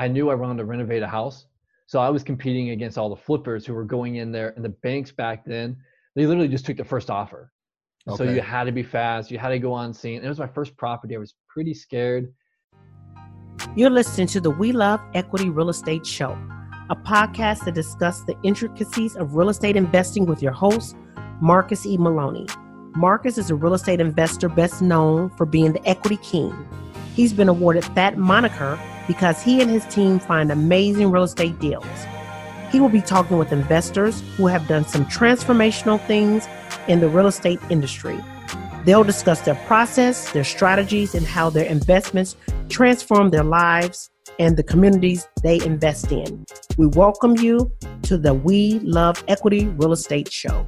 I 0.00 0.08
knew 0.08 0.30
I 0.30 0.34
wanted 0.34 0.56
to 0.56 0.64
renovate 0.64 1.02
a 1.02 1.06
house. 1.06 1.44
So 1.84 2.00
I 2.00 2.08
was 2.08 2.22
competing 2.22 2.70
against 2.70 2.96
all 2.96 3.10
the 3.10 3.16
flippers 3.16 3.66
who 3.66 3.74
were 3.74 3.84
going 3.84 4.16
in 4.16 4.32
there 4.32 4.54
and 4.56 4.64
the 4.64 4.70
banks 4.70 5.12
back 5.12 5.44
then, 5.44 5.76
they 6.16 6.24
literally 6.24 6.48
just 6.48 6.64
took 6.64 6.78
the 6.78 6.84
first 6.84 7.10
offer. 7.10 7.52
Okay. 8.08 8.16
So 8.16 8.24
you 8.32 8.40
had 8.40 8.64
to 8.64 8.72
be 8.72 8.82
fast. 8.82 9.30
You 9.30 9.36
had 9.36 9.50
to 9.50 9.58
go 9.58 9.74
on 9.74 9.92
scene. 9.92 10.24
It 10.24 10.28
was 10.28 10.38
my 10.38 10.46
first 10.46 10.74
property. 10.78 11.16
I 11.16 11.18
was 11.18 11.34
pretty 11.48 11.74
scared. 11.74 12.32
You're 13.76 13.90
listening 13.90 14.26
to 14.28 14.40
the 14.40 14.50
We 14.50 14.72
Love 14.72 15.02
Equity 15.12 15.50
Real 15.50 15.68
Estate 15.68 16.06
Show, 16.06 16.32
a 16.88 16.96
podcast 16.96 17.66
that 17.66 17.74
discusses 17.74 18.24
the 18.24 18.38
intricacies 18.42 19.16
of 19.16 19.34
real 19.34 19.50
estate 19.50 19.76
investing 19.76 20.24
with 20.24 20.42
your 20.42 20.52
host, 20.52 20.96
Marcus 21.42 21.84
E. 21.84 21.98
Maloney. 21.98 22.46
Marcus 22.96 23.36
is 23.36 23.50
a 23.50 23.54
real 23.54 23.74
estate 23.74 24.00
investor 24.00 24.48
best 24.48 24.80
known 24.80 25.28
for 25.36 25.44
being 25.44 25.74
the 25.74 25.86
equity 25.86 26.16
king. 26.22 26.54
He's 27.14 27.34
been 27.34 27.50
awarded 27.50 27.82
that 27.96 28.16
moniker 28.16 28.80
because 29.06 29.42
he 29.42 29.60
and 29.60 29.70
his 29.70 29.84
team 29.86 30.18
find 30.18 30.50
amazing 30.50 31.10
real 31.10 31.24
estate 31.24 31.58
deals. 31.58 31.86
He 32.70 32.78
will 32.78 32.88
be 32.88 33.00
talking 33.00 33.36
with 33.36 33.52
investors 33.52 34.22
who 34.36 34.46
have 34.46 34.68
done 34.68 34.84
some 34.84 35.04
transformational 35.06 36.00
things 36.06 36.46
in 36.86 37.00
the 37.00 37.08
real 37.08 37.26
estate 37.26 37.58
industry. 37.68 38.22
They'll 38.84 39.04
discuss 39.04 39.40
their 39.40 39.56
process, 39.66 40.30
their 40.32 40.44
strategies, 40.44 41.14
and 41.14 41.26
how 41.26 41.50
their 41.50 41.66
investments 41.66 42.36
transform 42.68 43.30
their 43.30 43.44
lives 43.44 44.10
and 44.38 44.56
the 44.56 44.62
communities 44.62 45.28
they 45.42 45.60
invest 45.64 46.12
in. 46.12 46.44
We 46.78 46.86
welcome 46.86 47.36
you 47.38 47.72
to 48.02 48.16
the 48.16 48.32
We 48.32 48.78
Love 48.80 49.22
Equity 49.28 49.66
Real 49.66 49.92
Estate 49.92 50.32
Show. 50.32 50.66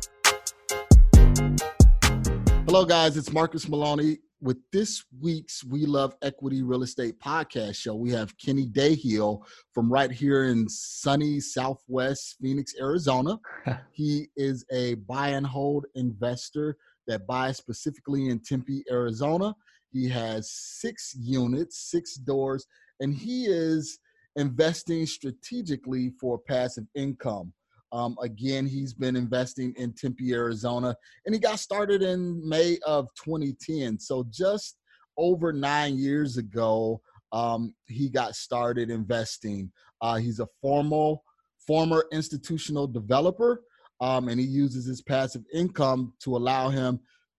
Hello, 2.67 2.85
guys. 2.85 3.17
It's 3.17 3.33
Marcus 3.33 3.69
Maloney 3.69 4.19
with 4.43 4.59
this 4.73 5.05
week's 5.21 5.63
We 5.63 5.87
Love 5.87 6.17
Equity 6.21 6.63
Real 6.63 6.83
Estate 6.83 7.15
podcast 7.21 7.77
show, 7.77 7.95
we 7.95 8.11
have 8.11 8.37
Kenny 8.39 8.67
Dayhill 8.67 9.41
from 9.73 9.91
right 9.91 10.11
here 10.11 10.45
in 10.47 10.69
sunny 10.69 11.39
Southwest 11.39 12.37
Phoenix, 12.43 12.75
Arizona. 12.79 13.39
he 13.93 14.27
is 14.37 14.65
a 14.73 14.95
buy 14.95 15.29
and 15.29 15.47
hold 15.47 15.87
investor 15.95 16.77
that 17.07 17.25
buys 17.29 17.57
specifically 17.57 18.31
in 18.31 18.41
Tempe, 18.41 18.83
Arizona. 18.91 19.55
He 19.93 20.09
has 20.09 20.51
six 20.51 21.15
units, 21.17 21.91
six 21.91 22.17
doors, 22.17 22.67
and 22.99 23.15
he 23.15 23.45
is 23.45 24.01
investing 24.35 25.07
strategically 25.07 26.11
for 26.21 26.37
passive 26.37 26.87
income. 26.97 27.53
Um, 27.93 28.17
again, 28.23 28.67
he's 28.67 28.95
been 28.95 29.17
investing 29.17 29.75
in 29.77 29.93
Tempe, 29.93 30.33
Arizona, 30.33 30.97
and 31.27 31.35
he 31.35 31.41
got 31.41 31.59
started 31.59 32.03
in 32.03 32.47
May 32.49 32.79
of 32.87 33.09
2010. 33.23 33.99
So 33.99 34.27
just 34.31 34.79
over 35.19 35.53
nine 35.53 35.99
years 35.99 36.39
ago, 36.39 37.03
um, 37.33 37.75
he 37.87 38.09
got 38.09 38.35
started 38.35 38.91
investing. 38.91 39.71
Uh, 40.01 40.17
he's 40.17 40.41
a 40.41 40.49
formal, 40.61 41.23
former 41.67 42.07
institutional 42.13 42.87
developer, 42.87 43.63
um, 44.01 44.29
and 44.29 44.41
he 44.41 44.47
uses 44.47 44.87
his 44.87 45.03
passive 45.03 45.43
income 45.53 46.15
to 46.25 46.37
allow 46.37 46.71
him 46.71 46.99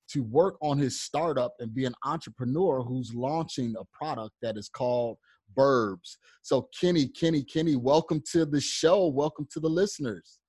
to 0.09 0.21
work 0.23 0.57
on 0.61 0.77
his 0.77 1.01
startup 1.01 1.53
and 1.59 1.73
be 1.73 1.85
an 1.85 1.95
entrepreneur 2.05 2.83
who's 2.83 3.13
launching 3.15 3.73
a 3.79 3.85
product 3.97 4.33
that 4.41 4.57
is 4.57 4.69
called 4.69 5.17
Burbs. 5.57 6.17
So, 6.41 6.69
Kenny, 6.79 7.07
Kenny, 7.07 7.43
Kenny, 7.43 7.75
welcome 7.75 8.21
to 8.31 8.45
the 8.45 8.61
show. 8.61 9.07
Welcome 9.07 9.47
to 9.51 9.59
the 9.59 9.69
listeners. 9.69 10.39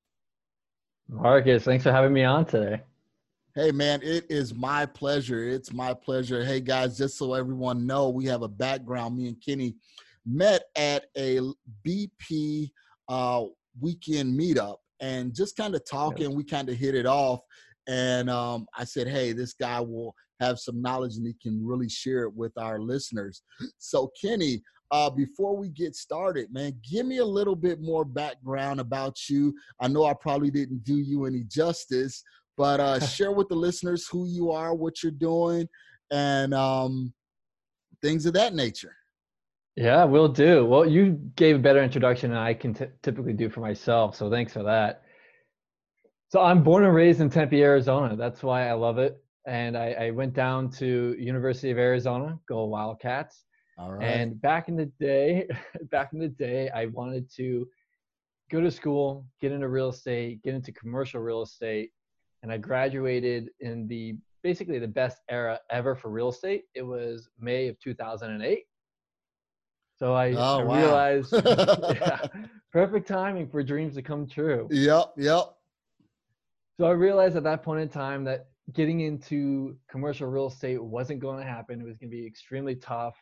Marcus, 1.09 1.65
thanks 1.65 1.85
for 1.85 1.93
having 1.93 2.13
me 2.13 2.25
on 2.25 2.45
today. 2.45 2.83
Hey 3.55 3.71
man, 3.71 4.01
it 4.03 4.27
is 4.29 4.55
my 4.55 4.85
pleasure. 4.85 5.49
It's 5.49 5.73
my 5.73 5.95
pleasure. 5.95 6.45
Hey 6.45 6.61
guys, 6.61 6.99
just 6.99 7.17
so 7.17 7.35
everyone 7.35 7.87
know, 7.87 8.09
we 8.09 8.25
have 8.27 8.43
a 8.43 8.49
background. 8.49 9.17
Me 9.17 9.29
and 9.29 9.41
Kenny 9.41 9.77
met 10.27 10.65
at 10.75 11.05
a 11.17 11.41
BP 11.87 12.71
uh, 13.09 13.45
weekend 13.81 14.39
meetup 14.39 14.77
and 15.01 15.35
just 15.35 15.57
kind 15.57 15.75
of 15.75 15.85
talking. 15.85 16.35
We 16.35 16.43
kind 16.43 16.69
of 16.69 16.77
hit 16.77 16.97
it 16.97 17.07
off, 17.07 17.41
and 17.87 18.29
um, 18.29 18.67
I 18.77 18.85
said, 18.85 19.07
"Hey, 19.07 19.33
this 19.33 19.53
guy 19.53 19.81
will 19.81 20.17
have 20.45 20.59
some 20.59 20.83
knowledge 20.83 21.17
and 21.17 21.27
he 21.27 21.35
can 21.43 21.65
really 21.65 21.89
share 21.89 22.23
it 22.25 22.35
with 22.35 22.53
our 22.59 22.81
listeners." 22.81 23.43
So, 23.79 24.11
Kenny, 24.21 24.63
uh, 24.91 25.11
before 25.11 25.57
we 25.57 25.71
get 25.71 25.97
started, 25.97 26.53
man, 26.53 26.73
give 26.89 27.07
me 27.07 27.19
a 27.19 27.25
little 27.25 27.57
bit 27.57 27.81
more 27.81 28.05
background 28.05 28.81
about 28.81 29.29
you. 29.29 29.55
I 29.81 29.89
know 29.89 30.05
I 30.05 30.15
probably 30.15 30.51
didn't 30.51 30.85
do 30.85 30.97
you 30.97 31.25
any 31.27 31.45
justice, 31.45 32.23
but 32.57 32.81
uh, 32.81 33.01
share 33.07 33.33
with 33.33 33.49
the 33.49 33.57
listeners 33.57 34.07
who 34.07 34.27
you 34.27 34.53
are, 34.53 34.75
what 34.75 35.03
you're 35.03 35.13
doing, 35.13 35.69
and 36.13 36.55
um, 36.55 37.13
things 38.03 38.27
of 38.27 38.35
that 38.35 38.55
nature. 38.55 38.95
Yeah, 39.77 40.05
we'll 40.05 40.29
do. 40.29 40.65
Well, 40.65 40.89
you 40.89 41.19
gave 41.35 41.57
a 41.57 41.59
better 41.59 41.83
introduction 41.83 42.31
than 42.31 42.39
I 42.39 42.55
can 42.55 42.75
t- 42.75 42.87
typically 43.03 43.33
do 43.33 43.51
for 43.51 43.61
myself, 43.61 44.15
so 44.15 44.31
thanks 44.31 44.53
for 44.53 44.63
that. 44.63 45.03
So 46.31 46.41
I'm 46.41 46.63
born 46.63 46.85
and 46.85 46.95
raised 46.95 47.21
in 47.21 47.31
Tempe, 47.31 47.63
Arizona. 47.63 48.15
That's 48.15 48.43
why 48.43 48.69
I 48.69 48.75
love 48.75 48.99
it. 48.99 49.24
And 49.47 49.77
I, 49.77 49.93
I 49.93 50.11
went 50.11 50.33
down 50.33 50.71
to 50.73 51.15
University 51.19 51.71
of 51.71 51.79
Arizona, 51.79 52.39
go 52.49 52.65
Wildcats 52.65 53.45
all 53.77 53.93
right. 53.93 54.05
And 54.05 54.41
back 54.41 54.69
in 54.69 54.77
the 54.77 54.87
day, 54.87 55.49
back 55.91 56.13
in 56.13 56.19
the 56.19 56.29
day, 56.29 56.71
I 56.71 56.87
wanted 56.87 57.31
to 57.37 57.69
go 58.51 58.61
to 58.61 58.71
school, 58.71 59.27
get 59.41 59.53
into 59.53 59.69
real 59.69 59.89
estate, 59.89 60.43
get 60.43 60.55
into 60.55 60.73
commercial 60.73 61.21
real 61.21 61.43
estate, 61.43 61.91
and 62.43 62.53
I 62.53 62.59
graduated 62.59 63.51
in 63.61 63.89
the 63.89 64.17
basically 64.43 64.79
the 64.79 64.89
best 64.89 65.23
era 65.29 65.59
ever 65.71 65.95
for 65.95 66.11
real 66.11 66.29
estate. 66.29 66.65
It 66.75 66.83
was 66.83 67.29
May 67.41 67.69
of 67.69 67.79
2008. 67.81 68.65
So 69.97 70.13
I, 70.13 70.33
oh, 70.33 70.59
I 70.59 70.63
wow. 70.63 70.77
realized, 70.77 71.33
yeah, 71.45 72.27
perfect 72.73 73.09
timing 73.09 73.49
for 73.49 73.63
dreams 73.63 73.95
to 73.95 74.03
come 74.03 74.27
true. 74.27 74.69
Yep, 74.71 75.15
yep. 75.17 75.55
So 76.77 76.87
I 76.87 76.91
realized 76.91 77.37
at 77.37 77.45
that 77.45 77.63
point 77.63 77.81
in 77.81 77.89
time 77.89 78.25
that 78.25 78.49
getting 78.73 79.01
into 79.01 79.77
commercial 79.91 80.27
real 80.27 80.47
estate 80.47 80.83
wasn't 80.83 81.21
going 81.21 81.39
to 81.39 81.45
happen. 81.51 81.81
It 81.81 81.85
was 81.85 81.99
going 81.99 82.11
to 82.11 82.17
be 82.17 82.27
extremely 82.27 82.77
tough. 82.77 83.15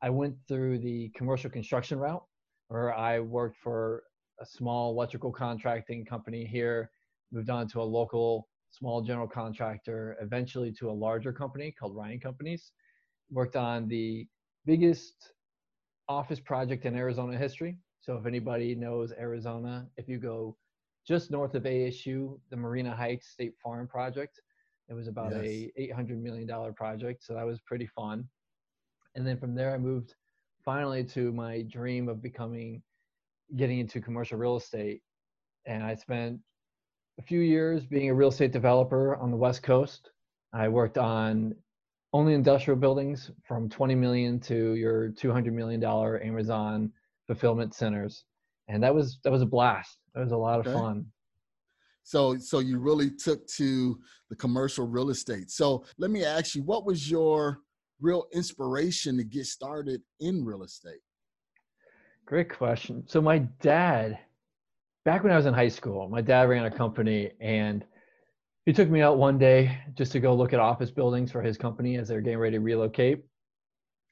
I 0.00 0.10
went 0.10 0.34
through 0.46 0.78
the 0.78 1.10
commercial 1.14 1.50
construction 1.50 1.98
route, 1.98 2.24
where 2.68 2.94
I 2.94 3.20
worked 3.20 3.58
for 3.58 4.04
a 4.40 4.46
small 4.46 4.92
electrical 4.92 5.32
contracting 5.32 6.04
company 6.04 6.44
here, 6.44 6.90
moved 7.32 7.50
on 7.50 7.68
to 7.68 7.80
a 7.80 7.82
local 7.82 8.48
small 8.70 9.02
general 9.02 9.28
contractor, 9.28 10.16
eventually 10.20 10.72
to 10.72 10.90
a 10.90 10.92
larger 10.92 11.32
company 11.32 11.74
called 11.78 11.96
Ryan 11.96 12.20
Companies. 12.20 12.72
Worked 13.30 13.56
on 13.56 13.88
the 13.88 14.26
biggest 14.64 15.32
office 16.08 16.40
project 16.40 16.86
in 16.86 16.96
Arizona 16.96 17.36
history. 17.36 17.76
So 18.00 18.16
if 18.16 18.24
anybody 18.24 18.74
knows 18.74 19.12
Arizona, 19.12 19.86
if 19.96 20.08
you 20.08 20.18
go 20.18 20.56
just 21.06 21.30
north 21.30 21.54
of 21.54 21.64
ASU, 21.64 22.38
the 22.50 22.56
Marina 22.56 22.94
Heights 22.94 23.28
State 23.28 23.54
Farm 23.62 23.86
project, 23.86 24.40
it 24.88 24.94
was 24.94 25.08
about 25.08 25.32
yes. 25.32 25.70
a 25.76 25.92
$800 25.94 26.20
million 26.20 26.74
project. 26.74 27.24
So 27.24 27.34
that 27.34 27.46
was 27.46 27.60
pretty 27.60 27.86
fun 27.86 28.28
and 29.18 29.26
then 29.26 29.36
from 29.36 29.54
there 29.54 29.74
i 29.74 29.78
moved 29.78 30.14
finally 30.64 31.04
to 31.04 31.32
my 31.32 31.62
dream 31.62 32.08
of 32.08 32.22
becoming 32.22 32.82
getting 33.56 33.80
into 33.80 34.00
commercial 34.00 34.38
real 34.38 34.56
estate 34.56 35.02
and 35.66 35.82
i 35.82 35.94
spent 35.94 36.38
a 37.18 37.22
few 37.22 37.40
years 37.40 37.84
being 37.84 38.10
a 38.10 38.14
real 38.14 38.28
estate 38.28 38.52
developer 38.52 39.16
on 39.16 39.30
the 39.30 39.36
west 39.36 39.62
coast 39.62 40.10
i 40.52 40.68
worked 40.68 40.98
on 40.98 41.54
only 42.12 42.32
industrial 42.32 42.78
buildings 42.78 43.30
from 43.44 43.68
20 43.68 43.94
million 43.94 44.38
to 44.40 44.74
your 44.74 45.10
200 45.10 45.52
million 45.52 45.80
dollar 45.80 46.22
amazon 46.22 46.90
fulfillment 47.26 47.74
centers 47.74 48.24
and 48.68 48.82
that 48.82 48.94
was 48.94 49.18
that 49.24 49.32
was 49.32 49.42
a 49.42 49.46
blast 49.46 49.98
that 50.14 50.22
was 50.22 50.32
a 50.32 50.36
lot 50.36 50.60
of 50.60 50.66
okay. 50.66 50.78
fun 50.78 51.04
so 52.08 52.36
so 52.38 52.58
you 52.58 52.78
really 52.78 53.10
took 53.10 53.46
to 53.46 53.98
the 54.30 54.36
commercial 54.36 54.86
real 54.86 55.10
estate 55.10 55.50
so 55.50 55.84
let 55.98 56.10
me 56.10 56.24
ask 56.24 56.54
you 56.54 56.62
what 56.62 56.84
was 56.84 57.10
your 57.10 57.60
real 58.00 58.26
inspiration 58.32 59.16
to 59.16 59.24
get 59.24 59.46
started 59.46 60.02
in 60.20 60.44
real 60.44 60.62
estate? 60.62 61.00
Great 62.26 62.54
question. 62.54 63.04
So 63.06 63.20
my 63.20 63.38
dad, 63.60 64.18
back 65.04 65.22
when 65.22 65.32
I 65.32 65.36
was 65.36 65.46
in 65.46 65.54
high 65.54 65.68
school, 65.68 66.08
my 66.08 66.20
dad 66.20 66.48
ran 66.48 66.66
a 66.66 66.70
company 66.70 67.30
and 67.40 67.84
he 68.66 68.72
took 68.72 68.90
me 68.90 69.00
out 69.00 69.16
one 69.16 69.38
day 69.38 69.78
just 69.94 70.12
to 70.12 70.20
go 70.20 70.34
look 70.34 70.52
at 70.52 70.60
office 70.60 70.90
buildings 70.90 71.32
for 71.32 71.42
his 71.42 71.56
company 71.56 71.96
as 71.96 72.08
they're 72.08 72.20
getting 72.20 72.38
ready 72.38 72.56
to 72.56 72.62
relocate. 72.62 73.22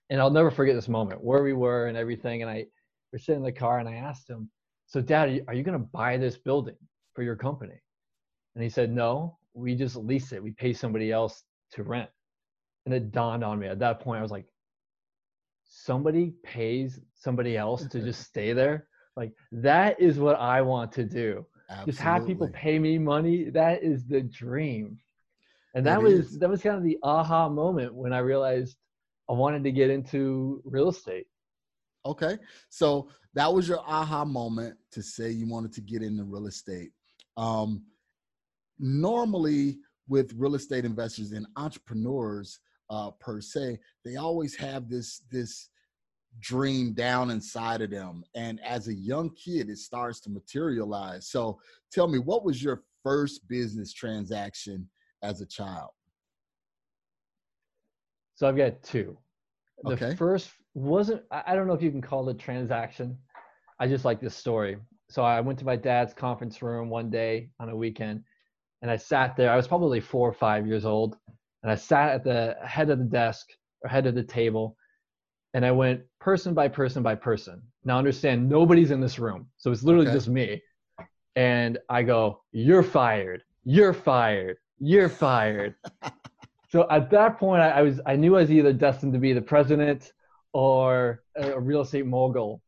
And 0.08 0.20
I'll 0.20 0.30
never 0.30 0.50
forget 0.50 0.74
this 0.74 0.88
moment 0.88 1.22
where 1.22 1.42
we 1.42 1.52
were 1.52 1.86
and 1.86 1.96
everything. 1.96 2.42
And 2.42 2.50
I 2.50 2.66
were 3.12 3.18
sitting 3.18 3.40
in 3.40 3.44
the 3.44 3.52
car 3.52 3.80
and 3.80 3.88
I 3.88 3.96
asked 3.96 4.30
him, 4.30 4.50
so 4.86 5.00
dad, 5.00 5.44
are 5.48 5.54
you 5.54 5.62
going 5.62 5.78
to 5.78 5.86
buy 5.92 6.16
this 6.16 6.38
building 6.38 6.76
for 7.14 7.22
your 7.22 7.36
company? 7.36 7.74
And 8.56 8.62
he 8.62 8.70
said, 8.70 8.90
no, 8.90 9.36
we 9.52 9.74
just 9.74 9.96
lease 9.96 10.32
it. 10.32 10.42
We 10.42 10.52
pay 10.52 10.72
somebody 10.72 11.12
else 11.12 11.44
to 11.72 11.82
rent. 11.82 12.08
And 12.86 12.94
it 12.94 13.12
dawned 13.12 13.44
on 13.44 13.58
me 13.58 13.66
at 13.66 13.78
that 13.80 14.00
point, 14.00 14.18
I 14.18 14.22
was 14.22 14.30
like, 14.30 14.46
somebody 15.62 16.32
pays 16.42 16.98
somebody 17.14 17.58
else 17.58 17.86
to 17.88 18.00
just 18.00 18.22
stay 18.26 18.54
there. 18.54 18.86
Like 19.14 19.32
that 19.52 20.00
is 20.00 20.18
what 20.18 20.36
I 20.36 20.62
want 20.62 20.90
to 20.92 21.04
do. 21.04 21.44
Absolutely. 21.68 21.92
Just 21.92 22.02
have 22.02 22.26
people 22.26 22.48
pay 22.48 22.78
me 22.78 22.96
money. 22.96 23.50
That 23.50 23.82
is 23.82 24.06
the 24.06 24.22
dream. 24.22 24.98
And 25.74 25.84
that 25.84 25.98
it 25.98 26.02
was 26.02 26.14
is. 26.14 26.38
that 26.38 26.48
was 26.48 26.62
kind 26.62 26.76
of 26.76 26.82
the 26.82 26.98
aha 27.02 27.50
moment 27.50 27.94
when 27.94 28.14
I 28.14 28.18
realized 28.18 28.78
I 29.28 29.34
wanted 29.34 29.64
to 29.64 29.72
get 29.72 29.90
into 29.90 30.62
real 30.64 30.88
estate. 30.88 31.26
Okay. 32.06 32.38
So 32.70 33.10
that 33.34 33.52
was 33.52 33.68
your 33.68 33.80
aha 33.80 34.24
moment 34.24 34.78
to 34.92 35.02
say 35.02 35.30
you 35.30 35.46
wanted 35.46 35.74
to 35.74 35.82
get 35.82 36.02
into 36.02 36.24
real 36.24 36.46
estate. 36.46 36.92
Um, 37.36 37.82
normally, 38.78 39.78
with 40.08 40.32
real 40.36 40.54
estate 40.54 40.84
investors 40.84 41.32
and 41.32 41.46
entrepreneurs 41.56 42.60
uh, 42.90 43.10
per 43.12 43.40
se, 43.40 43.78
they 44.04 44.16
always 44.16 44.54
have 44.54 44.88
this 44.88 45.22
this 45.30 45.70
dream 46.38 46.92
down 46.92 47.30
inside 47.30 47.80
of 47.80 47.90
them, 47.90 48.22
and 48.34 48.60
as 48.62 48.88
a 48.88 48.94
young 48.94 49.30
kid, 49.34 49.70
it 49.70 49.78
starts 49.78 50.20
to 50.20 50.30
materialize. 50.30 51.28
So, 51.28 51.58
tell 51.90 52.06
me, 52.08 52.18
what 52.18 52.44
was 52.44 52.62
your 52.62 52.84
first 53.02 53.46
business 53.48 53.92
transaction 53.92 54.88
as 55.22 55.40
a 55.40 55.46
child? 55.46 55.90
So 58.34 58.46
I've 58.46 58.56
got 58.56 58.82
two. 58.82 59.16
The 59.82 59.92
Okay. 59.92 60.14
first 60.16 60.50
wasn't 60.74 61.22
I 61.30 61.42
I 61.48 61.54
don't 61.54 61.66
know 61.66 61.72
if 61.72 61.82
you 61.82 61.90
can 61.90 62.02
call 62.02 62.28
it 62.28 62.36
a 62.36 62.38
transaction. 62.38 63.16
I 63.80 63.86
just 63.86 64.04
like 64.04 64.20
this 64.20 64.36
story. 64.36 64.76
So 65.08 65.22
I 65.22 65.40
went 65.40 65.58
to 65.60 65.64
my 65.64 65.76
dad's 65.76 66.12
conference 66.12 66.62
room 66.62 66.90
one 66.90 67.10
day 67.10 67.50
on 67.60 67.68
a 67.68 67.76
weekend 67.76 68.24
and 68.86 68.92
I 68.92 68.96
sat 68.98 69.36
there. 69.36 69.50
I 69.50 69.56
was 69.56 69.66
probably 69.66 69.98
four 69.98 70.28
or 70.28 70.32
five 70.32 70.64
years 70.64 70.84
old. 70.84 71.16
And 71.64 71.72
I 71.72 71.74
sat 71.74 72.10
at 72.12 72.22
the 72.22 72.54
head 72.64 72.88
of 72.88 73.00
the 73.00 73.04
desk 73.04 73.48
or 73.82 73.90
head 73.90 74.06
of 74.06 74.14
the 74.14 74.22
table 74.22 74.76
and 75.54 75.66
I 75.66 75.72
went 75.72 76.02
person 76.20 76.54
by 76.54 76.68
person 76.68 77.02
by 77.02 77.16
person. 77.16 77.60
Now 77.84 77.98
understand 77.98 78.48
nobody's 78.48 78.92
in 78.92 79.00
this 79.00 79.18
room. 79.18 79.48
So 79.56 79.72
it's 79.72 79.82
literally 79.82 80.06
Okay. 80.06 80.12
just 80.12 80.28
me. 80.28 80.62
And 81.34 81.78
I 81.88 82.04
go, 82.04 82.42
You're 82.52 82.84
fired. 82.84 83.42
You're 83.64 83.92
fired. 83.92 84.58
You're 84.78 85.08
fired. 85.08 85.74
so 86.68 86.86
at 86.88 87.10
that 87.10 87.40
point 87.40 87.62
I, 87.62 87.70
I 87.70 87.82
was 87.82 88.00
I 88.06 88.14
knew 88.14 88.36
I 88.36 88.42
was 88.42 88.52
either 88.52 88.72
destined 88.72 89.14
to 89.14 89.18
be 89.18 89.32
the 89.32 89.42
president 89.42 90.12
or 90.52 91.24
a, 91.36 91.54
a 91.54 91.60
real 91.60 91.80
estate 91.80 92.06
mogul. 92.06 92.62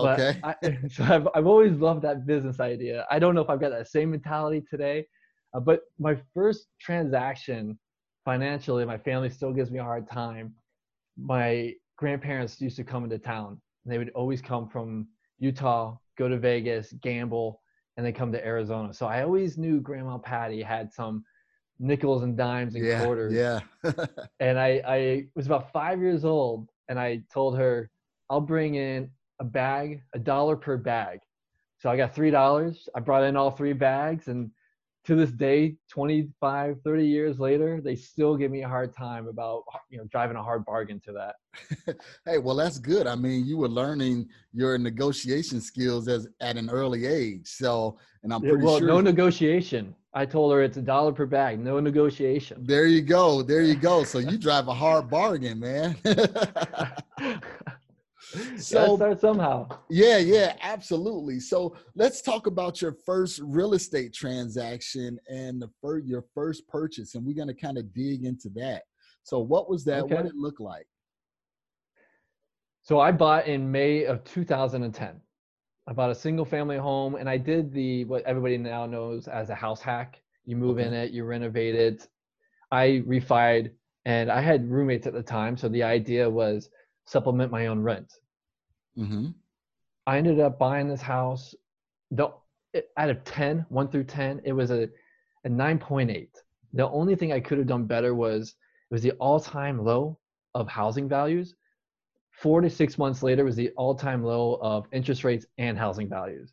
But 0.00 0.30
Okay. 0.30 0.38
I, 0.42 0.54
so 0.90 1.04
I've, 1.04 1.28
I've 1.34 1.46
always 1.46 1.72
loved 1.78 2.02
that 2.02 2.26
business 2.26 2.60
idea. 2.60 3.06
I 3.10 3.18
don't 3.18 3.34
know 3.34 3.42
if 3.42 3.50
I've 3.50 3.60
got 3.60 3.70
that 3.70 3.88
same 3.88 4.10
mentality 4.10 4.62
today, 4.70 5.06
uh, 5.54 5.60
but 5.60 5.82
my 5.98 6.16
first 6.34 6.66
transaction 6.80 7.78
financially, 8.24 8.84
my 8.84 8.98
family 8.98 9.30
still 9.30 9.52
gives 9.52 9.70
me 9.70 9.78
a 9.78 9.84
hard 9.84 10.08
time. 10.10 10.52
My 11.16 11.74
grandparents 11.96 12.60
used 12.60 12.76
to 12.76 12.84
come 12.84 13.04
into 13.04 13.18
town. 13.18 13.60
And 13.84 13.92
they 13.92 13.98
would 13.98 14.10
always 14.10 14.40
come 14.40 14.68
from 14.68 15.06
Utah, 15.38 15.96
go 16.18 16.28
to 16.28 16.38
Vegas, 16.38 16.92
gamble, 17.02 17.60
and 17.96 18.04
then 18.04 18.12
come 18.12 18.32
to 18.32 18.44
Arizona. 18.44 18.92
So 18.92 19.06
I 19.06 19.22
always 19.22 19.56
knew 19.56 19.80
Grandma 19.80 20.18
Patty 20.18 20.62
had 20.62 20.92
some 20.92 21.24
nickels 21.78 22.22
and 22.22 22.36
dimes 22.36 22.74
and 22.74 22.84
yeah. 22.84 23.04
quarters 23.04 23.32
Yeah. 23.32 23.60
and 24.40 24.58
I, 24.58 24.82
I 24.86 25.26
was 25.34 25.46
about 25.46 25.72
five 25.72 26.00
years 26.00 26.24
old 26.24 26.70
and 26.88 26.98
I 26.98 27.22
told 27.32 27.56
her 27.58 27.90
I'll 28.30 28.40
bring 28.40 28.76
in 28.76 29.10
a 29.40 29.44
bag, 29.44 30.02
a 30.14 30.18
dollar 30.18 30.56
per 30.56 30.76
bag. 30.76 31.20
So 31.78 31.90
I 31.90 31.96
got 31.96 32.14
three 32.14 32.30
dollars. 32.30 32.88
I 32.94 33.00
brought 33.00 33.24
in 33.24 33.36
all 33.36 33.50
three 33.50 33.74
bags 33.74 34.28
and 34.28 34.50
to 35.04 35.14
this 35.14 35.30
day, 35.30 35.76
25, 35.90 36.80
30 36.82 37.06
years 37.06 37.38
later, 37.38 37.80
they 37.82 37.94
still 37.94 38.36
give 38.36 38.50
me 38.50 38.62
a 38.62 38.68
hard 38.68 38.94
time 38.96 39.26
about 39.28 39.62
you 39.90 39.98
know 39.98 40.04
driving 40.10 40.36
a 40.36 40.42
hard 40.42 40.64
bargain 40.64 41.00
to 41.00 41.12
that. 41.12 41.96
hey, 42.24 42.38
well, 42.38 42.56
that's 42.56 42.78
good. 42.78 43.06
I 43.06 43.14
mean, 43.14 43.44
you 43.44 43.58
were 43.58 43.68
learning 43.68 44.28
your 44.52 44.78
negotiation 44.78 45.60
skills 45.60 46.08
as 46.08 46.26
at 46.40 46.56
an 46.56 46.70
early 46.70 47.06
age. 47.06 47.46
So, 47.46 47.98
and 48.22 48.32
I'm 48.32 48.42
Yeah, 48.42 48.50
pretty 48.50 48.64
well, 48.64 48.78
sure. 48.78 48.88
no 48.88 49.00
negotiation. 49.00 49.94
I 50.14 50.24
told 50.24 50.52
her 50.52 50.62
it's 50.62 50.76
a 50.76 50.82
dollar 50.82 51.12
per 51.12 51.26
bag, 51.26 51.58
no 51.58 51.80
negotiation. 51.80 52.64
there 52.64 52.86
you 52.86 53.02
go. 53.02 53.42
There 53.42 53.62
you 53.62 53.74
go. 53.74 54.04
So 54.04 54.18
you 54.30 54.38
drive 54.38 54.68
a 54.68 54.74
hard 54.74 55.10
bargain, 55.10 55.60
man. 55.60 55.96
so 58.56 58.96
start 58.96 59.20
somehow. 59.20 59.68
yeah, 59.88 60.18
yeah, 60.18 60.56
absolutely. 60.62 61.40
So 61.40 61.76
let's 61.94 62.22
talk 62.22 62.46
about 62.46 62.80
your 62.82 62.96
first 63.04 63.40
real 63.42 63.74
estate 63.74 64.12
transaction 64.12 65.18
and 65.28 65.60
the 65.60 65.70
fir- 65.80 65.98
your 65.98 66.24
first 66.34 66.66
purchase, 66.68 67.14
and 67.14 67.24
we're 67.24 67.36
gonna 67.36 67.54
kind 67.54 67.78
of 67.78 67.92
dig 67.94 68.24
into 68.24 68.48
that. 68.56 68.82
So, 69.22 69.38
what 69.38 69.70
was 69.70 69.84
that? 69.84 70.02
What 70.02 70.22
did 70.22 70.26
it 70.26 70.36
look 70.36 70.60
like? 70.60 70.86
So 72.84 73.00
I 73.00 73.12
bought 73.12 73.46
in 73.46 73.72
May 73.72 74.04
of 74.04 74.22
2010. 74.24 75.18
I 75.86 75.92
bought 75.94 76.10
a 76.10 76.14
single 76.14 76.44
family 76.44 76.76
home 76.76 77.14
and 77.14 77.30
I 77.30 77.38
did 77.38 77.72
the 77.72 78.04
what 78.04 78.22
everybody 78.24 78.58
now 78.58 78.84
knows 78.84 79.26
as 79.26 79.48
a 79.48 79.54
house 79.54 79.80
hack. 79.80 80.20
You 80.44 80.56
move 80.56 80.78
in 80.78 80.92
it, 80.92 81.10
you 81.10 81.24
renovate 81.24 81.74
it. 81.74 82.06
I 82.70 83.02
refied 83.06 83.70
and 84.04 84.30
I 84.30 84.42
had 84.42 84.70
roommates 84.70 85.06
at 85.06 85.14
the 85.14 85.22
time, 85.22 85.56
so 85.56 85.66
the 85.70 85.82
idea 85.82 86.28
was 86.28 86.68
supplement 87.06 87.50
my 87.50 87.68
own 87.68 87.80
rent. 87.80 88.12
Mm-hmm. 88.98 89.28
I 90.06 90.18
ended 90.18 90.40
up 90.40 90.58
buying 90.58 90.88
this 90.88 91.02
house. 91.02 91.54
The 92.10 92.30
out 92.96 93.10
of 93.10 93.22
10, 93.24 93.66
1 93.68 93.88
through 93.88 94.04
10, 94.04 94.40
it 94.44 94.52
was 94.52 94.70
a, 94.70 94.88
a 95.44 95.48
9.8. 95.48 96.28
The 96.72 96.88
only 96.88 97.14
thing 97.14 97.32
I 97.32 97.40
could 97.40 97.58
have 97.58 97.66
done 97.66 97.84
better 97.84 98.14
was 98.14 98.48
it 98.90 98.94
was 98.94 99.02
the 99.02 99.12
all-time 99.12 99.84
low 99.84 100.18
of 100.54 100.68
housing 100.68 101.08
values. 101.08 101.54
Four 102.32 102.60
to 102.60 102.70
six 102.70 102.98
months 102.98 103.22
later 103.22 103.44
was 103.44 103.54
the 103.54 103.70
all-time 103.76 104.24
low 104.24 104.58
of 104.60 104.86
interest 104.92 105.22
rates 105.22 105.46
and 105.58 105.78
housing 105.78 106.08
values. 106.08 106.52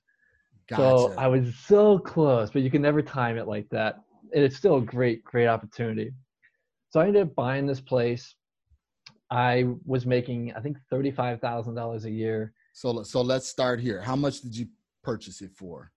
Gotcha. 0.68 0.82
So 0.82 1.14
I 1.18 1.28
was 1.28 1.56
so 1.56 1.98
close, 1.98 2.52
but 2.52 2.62
you 2.62 2.70
can 2.70 2.82
never 2.82 3.02
time 3.02 3.38
it 3.38 3.48
like 3.48 3.68
that. 3.70 3.96
And 4.34 4.44
it's 4.44 4.56
still 4.56 4.78
a 4.78 4.82
great, 4.82 5.24
great 5.24 5.48
opportunity. 5.48 6.12
So 6.92 7.00
I 7.00 7.08
ended 7.08 7.24
up 7.24 7.36
buying 7.36 7.66
this 7.66 7.82
place. 7.82 8.36
I 9.32 9.66
was 9.86 10.06
making, 10.06 10.54
I 10.56 10.60
think, 10.60 10.78
thirty-five 10.90 11.40
thousand 11.42 11.76
dollars 11.76 12.06
a 12.06 12.12
year. 12.12 12.54
so, 12.74 13.02
so 13.04 13.22
let's 13.22 13.48
start 13.48 13.80
here. 13.80 14.02
How 14.02 14.16
much 14.16 14.42
did 14.42 14.56
you 14.56 14.68
purchase 15.04 15.42
it 15.42 15.52
for? 15.56 15.92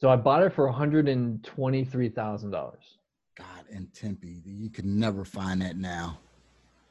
So 0.00 0.08
I 0.08 0.16
bought 0.16 0.42
it 0.42 0.52
for 0.52 0.66
one 0.66 0.74
hundred 0.74 1.08
and 1.08 1.44
twenty-three 1.44 2.08
thousand 2.08 2.50
dollars. 2.50 2.98
God, 3.36 3.64
in 3.70 3.86
Tempe, 3.88 4.42
you 4.44 4.70
could 4.70 4.86
never 4.86 5.24
find 5.24 5.62
that 5.62 5.76
now. 5.76 6.18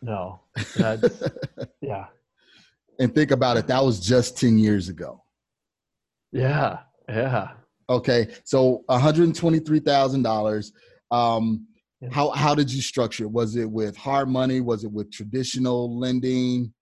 No, 0.02 0.40
that's 0.78 1.24
yeah, 1.82 2.06
and 3.00 3.16
think 3.16 3.32
about 3.32 3.58
it, 3.58 3.66
that 3.68 3.84
was 3.84 4.00
just 4.00 4.38
10 4.38 4.58
years 4.60 4.90
ago. 4.90 5.24
yeah, 6.32 6.80
yeah. 7.08 7.52
Okay, 7.90 8.28
so 8.44 8.84
$123,000. 8.90 10.72
Um, 11.12 11.66
Yeah. 12.02 12.10
how 12.12 12.30
how 12.30 12.56
did 12.56 12.72
you 12.72 12.82
structure 12.82 13.26
it? 13.26 13.32
Was 13.32 13.56
it 13.56 13.70
with 13.70 13.98
hard 13.98 14.30
money? 14.30 14.62
Was 14.62 14.84
it 14.84 14.92
with 14.92 15.12
traditional 15.12 16.00
lending? 16.00 16.74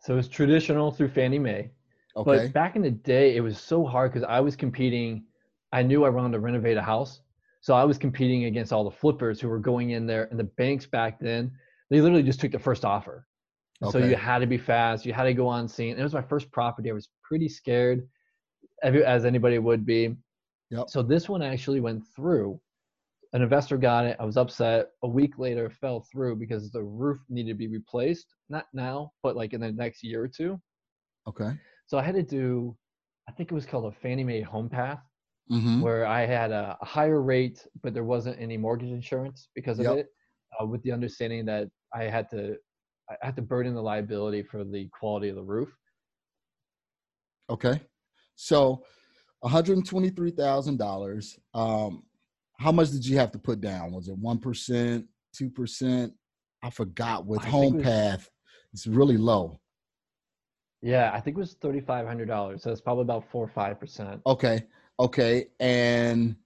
So 0.00 0.16
it's 0.16 0.28
traditional 0.28 0.90
through 0.90 1.10
Fannie 1.10 1.38
Mae. 1.38 1.70
Okay, 2.16 2.24
But 2.24 2.52
back 2.52 2.74
in 2.74 2.82
the 2.82 2.90
day, 2.90 3.36
it 3.36 3.40
was 3.40 3.58
so 3.58 3.84
hard 3.84 4.12
because 4.12 4.26
I 4.28 4.40
was 4.40 4.56
competing. 4.56 5.24
I 5.72 5.82
knew 5.82 6.04
I 6.04 6.08
wanted 6.08 6.32
to 6.32 6.40
renovate 6.40 6.76
a 6.76 6.82
house. 6.82 7.20
So 7.60 7.74
I 7.74 7.84
was 7.84 7.98
competing 7.98 8.44
against 8.46 8.72
all 8.72 8.84
the 8.84 8.90
flippers 8.90 9.40
who 9.40 9.48
were 9.48 9.58
going 9.58 9.90
in 9.90 10.06
there. 10.06 10.24
And 10.30 10.40
the 10.40 10.44
banks 10.44 10.86
back 10.86 11.20
then, 11.20 11.52
they 11.90 12.00
literally 12.00 12.22
just 12.22 12.40
took 12.40 12.52
the 12.52 12.58
first 12.58 12.84
offer. 12.84 13.26
And 13.82 13.92
So 13.92 13.98
you 13.98 14.16
had 14.16 14.38
to 14.38 14.46
be 14.46 14.58
fast. 14.58 15.06
You 15.06 15.12
had 15.12 15.24
to 15.24 15.34
go 15.34 15.46
on 15.46 15.68
scene. 15.68 15.98
It 15.98 16.02
was 16.02 16.14
my 16.14 16.22
first 16.22 16.50
property. 16.50 16.90
I 16.90 16.94
was 16.94 17.08
pretty 17.22 17.48
scared, 17.48 18.08
as 18.82 19.24
anybody 19.24 19.58
would 19.58 19.86
be. 19.86 20.16
Yep. 20.70 20.88
So 20.88 21.02
this 21.02 21.28
one 21.28 21.42
actually 21.42 21.80
went 21.80 22.02
through. 22.16 22.60
An 23.32 23.42
investor 23.42 23.76
got 23.76 24.06
it. 24.06 24.16
I 24.18 24.24
was 24.24 24.36
upset. 24.36 24.88
A 25.04 25.08
week 25.08 25.38
later, 25.38 25.66
it 25.66 25.72
fell 25.74 26.04
through 26.10 26.36
because 26.36 26.70
the 26.70 26.82
roof 26.82 27.18
needed 27.28 27.50
to 27.50 27.54
be 27.54 27.68
replaced. 27.68 28.26
Not 28.48 28.66
now, 28.72 29.12
but 29.22 29.36
like 29.36 29.52
in 29.52 29.60
the 29.60 29.70
next 29.70 30.02
year 30.02 30.22
or 30.22 30.28
two. 30.28 30.60
okay. 31.28 31.52
So 31.86 31.96
I 31.98 32.02
had 32.02 32.14
to 32.16 32.22
do, 32.22 32.76
I 33.28 33.32
think 33.32 33.50
it 33.52 33.54
was 33.54 33.66
called 33.66 33.84
a 33.84 33.92
Fannie 34.00 34.24
Mae 34.24 34.40
Home 34.40 34.68
Path, 34.68 35.00
hmm 35.48 35.80
where 35.80 36.06
I 36.06 36.26
had 36.26 36.50
a, 36.50 36.76
a 36.80 36.84
higher 36.84 37.20
rate, 37.22 37.66
but 37.82 37.94
there 37.94 38.04
wasn't 38.04 38.40
any 38.40 38.56
mortgage 38.56 38.90
insurance 38.90 39.48
because 39.54 39.78
of 39.78 39.86
Yep. 39.86 39.98
it, 39.98 40.08
uh, 40.60 40.66
with 40.66 40.82
the 40.82 40.90
understanding 40.92 41.44
that 41.46 41.68
I 41.94 42.04
had 42.04 42.28
to, 42.30 42.56
I 43.08 43.14
had 43.26 43.36
to 43.36 43.42
burden 43.42 43.74
the 43.74 43.82
liability 43.82 44.42
for 44.42 44.64
the 44.64 44.88
quality 44.92 45.28
of 45.28 45.36
the 45.36 45.42
roof. 45.42 45.68
Okay, 47.48 47.80
so 48.36 48.84
$123,000. 49.44 51.38
Um, 51.54 52.04
how 52.60 52.70
much 52.70 52.90
did 52.90 53.06
you 53.06 53.16
have 53.16 53.32
to 53.32 53.38
put 53.38 53.60
down? 53.62 53.90
Was 53.90 54.08
it 54.08 54.22
1%, 54.22 55.06
2%? 55.34 56.12
I 56.62 56.70
forgot 56.70 57.24
with 57.24 57.40
I 57.40 57.48
Home 57.48 57.80
Path, 57.80 58.28
it's 58.74 58.86
really 58.86 59.16
low. 59.16 59.58
Yeah, 60.82 61.10
I 61.12 61.20
think 61.20 61.36
it 61.36 61.40
was 61.40 61.54
thirty 61.60 61.80
five 61.80 62.06
hundred 62.06 62.28
dollars. 62.28 62.62
So 62.62 62.70
it's 62.70 62.80
probably 62.80 63.02
about 63.02 63.24
four 63.30 63.44
or 63.44 63.48
five 63.48 63.78
percent. 63.78 64.22
Okay. 64.26 64.62
Okay. 64.98 65.48
And 65.58 66.36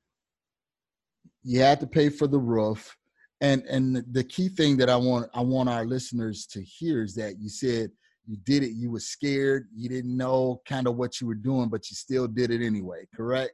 you 1.44 1.60
had 1.60 1.78
to 1.80 1.86
pay 1.86 2.08
for 2.08 2.26
the 2.26 2.38
roof. 2.38 2.96
And 3.40 3.62
and 3.62 4.04
the 4.10 4.24
key 4.24 4.48
thing 4.48 4.76
that 4.78 4.90
I 4.90 4.96
want 4.96 5.30
I 5.34 5.40
want 5.40 5.68
our 5.68 5.84
listeners 5.84 6.46
to 6.46 6.62
hear 6.62 7.04
is 7.04 7.14
that 7.14 7.38
you 7.38 7.48
said 7.48 7.90
you 8.26 8.36
did 8.44 8.64
it, 8.64 8.70
you 8.70 8.90
were 8.90 9.00
scared, 9.00 9.68
you 9.72 9.88
didn't 9.88 10.16
know 10.16 10.62
kind 10.66 10.88
of 10.88 10.96
what 10.96 11.20
you 11.20 11.28
were 11.28 11.34
doing, 11.34 11.68
but 11.68 11.88
you 11.90 11.94
still 11.94 12.26
did 12.26 12.50
it 12.50 12.64
anyway, 12.64 13.06
correct? 13.14 13.52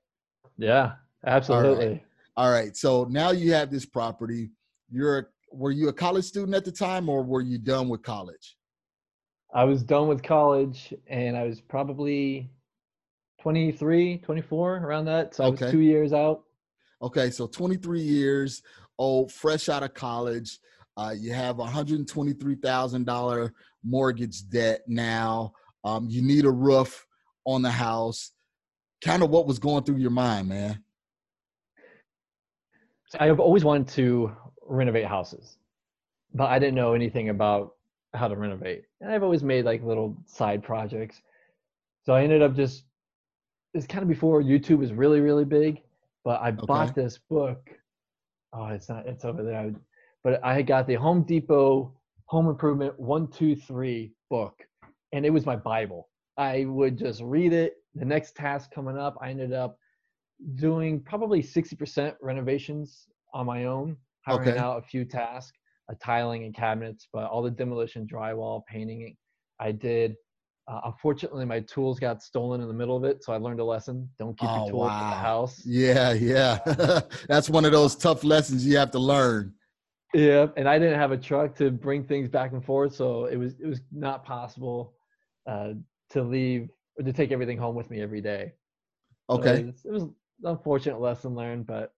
Yeah, 0.56 0.92
absolutely. 1.26 2.02
All 2.40 2.50
right. 2.50 2.74
So 2.74 3.04
now 3.10 3.32
you 3.32 3.52
have 3.52 3.70
this 3.70 3.84
property. 3.84 4.48
You're 4.90 5.28
were 5.52 5.72
you 5.72 5.88
a 5.88 5.92
college 5.92 6.24
student 6.24 6.54
at 6.54 6.64
the 6.64 6.72
time 6.72 7.10
or 7.10 7.22
were 7.22 7.42
you 7.42 7.58
done 7.58 7.90
with 7.90 8.02
college? 8.02 8.56
I 9.52 9.64
was 9.64 9.82
done 9.82 10.08
with 10.08 10.22
college 10.22 10.94
and 11.06 11.36
I 11.36 11.42
was 11.42 11.60
probably 11.60 12.50
23, 13.42 14.22
24 14.24 14.78
around 14.78 15.04
that. 15.04 15.34
So 15.34 15.44
I 15.44 15.48
was 15.50 15.60
two 15.70 15.80
years 15.80 16.14
out. 16.14 16.44
Okay, 17.02 17.28
so 17.28 17.46
23 17.46 18.00
years 18.00 18.62
old, 18.96 19.30
fresh 19.30 19.68
out 19.68 19.82
of 19.82 19.92
college. 19.92 20.60
Uh, 20.96 21.14
you 21.14 21.34
have 21.34 21.58
a 21.58 21.64
$123,000 21.66 23.50
mortgage 23.84 24.48
debt 24.48 24.80
now. 24.86 25.52
Um, 25.84 26.06
you 26.08 26.22
need 26.22 26.46
a 26.46 26.50
roof 26.50 27.06
on 27.44 27.60
the 27.60 27.70
house. 27.70 28.32
Kind 29.04 29.22
of 29.22 29.28
what 29.28 29.46
was 29.46 29.58
going 29.58 29.84
through 29.84 29.98
your 29.98 30.10
mind, 30.10 30.48
man? 30.48 30.82
I 33.18 33.26
have 33.26 33.40
always 33.40 33.64
wanted 33.64 33.88
to 33.94 34.36
renovate 34.62 35.06
houses, 35.06 35.58
but 36.32 36.48
I 36.50 36.58
didn't 36.58 36.76
know 36.76 36.94
anything 36.94 37.28
about 37.30 37.74
how 38.14 38.28
to 38.28 38.36
renovate. 38.36 38.84
And 39.00 39.10
I've 39.10 39.22
always 39.22 39.42
made 39.42 39.64
like 39.64 39.82
little 39.82 40.16
side 40.26 40.62
projects. 40.62 41.20
So 42.04 42.12
I 42.12 42.22
ended 42.22 42.42
up 42.42 42.54
just, 42.54 42.84
it's 43.74 43.86
kind 43.86 44.02
of 44.02 44.08
before 44.08 44.42
YouTube 44.42 44.78
was 44.78 44.92
really, 44.92 45.20
really 45.20 45.44
big, 45.44 45.82
but 46.24 46.40
I 46.40 46.50
bought 46.50 46.94
this 46.94 47.18
book. 47.18 47.70
Oh, 48.52 48.66
it's 48.66 48.88
not, 48.88 49.06
it's 49.06 49.24
over 49.24 49.42
there. 49.42 49.72
But 50.22 50.44
I 50.44 50.62
got 50.62 50.86
the 50.86 50.94
Home 50.94 51.22
Depot 51.22 51.92
Home 52.26 52.48
Improvement 52.48 52.98
One, 52.98 53.26
Two, 53.28 53.56
Three 53.56 54.12
book, 54.28 54.54
and 55.12 55.26
it 55.26 55.30
was 55.30 55.46
my 55.46 55.56
Bible. 55.56 56.08
I 56.36 56.64
would 56.66 56.96
just 56.96 57.22
read 57.22 57.52
it. 57.52 57.78
The 57.94 58.04
next 58.04 58.36
task 58.36 58.70
coming 58.70 58.96
up, 58.96 59.16
I 59.20 59.30
ended 59.30 59.52
up 59.52 59.78
doing 60.56 61.00
probably 61.00 61.42
60% 61.42 62.14
renovations 62.20 63.08
on 63.32 63.46
my 63.46 63.64
own, 63.64 63.96
hiring 64.26 64.50
Okay. 64.50 64.58
out 64.58 64.78
a 64.78 64.82
few 64.82 65.04
tasks, 65.04 65.56
a 65.90 65.94
tiling 65.96 66.44
and 66.44 66.54
cabinets, 66.54 67.08
but 67.12 67.24
all 67.24 67.42
the 67.42 67.50
demolition, 67.50 68.06
drywall, 68.06 68.62
painting, 68.66 69.16
I 69.58 69.72
did. 69.72 70.14
Uh, 70.68 70.80
unfortunately, 70.84 71.44
my 71.44 71.60
tools 71.60 71.98
got 71.98 72.22
stolen 72.22 72.60
in 72.60 72.68
the 72.68 72.74
middle 72.74 72.96
of 72.96 73.04
it, 73.04 73.24
so 73.24 73.32
I 73.32 73.38
learned 73.38 73.60
a 73.60 73.64
lesson: 73.64 74.08
don't 74.18 74.36
keep 74.38 74.50
Oh, 74.50 74.54
your 74.54 74.64
tools 74.70 75.00
in 75.00 75.08
the 75.08 75.16
house. 75.16 75.60
Yeah, 75.64 76.12
yeah. 76.12 77.00
That's 77.28 77.50
one 77.50 77.64
of 77.64 77.72
those 77.72 77.96
tough 77.96 78.22
lessons 78.24 78.64
you 78.66 78.76
have 78.76 78.90
to 78.92 78.98
learn. 78.98 79.54
Yeah, 80.14 80.48
and 80.56 80.68
I 80.68 80.78
didn't 80.78 80.98
have 80.98 81.12
a 81.12 81.16
truck 81.16 81.54
to 81.56 81.70
bring 81.70 82.04
things 82.04 82.28
back 82.28 82.52
and 82.52 82.64
forth, 82.64 82.94
so 82.94 83.26
it 83.26 83.36
was 83.36 83.54
it 83.60 83.66
was 83.66 83.80
not 83.92 84.24
possible 84.24 84.94
uh, 85.48 85.74
to 86.10 86.22
leave 86.22 86.68
or 86.98 87.04
to 87.04 87.12
take 87.12 87.30
everything 87.32 87.58
home 87.58 87.74
with 87.76 87.90
me 87.90 88.00
every 88.00 88.20
day. 88.20 88.52
So 89.30 89.38
Okay. 89.38 89.60
it 89.60 89.66
was, 89.66 89.84
it 89.84 89.92
was 89.92 90.04
unfortunate 90.44 91.00
lesson 91.00 91.34
learned, 91.34 91.66
but 91.66 91.92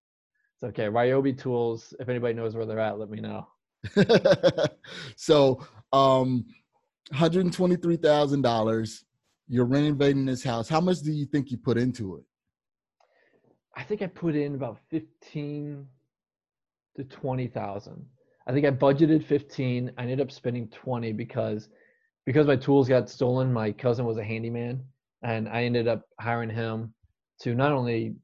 it's 0.54 0.64
okay. 0.64 0.84
Ryobi 0.84 1.36
Tools. 1.38 1.94
If 2.00 2.08
anybody 2.08 2.34
knows 2.34 2.54
where 2.54 2.66
they're 2.66 2.78
at, 2.78 2.98
let 2.98 3.10
me 3.10 3.20
know. 3.20 3.46
so, 5.16 5.64
um, 5.92 6.44
$123,000. 7.12 9.04
You're 9.48 9.64
renovating 9.66 10.24
this 10.24 10.42
house. 10.42 10.68
How 10.68 10.80
much 10.80 11.00
do 11.00 11.12
you 11.12 11.26
think 11.26 11.50
you 11.50 11.58
put 11.58 11.76
into 11.76 12.16
it? 12.16 12.24
I 13.76 13.82
think 13.82 14.02
I 14.02 14.06
put 14.06 14.34
in 14.34 14.54
about 14.54 14.78
fifteen 14.90 15.86
to 16.96 17.04
twenty 17.04 17.46
thousand. 17.46 18.04
I 18.46 18.52
think 18.52 18.66
I 18.66 18.70
budgeted 18.70 19.24
fifteen. 19.24 19.90
I 19.96 20.02
ended 20.02 20.20
up 20.20 20.30
spending 20.30 20.68
twenty 20.68 21.12
because 21.12 21.68
because 22.26 22.46
my 22.46 22.56
tools 22.56 22.88
got 22.88 23.08
stolen. 23.08 23.52
My 23.52 23.72
cousin 23.72 24.04
was 24.04 24.18
a 24.18 24.24
handyman, 24.24 24.82
and 25.22 25.48
I 25.48 25.64
ended 25.64 25.88
up 25.88 26.02
hiring 26.20 26.50
him 26.50 26.92
to 27.40 27.54
not 27.54 27.72
only 27.72 28.14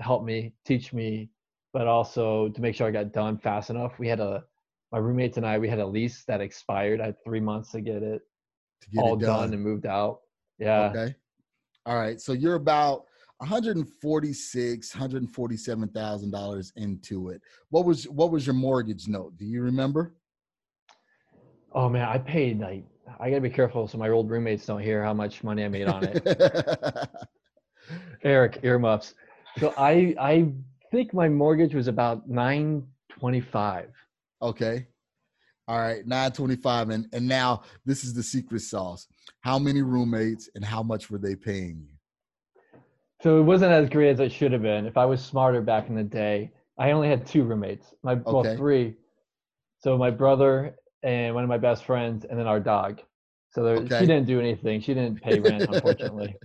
help 0.00 0.24
me, 0.24 0.54
teach 0.64 0.92
me, 0.92 1.30
but 1.72 1.86
also 1.86 2.48
to 2.48 2.60
make 2.60 2.74
sure 2.74 2.86
I 2.86 2.90
got 2.90 3.12
done 3.12 3.38
fast 3.38 3.70
enough. 3.70 3.98
We 3.98 4.08
had 4.08 4.20
a 4.20 4.44
my 4.92 4.98
roommates 4.98 5.36
and 5.36 5.44
I 5.46 5.58
we 5.58 5.68
had 5.68 5.80
a 5.80 5.86
lease 5.86 6.24
that 6.28 6.40
expired. 6.40 7.00
I 7.00 7.06
had 7.06 7.16
three 7.24 7.40
months 7.40 7.72
to 7.72 7.80
get 7.80 8.02
it 8.02 8.22
To 8.82 8.90
get 8.90 9.02
all 9.02 9.14
it 9.14 9.20
done. 9.20 9.40
done. 9.50 9.54
and 9.54 9.62
moved 9.62 9.86
out. 9.86 10.20
Yeah. 10.58 10.92
Okay. 10.94 11.14
All 11.84 11.96
right. 11.98 12.20
So 12.20 12.32
you're 12.32 12.54
about 12.54 13.04
146, 13.38 14.94
147,000 14.94 16.30
dollars 16.30 16.72
into 16.76 17.28
it. 17.30 17.42
What 17.70 17.84
was 17.84 18.08
what 18.08 18.30
was 18.30 18.46
your 18.46 18.54
mortgage 18.54 19.08
note? 19.08 19.36
Do 19.36 19.44
you 19.44 19.62
remember? 19.62 20.14
Oh 21.72 21.88
man, 21.88 22.08
I 22.08 22.16
paid 22.18 22.60
like 22.60 22.84
I 23.20 23.28
gotta 23.28 23.42
be 23.42 23.50
careful 23.50 23.86
so 23.86 23.98
my 23.98 24.08
old 24.08 24.30
roommates 24.30 24.64
don't 24.66 24.80
hear 24.80 25.02
how 25.04 25.12
much 25.12 25.44
money 25.44 25.64
I 25.64 25.68
made 25.68 25.86
on 25.88 26.04
it. 26.04 27.08
Eric 28.22 28.60
earmuffs. 28.62 29.14
So 29.58 29.72
I 29.76 30.14
I 30.20 30.52
think 30.90 31.14
my 31.14 31.28
mortgage 31.28 31.74
was 31.74 31.88
about 31.88 32.28
nine 32.28 32.86
twenty 33.08 33.40
five. 33.40 33.90
okay. 34.42 34.86
All 35.68 35.80
right, 35.80 36.06
925 36.06 36.90
and 36.90 37.08
and 37.12 37.26
now 37.26 37.62
this 37.84 38.04
is 38.04 38.14
the 38.14 38.22
secret 38.22 38.60
sauce. 38.60 39.08
How 39.40 39.58
many 39.58 39.82
roommates 39.82 40.48
and 40.54 40.64
how 40.64 40.82
much 40.84 41.10
were 41.10 41.18
they 41.18 41.34
paying 41.34 41.84
you? 41.88 41.94
So 43.20 43.40
it 43.40 43.42
wasn't 43.42 43.72
as 43.72 43.88
great 43.88 44.10
as 44.10 44.20
it 44.20 44.30
should 44.30 44.52
have 44.52 44.62
been. 44.62 44.86
If 44.86 44.96
I 44.96 45.04
was 45.06 45.24
smarter 45.24 45.60
back 45.62 45.88
in 45.88 45.96
the 45.96 46.04
day, 46.04 46.52
I 46.78 46.92
only 46.92 47.08
had 47.08 47.26
two 47.26 47.42
roommates. 47.42 47.94
My 48.04 48.14
well 48.14 48.40
Okay. 48.40 48.56
three. 48.56 48.94
So 49.80 49.98
my 49.98 50.10
brother 50.10 50.76
and 51.02 51.34
one 51.34 51.42
of 51.42 51.48
my 51.48 51.58
best 51.58 51.84
friends, 51.84 52.24
and 52.24 52.38
then 52.38 52.46
our 52.46 52.60
dog. 52.60 53.00
So 53.50 53.64
there, 53.64 53.76
Okay. 53.78 53.98
she 54.00 54.06
didn't 54.06 54.26
do 54.26 54.38
anything. 54.38 54.80
She 54.80 54.94
didn't 54.94 55.20
pay 55.20 55.40
rent, 55.40 55.66
unfortunately. 55.68 56.36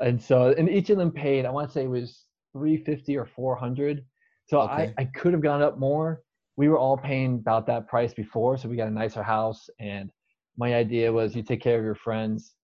And 0.00 0.20
so, 0.20 0.54
and 0.56 0.68
each 0.68 0.90
of 0.90 0.98
them 0.98 1.10
paid. 1.10 1.44
I 1.44 1.50
want 1.50 1.68
to 1.68 1.72
say 1.72 1.84
it 1.84 1.90
was 1.90 2.24
three 2.52 2.76
fifty 2.76 3.16
or 3.16 3.26
four 3.26 3.56
hundred. 3.56 4.04
So 4.46 4.60
Okay. 4.60 4.92
I 4.92 4.94
I 4.98 5.04
could 5.04 5.32
have 5.32 5.42
gone 5.42 5.62
up 5.62 5.78
more. 5.78 6.22
We 6.56 6.68
were 6.68 6.78
all 6.78 6.96
paying 6.96 7.36
about 7.36 7.66
that 7.66 7.88
price 7.88 8.12
before, 8.12 8.56
so 8.58 8.68
we 8.68 8.76
got 8.76 8.88
a 8.88 8.92
nicer 8.92 9.22
house. 9.22 9.68
And 9.78 10.10
my 10.56 10.74
idea 10.74 11.12
was, 11.12 11.34
you 11.34 11.42
take 11.42 11.62
care 11.62 11.78
of 11.78 11.84
your 11.84 11.94
friends. 11.94 12.54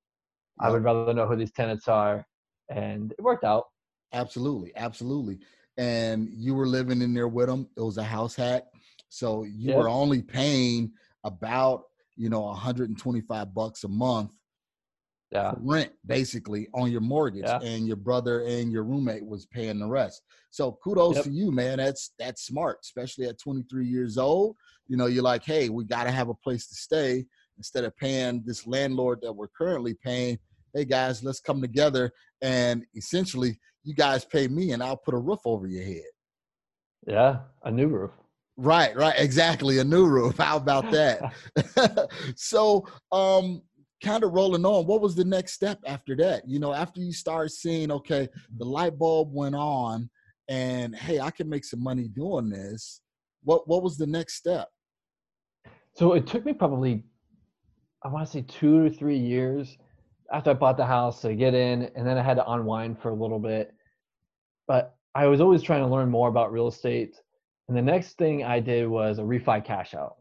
I 0.61 0.71
would 0.71 0.85
rather 0.85 1.13
know 1.15 1.27
who 1.27 1.37
these 1.37 1.53
tenants 1.53 1.89
are, 1.89 2.27
and 2.71 3.13
it 3.13 3.23
worked 3.23 3.45
out. 3.45 3.65
Absolutely, 4.13 4.73
absolutely. 4.77 5.39
And 5.77 6.29
you 6.33 6.55
were 6.55 6.67
living 6.67 7.03
in 7.03 7.13
there 7.13 7.29
with 7.29 7.49
them. 7.49 7.69
It 7.77 7.83
was 7.83 7.99
a 7.99 8.03
house 8.03 8.35
hack, 8.35 8.65
so 9.09 9.45
you 9.45 9.69
Yep. 9.69 9.77
were 9.77 9.89
only 9.89 10.23
paying 10.23 10.93
about 11.25 11.85
you 12.17 12.31
know 12.31 12.43
125 12.43 13.55
bucks 13.55 13.85
a 13.85 13.89
month 13.89 14.33
Yeah. 15.33 15.55
rent, 15.59 15.93
basically 16.07 16.69
on 16.73 16.91
your 16.93 17.01
mortgage, 17.01 17.45
Yeah. 17.47 17.59
and 17.61 17.87
your 17.87 17.97
brother 17.97 18.43
and 18.47 18.71
your 18.71 18.85
roommate 18.85 19.27
was 19.27 19.45
paying 19.47 19.79
the 19.81 19.87
rest. 19.89 20.23
So 20.51 20.73
kudos 20.83 21.17
Yep. 21.17 21.25
to 21.25 21.31
you, 21.33 21.51
man. 21.51 21.79
That's 21.79 22.13
that's 22.19 22.47
smart, 22.47 22.79
especially 22.83 23.27
at 23.27 23.39
23 23.39 23.87
years 23.87 24.19
old. 24.19 24.57
You 24.87 24.97
know, 24.97 25.07
you're 25.07 25.25
like, 25.25 25.45
hey, 25.45 25.69
we 25.69 25.85
got 25.85 26.05
to 26.05 26.13
have 26.13 26.29
a 26.29 26.35
place 26.35 26.69
to 26.69 26.75
stay 26.77 27.27
instead 27.59 27.85
of 27.85 27.97
paying 27.97 28.43
this 28.47 28.67
landlord 28.67 29.21
that 29.23 29.33
we're 29.33 29.49
currently 29.49 29.95
paying. 29.95 30.39
Hey 30.75 30.85
guys, 30.85 31.25
let's 31.25 31.41
come 31.41 31.61
together 31.61 32.13
and 32.43 32.85
essentially 32.95 33.59
you 33.83 33.95
guys 33.95 34.25
pay 34.25 34.47
me 34.47 34.73
and 34.73 34.83
I'll 34.83 34.97
put 34.97 35.15
a 35.15 35.19
roof 35.19 35.41
over 35.45 35.67
your 35.67 35.85
head. 35.85 36.03
Yeah. 37.07 37.41
A 37.65 37.71
new 37.71 37.89
roof. 37.89 38.11
Right, 38.57 38.95
right, 38.97 39.15
exactly. 39.19 39.79
A 39.79 39.85
new 39.85 40.07
roof. 40.07 40.37
How 40.39 40.57
about 40.57 40.91
that? 40.91 41.33
so, 42.37 42.87
um, 43.13 43.63
kind 44.03 44.25
of 44.25 44.33
rolling 44.33 44.65
on, 44.65 44.87
what 44.87 45.01
was 45.01 45.15
the 45.15 45.25
next 45.25 45.53
step 45.53 45.79
after 45.87 46.15
that? 46.17 46.49
You 46.49 46.59
know, 46.59 46.73
after 46.73 47.01
you 47.01 47.13
start 47.13 47.51
seeing, 47.51 47.91
okay, 47.91 48.29
the 48.59 48.65
mm-hmm. 48.65 48.73
light 48.73 48.99
bulb 48.99 49.33
went 49.33 49.55
on 49.55 50.11
and 50.49 50.95
hey, 50.95 51.21
I 51.21 51.31
can 51.31 51.49
make 51.49 51.65
some 51.65 51.83
money 51.83 52.09
doing 52.09 52.49
this. 52.49 53.01
What 53.43 53.69
what 53.69 53.83
was 53.83 53.97
the 53.97 54.07
next 54.07 54.35
step? 54.35 54.69
So 55.95 56.13
it 56.13 56.27
took 56.27 56.45
me 56.45 56.53
probably, 56.53 57.05
I 58.03 58.09
want 58.09 58.27
to 58.27 58.31
say 58.31 58.45
two 58.47 58.89
to 58.89 58.95
three 58.95 59.19
years 59.19 59.79
after 60.33 60.51
I 60.51 60.55
bought 60.55 60.77
the 60.77 60.85
house 60.85 61.21
to 61.23 61.35
get 61.35 61.55
in, 61.55 61.91
and 61.95 62.07
then 62.07 62.19
I 62.19 62.23
had 62.23 62.35
to 62.35 62.51
unwind 62.51 63.01
for 63.01 63.11
a 63.11 63.15
little 63.15 63.39
bit. 63.39 63.73
But 64.69 64.97
I 65.15 65.27
was 65.27 65.41
always 65.41 65.63
trying 65.63 65.81
to 65.81 65.87
learn 65.87 66.11
more 66.11 66.29
about 66.29 66.53
real 66.53 66.69
estate. 66.69 67.17
And 67.69 67.77
the 67.77 67.83
next 67.83 68.19
thing 68.19 68.45
I 68.45 68.61
did 68.61 68.87
was 68.87 69.19
a 69.19 69.23
refi 69.23 69.65
cash 69.65 69.95
out. 69.95 70.17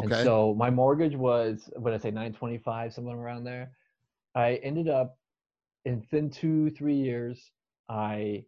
And 0.00 0.12
Okay. 0.12 0.22
so 0.22 0.54
my 0.54 0.70
mortgage 0.70 1.16
was, 1.16 1.70
what 1.76 1.92
I 1.92 1.98
say, 1.98 2.10
925, 2.10 2.92
something 2.92 3.12
around 3.14 3.44
there. 3.44 3.72
I 4.34 4.56
ended 4.56 4.88
up 4.88 5.18
in 5.84 6.00
within 6.00 6.30
two, 6.30 6.70
three 6.70 6.94
years, 6.96 7.50
I 7.88 8.44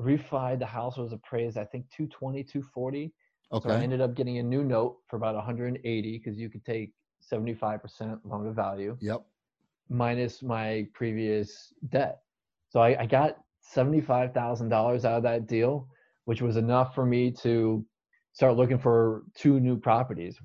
refied 0.00 0.58
the 0.58 0.66
house 0.66 0.96
was 0.96 1.12
appraised, 1.12 1.56
I 1.56 1.64
think 1.64 1.86
220, 1.90 2.44
240. 2.44 3.12
So 3.60 3.70
I 3.70 3.78
ended 3.78 4.00
up 4.00 4.14
getting 4.14 4.38
a 4.38 4.42
new 4.42 4.62
note 4.64 4.98
for 5.08 5.16
about 5.16 5.34
180 5.34 6.18
because 6.18 6.38
you 6.38 6.48
could 6.48 6.64
take 6.64 6.92
75% 7.32 8.20
loan 8.24 8.44
to 8.44 8.52
value 8.52 8.96
Yep. 9.00 9.24
minus 9.88 10.42
my 10.42 10.86
previous 10.94 11.72
debt. 11.88 12.20
So 12.68 12.80
I, 12.80 13.02
I 13.02 13.06
got 13.06 13.38
$75,000 13.74 14.72
out 14.72 15.04
of 15.04 15.22
that 15.22 15.46
deal, 15.46 15.88
which 16.26 16.42
was 16.42 16.56
enough 16.56 16.94
for 16.94 17.06
me 17.06 17.30
to 17.42 17.84
start 18.32 18.56
looking 18.56 18.78
for 18.78 19.24
two 19.34 19.60
new 19.60 19.78
properties. 19.78 20.38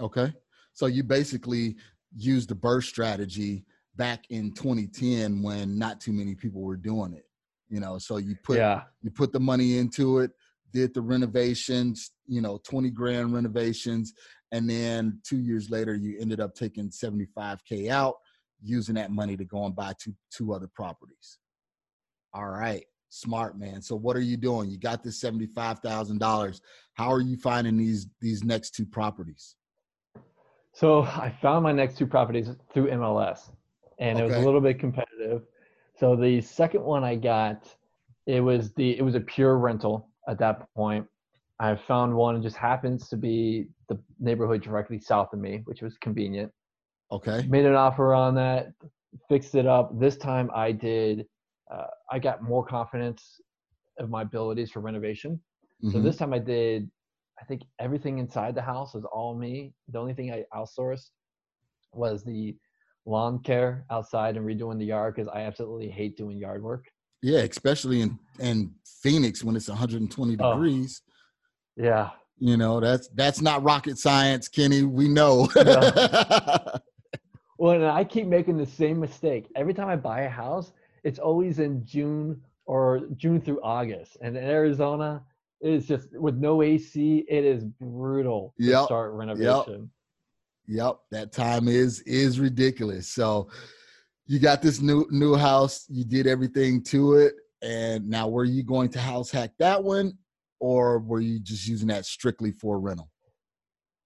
Okay. 0.00 0.32
So 0.72 0.86
you 0.86 1.02
basically 1.02 1.76
used 2.16 2.48
the 2.48 2.54
BRRRR 2.54 2.82
strategy 2.82 3.64
back 3.96 4.24
in 4.30 4.52
2010 4.52 5.42
when 5.42 5.78
not 5.78 6.00
too 6.00 6.12
many 6.12 6.34
people 6.34 6.62
were 6.62 6.76
doing 6.76 7.12
it. 7.12 7.24
You 7.68 7.80
know, 7.80 7.98
so 7.98 8.16
you 8.16 8.34
put 8.42 8.58
yeah. 8.58 8.82
you 9.02 9.10
put 9.10 9.32
the 9.32 9.38
money 9.38 9.78
into 9.78 10.18
it, 10.18 10.32
did 10.72 10.92
the 10.92 11.00
renovations, 11.00 12.10
you 12.26 12.40
know, 12.40 12.58
20 12.64 12.90
grand 12.90 13.32
renovations, 13.32 14.12
and 14.52 14.68
then 14.68 15.20
two 15.24 15.38
years 15.38 15.70
later 15.70 15.94
you 15.94 16.18
ended 16.20 16.40
up 16.40 16.54
taking 16.54 16.90
75k 16.90 17.88
out 17.90 18.16
using 18.62 18.94
that 18.96 19.10
money 19.10 19.36
to 19.36 19.44
go 19.44 19.64
and 19.64 19.74
buy 19.74 19.92
two 19.98 20.14
two 20.30 20.52
other 20.52 20.68
properties 20.68 21.38
all 22.34 22.48
right 22.48 22.84
smart 23.08 23.58
man 23.58 23.82
so 23.82 23.96
what 23.96 24.16
are 24.16 24.22
you 24.22 24.36
doing 24.36 24.70
you 24.70 24.78
got 24.78 25.02
this 25.02 25.22
$75000 25.22 26.60
how 26.94 27.10
are 27.10 27.20
you 27.20 27.36
finding 27.36 27.76
these 27.76 28.06
these 28.20 28.44
next 28.44 28.74
two 28.74 28.86
properties 28.86 29.56
so 30.80 31.02
i 31.02 31.32
found 31.42 31.62
my 31.62 31.72
next 31.72 31.98
two 31.98 32.06
properties 32.06 32.48
through 32.72 32.88
mls 32.88 33.50
and 33.98 34.18
it 34.18 34.24
was 34.24 34.34
a 34.34 34.40
little 34.40 34.62
bit 34.62 34.78
competitive. 34.78 35.42
So 35.98 36.16
the 36.16 36.40
second 36.40 36.82
one 36.82 37.04
i 37.04 37.14
got 37.14 37.68
it 38.26 38.40
was 38.40 38.72
the 38.72 38.98
it 38.98 39.02
was 39.02 39.14
a 39.14 39.20
pure 39.20 39.58
rental 39.58 40.08
at 40.28 40.38
that 40.38 40.66
point. 40.74 41.06
I 41.58 41.76
found 41.76 42.14
one 42.14 42.36
it 42.36 42.42
just 42.42 42.56
happens 42.56 43.08
to 43.10 43.16
be 43.16 43.66
the 43.90 43.98
neighborhood 44.18 44.62
directly 44.62 44.98
south 44.98 45.34
of 45.34 45.38
me 45.38 45.60
which 45.66 45.82
was 45.82 45.98
convenient. 45.98 46.50
Okay. 47.12 47.44
Made 47.46 47.66
an 47.66 47.74
offer 47.74 48.14
on 48.14 48.34
that 48.36 48.72
fixed 49.28 49.54
it 49.54 49.66
up. 49.66 49.98
This 50.00 50.16
time 50.16 50.50
i 50.54 50.72
did 50.72 51.26
uh, 51.72 51.88
i 52.10 52.18
got 52.18 52.42
more 52.42 52.64
confidence 52.64 53.40
of 53.98 54.08
my 54.08 54.22
abilities 54.22 54.70
for 54.70 54.80
renovation. 54.80 55.38
So 55.92 55.98
Mhm. 55.98 56.04
this 56.04 56.16
time 56.16 56.32
i 56.32 56.38
did 56.38 56.90
i 57.40 57.44
think 57.44 57.62
everything 57.78 58.18
inside 58.18 58.54
the 58.54 58.62
house 58.62 58.94
was 58.94 59.04
all 59.04 59.34
me. 59.34 59.72
The 59.88 59.98
only 59.98 60.14
thing 60.14 60.32
i 60.32 60.44
outsourced 60.54 61.10
was 61.92 62.22
the 62.24 62.56
lawn 63.06 63.38
care 63.42 63.84
outside 63.90 64.36
and 64.36 64.46
redoing 64.46 64.78
the 64.78 64.84
yard 64.84 65.14
because 65.14 65.28
i 65.28 65.40
absolutely 65.40 65.88
hate 65.90 66.16
doing 66.16 66.38
yard 66.38 66.62
work. 66.62 66.84
Yeah 67.22 67.40
especially 67.40 68.00
in 68.02 68.18
in 68.38 68.72
phoenix 69.02 69.42
when 69.44 69.56
it's 69.56 69.68
120 69.68 70.36
Oh. 70.40 70.52
degrees. 70.52 71.02
Yeah. 71.76 72.10
You 72.38 72.56
know 72.56 72.80
that's 72.80 73.08
that's 73.14 73.40
not 73.40 73.62
rocket 73.62 73.98
science 73.98 74.48
kenny. 74.48 74.82
We 74.82 75.08
know. 75.08 75.48
Well 77.58 77.72
and 77.74 77.84
i 77.84 78.04
keep 78.04 78.26
making 78.26 78.56
the 78.56 78.64
same 78.66 78.98
mistake. 79.00 79.50
Every 79.54 79.74
time 79.74 79.88
i 79.88 79.96
buy 79.96 80.22
a 80.22 80.28
house 80.30 80.72
it's 81.04 81.18
always 81.18 81.58
in 81.58 81.84
june 81.84 82.40
or 82.66 83.00
june 83.16 83.40
through 83.40 83.60
august. 83.62 84.16
And 84.22 84.36
in 84.36 84.44
arizona 84.44 85.22
it's 85.60 85.86
just 85.86 86.08
with 86.18 86.36
no 86.36 86.62
ac 86.62 87.24
it 87.28 87.44
is 87.44 87.64
brutal 87.64 88.54
to 88.60 88.70
Yep, 88.70 88.84
start 88.86 89.12
renovation 89.12 89.90
Yep, 90.66 91.00
that 91.10 91.32
time 91.32 91.66
is 91.68 92.00
is 92.02 92.38
ridiculous. 92.38 93.08
So 93.08 93.50
you 94.26 94.38
got 94.38 94.62
this 94.62 94.80
new 94.80 95.06
new 95.10 95.34
house, 95.34 95.84
you 95.88 96.04
did 96.04 96.26
everything 96.26 96.82
to 96.84 97.14
it, 97.14 97.34
and 97.62 98.08
now 98.08 98.28
were 98.28 98.44
you 98.44 98.62
going 98.62 98.88
to 98.90 99.00
house 99.00 99.30
hack 99.30 99.50
that 99.58 99.82
one, 99.82 100.16
or 100.60 101.00
were 101.00 101.20
you 101.20 101.40
just 101.40 101.66
using 101.66 101.88
that 101.88 102.06
strictly 102.06 102.52
for 102.52 102.78
rental? 102.78 103.10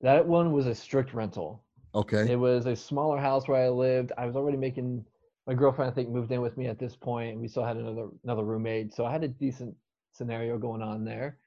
that 0.01 0.27
one 0.27 0.53
was 0.53 0.67
a 0.67 0.75
strict 0.75 1.15
rental 1.15 1.65
Okay, 1.95 2.31
It 2.31 2.37
was 2.37 2.67
a 2.67 2.75
smaller 2.77 3.19
house 3.19 3.47
where 3.49 3.65
I 3.65 3.69
lived. 3.69 4.13
I 4.19 4.27
was 4.27 4.37
already 4.37 4.57
making 4.57 5.05
my 5.47 5.55
girlfriend, 5.55 5.91
I 5.91 5.95
think, 5.95 6.09
moved 6.09 6.33
in 6.33 6.41
with 6.41 6.57
me 6.57 6.67
at 6.67 6.79
this 6.79 6.97
point, 6.97 7.33
and 7.33 7.41
we 7.41 7.49
still 7.49 7.65
had 7.65 7.77
another 7.77 8.09
another 8.25 8.45
roommate. 8.45 8.95
So 8.95 9.05
I 9.07 9.13
had 9.13 9.23
a 9.25 9.29
decent 9.29 9.75
scenario 10.13 10.59
going 10.59 10.83
on 10.83 11.05
there. 11.05 11.39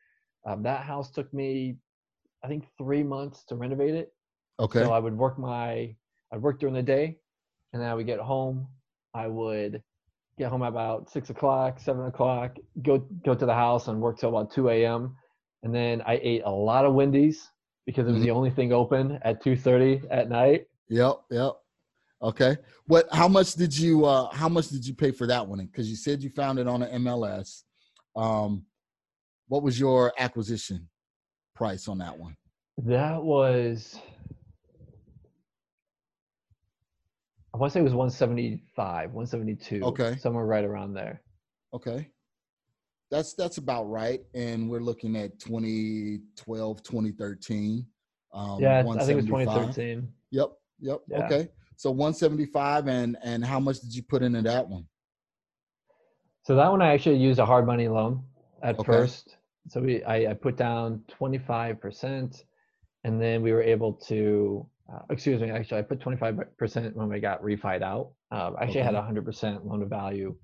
Um, 0.47 0.63
that 0.63 0.81
house 0.81 1.11
took 1.11 1.31
me, 1.33 1.75
I 2.43 2.47
think, 2.47 2.63
three 2.77 3.03
months 3.03 3.43
to 3.49 3.55
renovate 3.55 3.93
it. 3.93 4.13
okay, 4.59 4.79
So 4.79 4.91
I 4.91 4.99
would 4.99 5.15
work 5.15 5.37
my, 5.37 5.93
I'd 6.31 6.41
work 6.41 6.59
during 6.59 6.73
the 6.73 6.81
day, 6.81 7.17
and 7.73 7.81
then 7.81 7.89
I 7.89 7.93
would 7.93 8.05
get 8.05 8.19
home. 8.19 8.67
I 9.13 9.27
would 9.27 9.83
get 10.39 10.49
home 10.49 10.61
about 10.61 11.09
six 11.09 11.29
o'clock, 11.29 11.79
seven 11.79 12.05
o'clock, 12.05 12.55
go 12.81 12.99
go 13.25 13.35
to 13.35 13.45
the 13.45 13.53
house 13.53 13.87
and 13.87 13.99
work 13.99 14.19
till 14.19 14.29
about 14.29 14.51
two 14.51 14.69
a.m. 14.69 15.15
And 15.63 15.73
then 15.73 16.01
I 16.05 16.19
ate 16.21 16.43
a 16.45 16.49
lot 16.51 16.85
of 16.85 16.93
Wendy's 16.93 17.49
because 17.85 18.07
it 18.07 18.11
was 18.11 18.21
Mhm. 18.21 18.25
the 18.25 18.31
only 18.31 18.51
thing 18.51 18.71
open 18.71 19.19
at 19.23 19.41
two 19.41 19.55
thirty 19.57 20.01
at 20.09 20.29
night. 20.29 20.67
yep, 20.87 21.17
yep. 21.31 21.53
Okay, 22.21 22.57
what? 22.85 23.07
How 23.11 23.27
much 23.27 23.53
did 23.55 23.77
you? 23.77 24.05
uh 24.05 24.29
How 24.31 24.47
much 24.49 24.69
did 24.69 24.85
you 24.87 24.93
pay 24.93 25.11
for 25.11 25.27
that 25.27 25.45
one? 25.45 25.65
Because 25.65 25.89
you 25.89 25.95
said 25.95 26.21
you 26.23 26.29
found 26.29 26.57
it 26.59 26.67
on 26.67 26.83
an 26.83 27.03
MLS. 27.03 27.63
Um, 28.15 28.66
what 29.47 29.63
was 29.63 29.79
your 29.79 30.13
acquisition 30.17 30.89
price 31.55 31.87
on 31.87 31.97
that 31.99 32.17
one? 32.17 32.35
That 32.77 33.23
was 33.23 33.99
I 37.53 37.57
want 37.57 37.71
to 37.71 37.73
say 37.73 37.79
it 37.79 37.83
was 37.83 37.93
175, 37.93 39.13
172. 39.13 39.83
Okay. 39.83 40.15
Somewhere 40.17 40.45
right 40.45 40.63
around 40.63 40.93
there. 40.93 41.21
Okay. 41.73 42.09
That's 43.09 43.33
that's 43.33 43.57
about 43.57 43.85
right. 43.85 44.19
And 44.35 44.69
we're 44.69 44.81
looking 44.81 45.15
at 45.15 45.39
2012, 45.39 46.83
2013. 46.83 47.85
Um, 48.33 48.61
yeah, 48.61 48.79
I 48.79 48.83
think 48.83 49.09
it 49.09 49.15
was 49.15 49.25
2013. 49.25 50.07
Yep. 50.31 50.49
Yep. 50.81 50.99
Yeah. 51.07 51.25
Okay. 51.25 51.49
So 51.77 51.89
175 51.89 52.87
and 52.87 53.17
and 53.23 53.43
how 53.43 53.59
much 53.59 53.79
did 53.79 53.95
you 53.95 54.03
put 54.03 54.21
into 54.21 54.41
that 54.43 54.67
one? 54.67 54.85
So 56.43 56.55
that 56.55 56.69
one 56.69 56.81
I 56.81 56.93
actually 56.93 57.17
used 57.17 57.39
a 57.39 57.45
hard 57.45 57.65
money 57.65 57.87
loan 57.87 58.23
at 58.61 58.77
Okay. 58.77 58.85
first. 58.85 59.36
So 59.69 59.81
we 59.81 60.03
I, 60.03 60.31
I 60.31 60.33
put 60.33 60.57
down 60.57 61.03
25% 61.19 62.43
and 63.03 63.21
then 63.21 63.41
we 63.41 63.51
were 63.51 63.61
able 63.63 63.93
to 63.93 64.65
uh, 64.91 64.99
excuse 65.09 65.41
me, 65.41 65.49
actually 65.51 65.79
I 65.79 65.81
put 65.81 65.99
25% 65.99 66.93
when 66.93 67.09
we 67.09 67.19
got 67.19 67.43
refied 67.43 67.81
out. 67.81 68.11
Uh, 68.31 68.51
I 68.57 68.63
actually 68.63 68.83
had 68.83 68.93
100% 68.95 69.65
loan 69.65 69.81
to 69.81 69.85
value, 69.85 70.35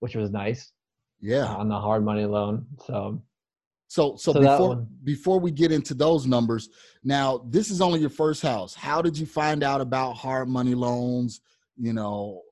which 0.00 0.16
was 0.16 0.30
nice 0.30 0.72
Yeah. 1.20 1.46
on 1.46 1.68
the 1.68 1.78
hard 1.78 2.04
money 2.04 2.24
loan. 2.24 2.66
So 2.84 3.22
So 3.86 4.16
so, 4.16 4.32
So 4.32 4.40
before 4.40 4.86
before 5.04 5.38
we 5.38 5.52
get 5.52 5.70
into 5.70 5.94
those 5.94 6.26
numbers, 6.26 6.68
now 7.04 7.46
this 7.48 7.70
is 7.70 7.80
only 7.80 8.00
your 8.00 8.10
first 8.10 8.42
house. 8.42 8.74
How 8.74 9.00
did 9.00 9.16
you 9.16 9.26
find 9.26 9.62
out 9.62 9.80
about 9.80 10.14
hard 10.14 10.48
money 10.48 10.74
loans? 10.74 11.40
You 11.78 11.92
know, 11.92 12.42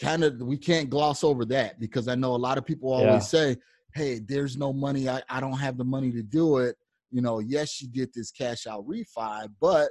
kind 0.00 0.24
of 0.24 0.40
we 0.40 0.56
can't 0.56 0.90
gloss 0.90 1.22
over 1.22 1.44
that 1.46 1.78
because 1.78 2.08
I 2.08 2.16
know 2.16 2.34
a 2.34 2.36
lot 2.36 2.58
of 2.58 2.64
people 2.66 2.92
always 2.92 3.30
Yeah. 3.30 3.54
say, 3.54 3.56
"Hey, 3.94 4.20
there's 4.20 4.56
no 4.56 4.72
money. 4.72 5.08
I, 5.08 5.22
I 5.28 5.40
don't 5.40 5.58
have 5.58 5.76
the 5.76 5.84
money 5.84 6.12
to 6.12 6.22
do 6.22 6.58
it." 6.58 6.76
You 7.10 7.22
know, 7.22 7.40
yes, 7.40 7.80
you 7.80 7.88
did 7.88 8.10
this 8.14 8.30
cash 8.30 8.66
out 8.66 8.86
refi, 8.86 9.48
but 9.60 9.90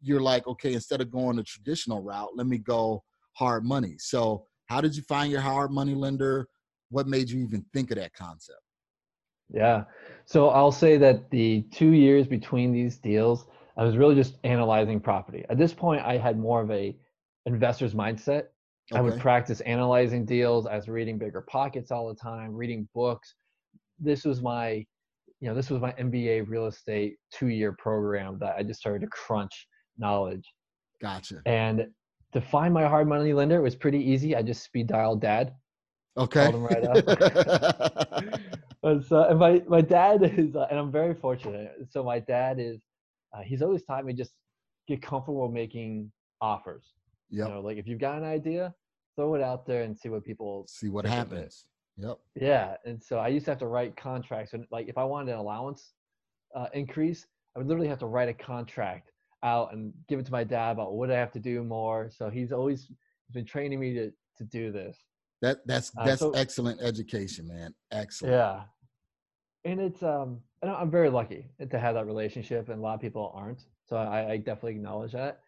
you're 0.00 0.20
like, 0.20 0.46
okay, 0.46 0.72
instead 0.72 1.00
of 1.00 1.10
going 1.10 1.36
the 1.36 1.42
traditional 1.42 2.02
route, 2.02 2.36
let 2.36 2.46
me 2.46 2.58
go 2.58 3.02
hard 3.32 3.64
money. 3.64 3.96
So, 3.98 4.46
how 4.66 4.80
did 4.80 4.96
you 4.96 5.02
find 5.02 5.30
your 5.30 5.40
hard 5.40 5.70
money 5.70 5.94
lender? 5.94 6.48
What 6.90 7.06
made 7.06 7.28
you 7.28 7.42
even 7.42 7.64
think 7.72 7.90
of 7.90 7.98
that 7.98 8.14
concept? 8.14 8.60
Yeah. 9.52 9.84
So 10.24 10.48
I'll 10.48 10.72
say 10.72 10.96
that 10.98 11.30
the 11.30 11.62
two 11.70 11.90
years 11.90 12.26
between 12.26 12.72
these 12.72 12.98
deals, 12.98 13.46
I 13.76 13.84
was 13.84 13.96
really 13.96 14.14
just 14.14 14.38
analyzing 14.44 15.00
property. 15.00 15.44
At 15.48 15.58
this 15.58 15.72
point, 15.72 16.02
I 16.04 16.16
had 16.16 16.38
more 16.38 16.62
of 16.62 16.70
a 16.70 16.96
investor's 17.44 17.94
mindset. 17.94 18.44
I 18.92 19.00
would 19.00 19.18
practice 19.18 19.60
analyzing 19.62 20.24
deals. 20.24 20.66
I 20.66 20.76
was 20.76 20.88
reading 20.88 21.18
BiggerPockets 21.18 21.90
all 21.90 22.08
the 22.08 22.14
time, 22.14 22.54
reading 22.54 22.88
books. 22.94 23.34
This 23.98 24.24
was 24.24 24.42
my, 24.42 24.84
you 25.40 25.48
know, 25.48 25.54
this 25.54 25.70
was 25.70 25.80
my 25.80 25.92
MBA 25.92 26.48
real 26.48 26.66
estate 26.66 27.16
two-year 27.32 27.72
program 27.72 28.38
that 28.40 28.54
I 28.56 28.62
just 28.62 28.78
started 28.78 29.00
to 29.00 29.08
crunch 29.08 29.66
knowledge. 29.98 30.44
Gotcha. 31.02 31.42
And 31.46 31.88
to 32.32 32.40
find 32.40 32.72
my 32.72 32.86
hard 32.86 33.08
money 33.08 33.32
lender 33.32 33.56
it 33.56 33.62
was 33.62 33.74
pretty 33.74 33.98
easy. 33.98 34.36
I 34.36 34.42
just 34.42 34.62
speed 34.62 34.86
dialed 34.86 35.20
dad. 35.20 35.54
Okay. 36.16 36.50
Him 36.50 36.62
right 36.62 36.84
up. 36.84 38.40
And 38.86 39.04
so, 39.04 39.24
and 39.24 39.38
my 39.38 39.62
my 39.66 39.80
dad 39.80 40.22
is, 40.22 40.54
uh, 40.54 40.68
and 40.70 40.78
I'm 40.78 40.92
very 40.92 41.14
fortunate. 41.14 41.72
So 41.90 42.04
my 42.04 42.20
dad 42.20 42.60
is, 42.60 42.80
uh, 43.32 43.42
he's 43.42 43.60
always 43.60 43.82
taught 43.82 44.04
me 44.04 44.12
just 44.12 44.30
get 44.86 45.02
comfortable 45.02 45.50
making 45.50 46.12
offers. 46.40 46.92
Yep. 47.30 47.48
You 47.48 47.54
know, 47.54 47.60
like 47.60 47.76
if 47.78 47.86
you've 47.86 47.98
got 48.00 48.18
an 48.18 48.24
idea, 48.24 48.74
throw 49.16 49.34
it 49.34 49.42
out 49.42 49.66
there 49.66 49.82
and 49.82 49.96
see 49.96 50.08
what 50.08 50.24
people. 50.24 50.66
See 50.68 50.88
what 50.88 51.04
think 51.04 51.14
of 51.18 51.32
it. 51.32 51.36
happens. 51.36 51.66
Yep. 51.98 52.18
Yeah, 52.34 52.74
and 52.84 53.02
so 53.02 53.18
I 53.18 53.28
used 53.28 53.46
to 53.46 53.52
have 53.52 53.58
to 53.60 53.66
write 53.66 53.96
contracts, 53.96 54.52
and 54.52 54.66
like 54.70 54.88
if 54.88 54.98
I 54.98 55.04
wanted 55.04 55.32
an 55.32 55.38
allowance 55.38 55.92
uh, 56.54 56.66
increase, 56.74 57.26
I 57.54 57.58
would 57.58 57.68
literally 57.68 57.88
have 57.88 57.98
to 58.00 58.06
write 58.06 58.28
a 58.28 58.34
contract 58.34 59.12
out 59.42 59.72
and 59.72 59.92
give 60.08 60.18
it 60.18 60.26
to 60.26 60.32
my 60.32 60.44
dad 60.44 60.72
about 60.72 60.94
what 60.94 61.10
I 61.10 61.18
have 61.18 61.32
to 61.32 61.40
do 61.40 61.62
more. 61.62 62.10
So 62.10 62.28
he's 62.28 62.52
always 62.52 62.90
been 63.32 63.44
training 63.46 63.80
me 63.80 63.94
to 63.94 64.10
to 64.38 64.44
do 64.44 64.70
this. 64.72 64.98
That 65.42 65.66
that's 65.66 65.92
Uh, 65.96 66.04
that's 66.04 66.20
so- 66.20 66.32
excellent 66.32 66.80
education, 66.82 67.48
man. 67.48 67.74
Excellent. 67.92 68.34
Yeah. 68.34 68.62
And 69.64 69.80
it's 69.80 70.02
um 70.02 70.40
and 70.62 70.70
I'm 70.70 70.90
very 70.90 71.10
lucky 71.10 71.46
to 71.70 71.78
have 71.78 71.94
that 71.94 72.06
relationship 72.06 72.68
and 72.68 72.78
a 72.78 72.82
lot 72.82 72.94
of 72.94 73.00
people 73.00 73.32
aren't. 73.34 73.64
So 73.84 73.96
I, 73.96 74.32
I 74.32 74.36
definitely 74.38 74.72
acknowledge 74.72 75.12
that. 75.12 75.40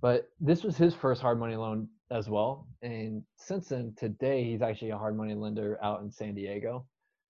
But 0.00 0.28
this 0.40 0.62
was 0.62 0.76
his 0.76 0.94
first 0.94 1.22
hard 1.22 1.38
money 1.38 1.56
loan 1.56 1.88
as 2.10 2.28
well. 2.28 2.66
And 2.82 3.22
since 3.36 3.68
then 3.68 3.94
today 3.96 4.44
he's 4.44 4.62
actually 4.62 4.90
a 4.90 4.98
hard 4.98 5.16
money 5.16 5.34
lender 5.34 5.78
out 5.82 6.02
in 6.02 6.10
San 6.10 6.34
Diego. 6.34 6.86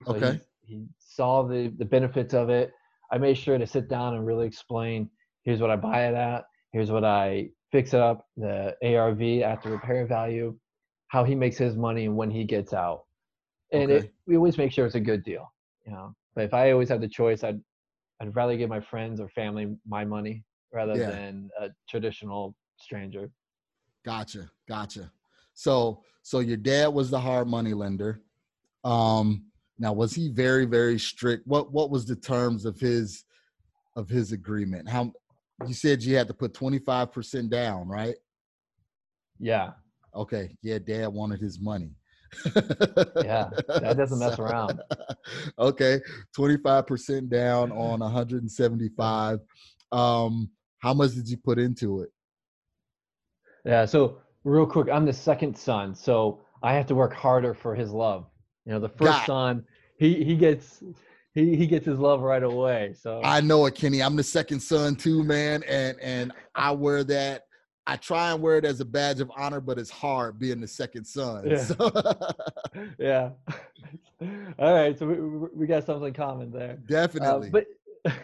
So 0.06 0.14
Okay. 0.14 0.40
He 0.66 0.86
saw 0.98 1.42
the 1.42 1.68
the 1.78 1.84
benefits 1.84 2.34
of 2.34 2.48
it. 2.48 2.72
I 3.12 3.18
made 3.18 3.36
sure 3.36 3.58
to 3.58 3.66
sit 3.66 3.88
down 3.88 4.14
and 4.14 4.26
really 4.26 4.46
explain 4.46 5.10
here's 5.44 5.60
what 5.60 5.70
I 5.70 5.76
buy 5.76 6.06
it 6.08 6.14
at, 6.14 6.46
here's 6.72 6.90
what 6.90 7.04
I 7.04 7.50
fix 7.70 7.92
it 7.92 8.00
up, 8.00 8.26
the 8.36 8.74
ARV 8.82 9.42
after 9.42 9.68
repair 9.70 10.06
value, 10.06 10.58
how 11.08 11.22
he 11.22 11.34
makes 11.34 11.58
his 11.58 11.76
money 11.76 12.06
and 12.06 12.16
when 12.16 12.30
he 12.30 12.44
gets 12.44 12.72
out. 12.72 13.04
And 13.72 13.90
Okay. 13.90 14.06
it, 14.06 14.14
we 14.26 14.36
always 14.36 14.56
make 14.56 14.72
sure 14.72 14.86
it's 14.86 14.94
a 14.94 15.00
good 15.00 15.22
deal, 15.22 15.52
you 15.86 15.92
know. 15.92 16.14
But 16.34 16.44
if 16.44 16.54
I 16.54 16.72
always 16.72 16.88
had 16.88 17.00
the 17.00 17.08
choice, 17.08 17.44
I'd 17.44 17.60
I'd 18.20 18.34
rather 18.34 18.56
give 18.56 18.70
my 18.70 18.80
friends 18.80 19.20
or 19.20 19.28
family 19.28 19.76
my 19.86 20.04
money 20.04 20.44
rather 20.74 20.96
Yeah. 20.96 21.10
than 21.10 21.50
a 21.58 21.70
traditional 21.88 22.54
stranger. 22.78 23.30
Gotcha, 24.04 24.50
gotcha. 24.68 25.10
So, 25.54 26.02
so 26.22 26.40
your 26.40 26.56
dad 26.58 26.88
was 26.88 27.10
the 27.10 27.20
hard 27.20 27.46
money 27.48 27.72
lender. 27.72 28.20
Um, 28.82 29.46
now, 29.78 29.92
was 29.92 30.12
he 30.14 30.28
very, 30.28 30.66
very 30.66 30.98
strict? 30.98 31.46
What 31.46 31.72
What 31.72 31.90
was 31.90 32.04
the 32.04 32.16
terms 32.16 32.64
of 32.64 32.78
his 32.78 33.24
of 33.96 34.08
his 34.08 34.32
agreement? 34.32 34.88
How 34.88 35.12
you 35.66 35.74
said 35.74 36.02
you 36.02 36.16
had 36.16 36.28
to 36.28 36.34
put 36.34 36.52
twenty 36.52 36.78
five 36.80 37.12
percent 37.12 37.50
down, 37.50 37.88
right? 37.88 38.16
Yeah, 39.38 39.72
Okay, 40.14 40.56
yeah, 40.62 40.78
dad 40.78 41.08
wanted 41.08 41.40
his 41.40 41.58
money. 41.60 41.90
Yeah, 42.44 43.48
that 43.66 43.96
doesn't 43.96 44.18
mess 44.18 44.38
around. 44.38 44.80
Okay, 45.58 46.00
25% 46.36 47.28
down 47.28 47.72
on 47.72 48.00
175. 48.00 49.38
Um, 49.90 50.50
how 50.84 50.92
much 50.92 51.14
did 51.14 51.26
you 51.26 51.38
put 51.38 51.58
into 51.58 52.02
it? 52.02 52.10
yeah. 53.64 53.86
So 53.86 54.18
real 54.44 54.66
quick, 54.66 54.88
I'm 54.92 55.06
the 55.06 55.14
second 55.14 55.56
son, 55.56 55.94
so 55.94 56.42
I 56.62 56.74
have 56.74 56.86
to 56.88 56.94
work 56.94 57.14
harder 57.14 57.54
for 57.54 57.74
his 57.74 57.90
love. 57.90 58.26
You 58.66 58.72
know, 58.72 58.80
the 58.80 58.90
first 58.90 59.12
Got- 59.12 59.26
son, 59.26 59.64
he 59.98 60.22
he 60.22 60.36
gets 60.36 60.82
he 61.32 61.56
he 61.56 61.66
gets 61.66 61.86
his 61.86 61.98
love 61.98 62.20
right 62.20 62.42
away. 62.42 62.94
So 63.00 63.22
I 63.24 63.40
know 63.40 63.64
it, 63.64 63.74
Kenny. 63.74 64.02
I'm 64.02 64.14
the 64.14 64.22
second 64.22 64.60
son 64.60 64.94
too, 64.94 65.24
man, 65.24 65.62
and 65.62 65.98
and 66.00 66.32
I 66.54 66.72
wear 66.72 67.02
that. 67.04 67.46
I 67.86 67.96
try 67.96 68.32
and 68.32 68.42
wear 68.42 68.56
it 68.58 68.64
as 68.66 68.80
a 68.80 68.84
badge 68.84 69.20
of 69.20 69.30
honor, 69.36 69.60
but 69.60 69.78
it's 69.78 69.90
hard 69.90 70.38
being 70.38 70.60
the 70.60 70.68
second 70.68 71.04
son. 71.06 71.44
Yeah. 71.46 71.64
So, 71.64 71.76
yeah. 72.98 73.30
All 74.58 74.74
right, 74.74 74.98
so 74.98 75.06
we, 75.06 75.16
we 75.54 75.66
got 75.66 75.84
something 75.84 76.12
common 76.14 76.50
there. 76.50 76.72
Uh, 76.72 76.86
definitely. 76.86 77.50
but 77.50 77.66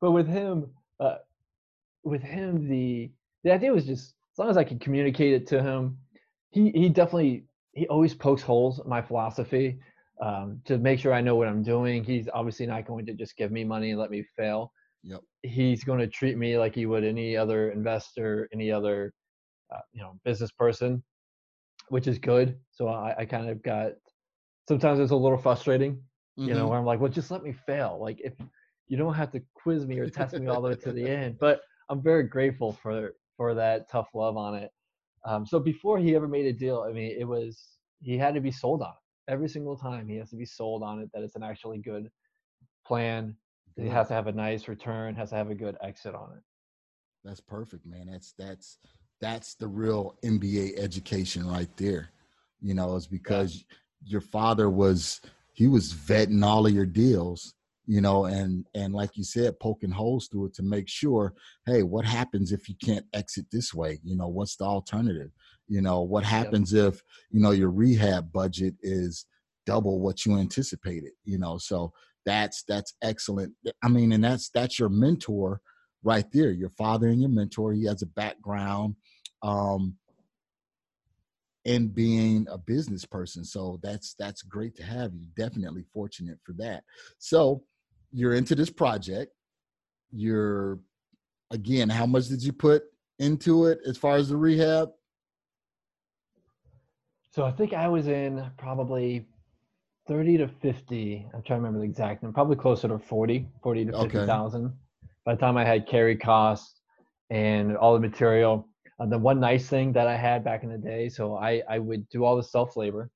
but 0.00 0.10
with 0.10 0.28
him, 0.28 0.66
uh, 0.98 1.16
with 2.04 2.22
him, 2.22 2.68
the 2.68 3.10
the 3.44 3.52
idea 3.52 3.72
was 3.72 3.86
just 3.86 4.14
as 4.32 4.38
long 4.38 4.48
as 4.50 4.56
I 4.56 4.64
could 4.64 4.80
communicate 4.80 5.32
it 5.34 5.46
to 5.48 5.62
him, 5.62 5.98
he 6.50 6.70
he 6.70 6.88
definitely 6.88 7.44
he 7.72 7.86
always 7.88 8.14
pokes 8.14 8.42
holes 8.42 8.80
in 8.80 8.88
my 8.88 9.00
philosophy 9.02 9.78
um, 10.20 10.60
to 10.64 10.78
make 10.78 10.98
sure 10.98 11.12
I 11.12 11.20
know 11.20 11.36
what 11.36 11.48
I'm 11.48 11.62
doing. 11.62 12.04
He's 12.04 12.28
obviously 12.32 12.66
not 12.66 12.86
going 12.86 13.06
to 13.06 13.14
just 13.14 13.36
give 13.36 13.52
me 13.52 13.64
money 13.64 13.90
and 13.90 14.00
let 14.00 14.10
me 14.10 14.24
fail. 14.36 14.72
Yep. 15.04 15.20
He's 15.42 15.84
going 15.84 16.00
to 16.00 16.06
treat 16.06 16.36
me 16.36 16.58
like 16.58 16.74
he 16.74 16.86
would 16.86 17.04
any 17.04 17.36
other 17.36 17.70
investor, 17.70 18.48
any 18.52 18.70
other 18.70 19.12
uh, 19.74 19.80
you 19.92 20.02
know 20.02 20.18
business 20.24 20.50
person, 20.52 21.02
which 21.88 22.06
is 22.06 22.18
good. 22.18 22.58
So 22.72 22.88
I, 22.88 23.14
I 23.18 23.24
kind 23.24 23.48
of 23.48 23.62
got 23.62 23.92
sometimes 24.68 25.00
it's 25.00 25.12
a 25.12 25.16
little 25.16 25.38
frustrating 25.38 26.02
you 26.36 26.54
know, 26.54 26.66
Mhm. 26.66 26.70
where 26.70 26.78
I'm 26.78 26.86
like, 26.86 27.00
well, 27.00 27.10
just 27.10 27.30
let 27.30 27.42
me 27.42 27.52
fail. 27.52 27.98
Like 28.00 28.20
if 28.20 28.32
you 28.88 28.96
don't 28.96 29.14
have 29.14 29.30
to 29.32 29.42
quiz 29.54 29.86
me 29.86 29.98
or 29.98 30.08
test 30.08 30.38
me 30.38 30.46
all 30.46 30.62
the 30.62 30.70
way 30.70 30.74
to 30.76 30.92
the 30.92 31.06
end. 31.08 31.38
But 31.38 31.60
I'm 31.90 32.00
very 32.00 32.22
grateful 32.22 32.72
for 32.72 33.12
for 33.36 33.54
that 33.54 33.90
tough 33.90 34.08
love 34.14 34.36
on 34.36 34.54
it. 34.54 34.70
Um, 35.26 35.44
so 35.44 35.58
before 35.58 35.98
he 35.98 36.14
ever 36.14 36.28
made 36.28 36.46
a 36.46 36.52
deal, 36.52 36.86
I 36.88 36.92
mean, 36.92 37.16
it 37.18 37.24
was 37.24 37.60
he 38.00 38.16
had 38.16 38.34
to 38.34 38.40
be 38.40 38.52
sold 38.52 38.80
on 38.80 38.90
it 38.90 39.32
every 39.32 39.48
single 39.48 39.76
time. 39.76 40.08
He 40.08 40.16
has 40.16 40.30
to 40.30 40.36
be 40.36 40.46
sold 40.46 40.82
on 40.82 41.00
it 41.00 41.10
that 41.12 41.22
it's 41.22 41.36
an 41.36 41.42
actually 41.42 41.78
good 41.78 42.10
plan. 42.86 43.36
He 43.76 43.88
has 43.88 44.08
to 44.08 44.14
have 44.14 44.26
a 44.26 44.32
nice 44.32 44.68
return. 44.68 45.14
Has 45.14 45.30
to 45.30 45.36
have 45.36 45.50
a 45.50 45.54
good 45.54 45.76
exit 45.82 46.14
on 46.14 46.32
it. 46.36 46.42
That's 47.24 47.40
perfect, 47.40 47.86
man. 47.86 48.08
That's 48.10 48.32
that's 48.38 48.78
that's 49.20 49.54
the 49.54 49.68
real 49.68 50.16
MBA 50.24 50.78
education 50.78 51.46
right 51.46 51.74
there. 51.76 52.10
You 52.60 52.74
know, 52.74 52.96
it's 52.96 53.06
because 53.06 53.64
your 54.04 54.20
father 54.20 54.70
was 54.70 55.20
he 55.54 55.66
was 55.66 55.92
vetting 55.92 56.44
all 56.44 56.66
of 56.66 56.72
your 56.72 56.86
deals, 56.86 57.54
you 57.86 58.00
know, 58.00 58.26
and 58.26 58.66
and 58.74 58.94
like 58.94 59.16
you 59.16 59.24
said, 59.24 59.58
poking 59.60 59.90
holes 59.90 60.28
through 60.28 60.46
it 60.46 60.54
to 60.54 60.62
make 60.62 60.88
sure, 60.88 61.34
hey, 61.66 61.82
what 61.82 62.04
happens 62.04 62.52
if 62.52 62.68
you 62.68 62.74
can't 62.82 63.06
exit 63.12 63.46
this 63.50 63.74
way? 63.74 63.98
You 64.04 64.16
know, 64.16 64.28
what's 64.28 64.56
the 64.56 64.64
alternative? 64.64 65.30
You 65.68 65.80
know, 65.80 66.02
what 66.02 66.24
happens 66.24 66.72
if, 66.72 67.02
you 67.30 67.40
know, 67.40 67.52
your 67.52 67.70
rehab 67.70 68.32
budget 68.32 68.74
is 68.82 69.26
double 69.66 70.00
what 70.00 70.26
you 70.26 70.36
anticipated, 70.36 71.12
you 71.24 71.38
know. 71.38 71.58
So 71.58 71.92
that's 72.26 72.64
that's 72.68 72.94
excellent. 73.02 73.54
I 73.82 73.88
mean, 73.88 74.12
and 74.12 74.22
that's 74.22 74.50
that's 74.50 74.78
your 74.78 74.88
mentor 74.88 75.60
right 76.02 76.26
there 76.32 76.50
your 76.50 76.70
father 76.70 77.08
and 77.08 77.20
your 77.20 77.30
mentor 77.30 77.72
he 77.72 77.84
has 77.84 78.02
a 78.02 78.06
background 78.06 78.94
um 79.42 79.94
in 81.66 81.88
being 81.88 82.46
a 82.50 82.56
business 82.56 83.04
person 83.04 83.44
so 83.44 83.78
that's 83.82 84.14
that's 84.18 84.42
great 84.42 84.74
to 84.74 84.82
have 84.82 85.12
you 85.14 85.26
definitely 85.36 85.84
fortunate 85.92 86.38
for 86.44 86.52
that 86.52 86.82
so 87.18 87.62
you're 88.12 88.34
into 88.34 88.54
this 88.54 88.70
project 88.70 89.32
you're 90.12 90.78
again 91.50 91.88
how 91.88 92.06
much 92.06 92.28
did 92.28 92.42
you 92.42 92.52
put 92.52 92.82
into 93.18 93.66
it 93.66 93.78
as 93.86 93.96
far 93.96 94.16
as 94.16 94.28
the 94.28 94.36
rehab 94.36 94.90
So 97.32 97.44
I 97.44 97.52
think 97.52 97.72
I 97.72 97.86
was 97.88 98.08
in 98.08 98.44
probably 98.58 99.26
30 100.08 100.38
to 100.38 100.48
50. 100.48 101.26
I'm 101.32 101.42
trying 101.42 101.60
to 101.60 101.62
remember 101.62 101.78
the 101.78 101.84
exact 101.84 102.22
number. 102.22 102.34
Probably 102.34 102.56
closer 102.56 102.88
to 102.88 102.98
40, 102.98 103.46
40 103.62 103.84
to 103.86 103.92
Okay. 103.92 104.02
50,000. 104.08 104.72
By 105.24 105.34
the 105.34 105.40
time 105.40 105.56
I 105.56 105.64
had 105.64 105.86
carry 105.86 106.16
costs 106.16 106.80
and 107.30 107.76
all 107.76 107.94
the 107.94 108.00
material. 108.00 108.66
Uh, 108.98 109.06
the 109.06 109.16
one 109.18 109.38
nice 109.38 109.68
thing 109.68 109.92
that 109.92 110.08
I 110.08 110.16
had 110.16 110.42
back 110.42 110.64
in 110.64 110.70
the 110.70 110.76
day, 110.78 111.08
so 111.08 111.36
I, 111.36 111.62
I 111.68 111.78
would 111.78 112.08
do 112.08 112.24
all 112.24 112.36
the 112.36 112.42
self 112.42 112.76
labor, 112.76 113.10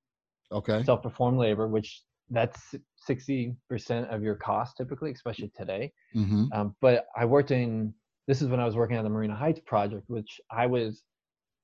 okay 0.52 0.82
self 0.84 1.02
performed 1.02 1.38
labor, 1.38 1.66
which 1.66 2.02
that's 2.30 2.74
60% 3.08 4.14
of 4.14 4.22
your 4.22 4.36
cost 4.36 4.76
typically, 4.76 5.12
especially 5.12 5.50
today. 5.56 5.92
hmm 6.12 6.44
Um, 6.52 6.76
but 6.80 7.06
I 7.16 7.24
worked 7.24 7.50
in 7.50 7.94
this 8.26 8.40
is 8.42 8.48
when 8.48 8.60
I 8.60 8.64
was 8.64 8.76
working 8.76 8.96
on 8.96 9.04
the 9.04 9.10
Marina 9.10 9.34
Heights 9.34 9.60
project, 9.66 10.04
which 10.08 10.40
I 10.50 10.66
was, 10.66 11.02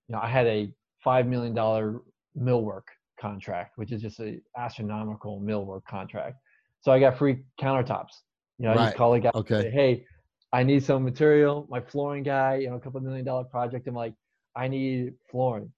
you 0.09 0.15
know, 0.15 0.21
I 0.21 0.29
had 0.29 0.47
a 0.47 0.73
five 1.03 1.27
million 1.27 1.55
dollar 1.55 2.01
millwork 2.39 2.83
contract, 3.21 3.79
which 3.79 3.93
is 3.93 4.03
just 4.03 4.21
an 4.21 4.43
astronomical 4.57 5.41
millwork 5.41 5.85
contract. 5.85 6.37
So 6.81 6.93
I 6.93 7.01
got 7.01 7.17
free 7.19 7.45
countertops. 7.61 8.13
You 8.59 8.67
know, 8.67 8.73
I 8.73 8.77
Right. 8.77 8.85
just 8.87 8.97
call 8.97 9.15
a 9.15 9.21
guy, 9.21 9.31
Okay. 9.35 9.63
say, 9.63 9.71
hey, 9.71 10.07
I 10.53 10.63
need 10.65 10.83
some 10.85 11.05
material. 11.05 11.67
My 11.71 11.81
flooring 11.81 12.25
guy, 12.25 12.57
you 12.57 12.69
know, 12.71 12.77
a 12.77 12.81
couple 12.81 13.01
million 13.01 13.25
dollar 13.25 13.45
project. 13.45 13.87
I'm 13.87 13.95
like, 13.95 14.15
I 14.57 14.69
need 14.69 15.15
flooring, 15.31 15.73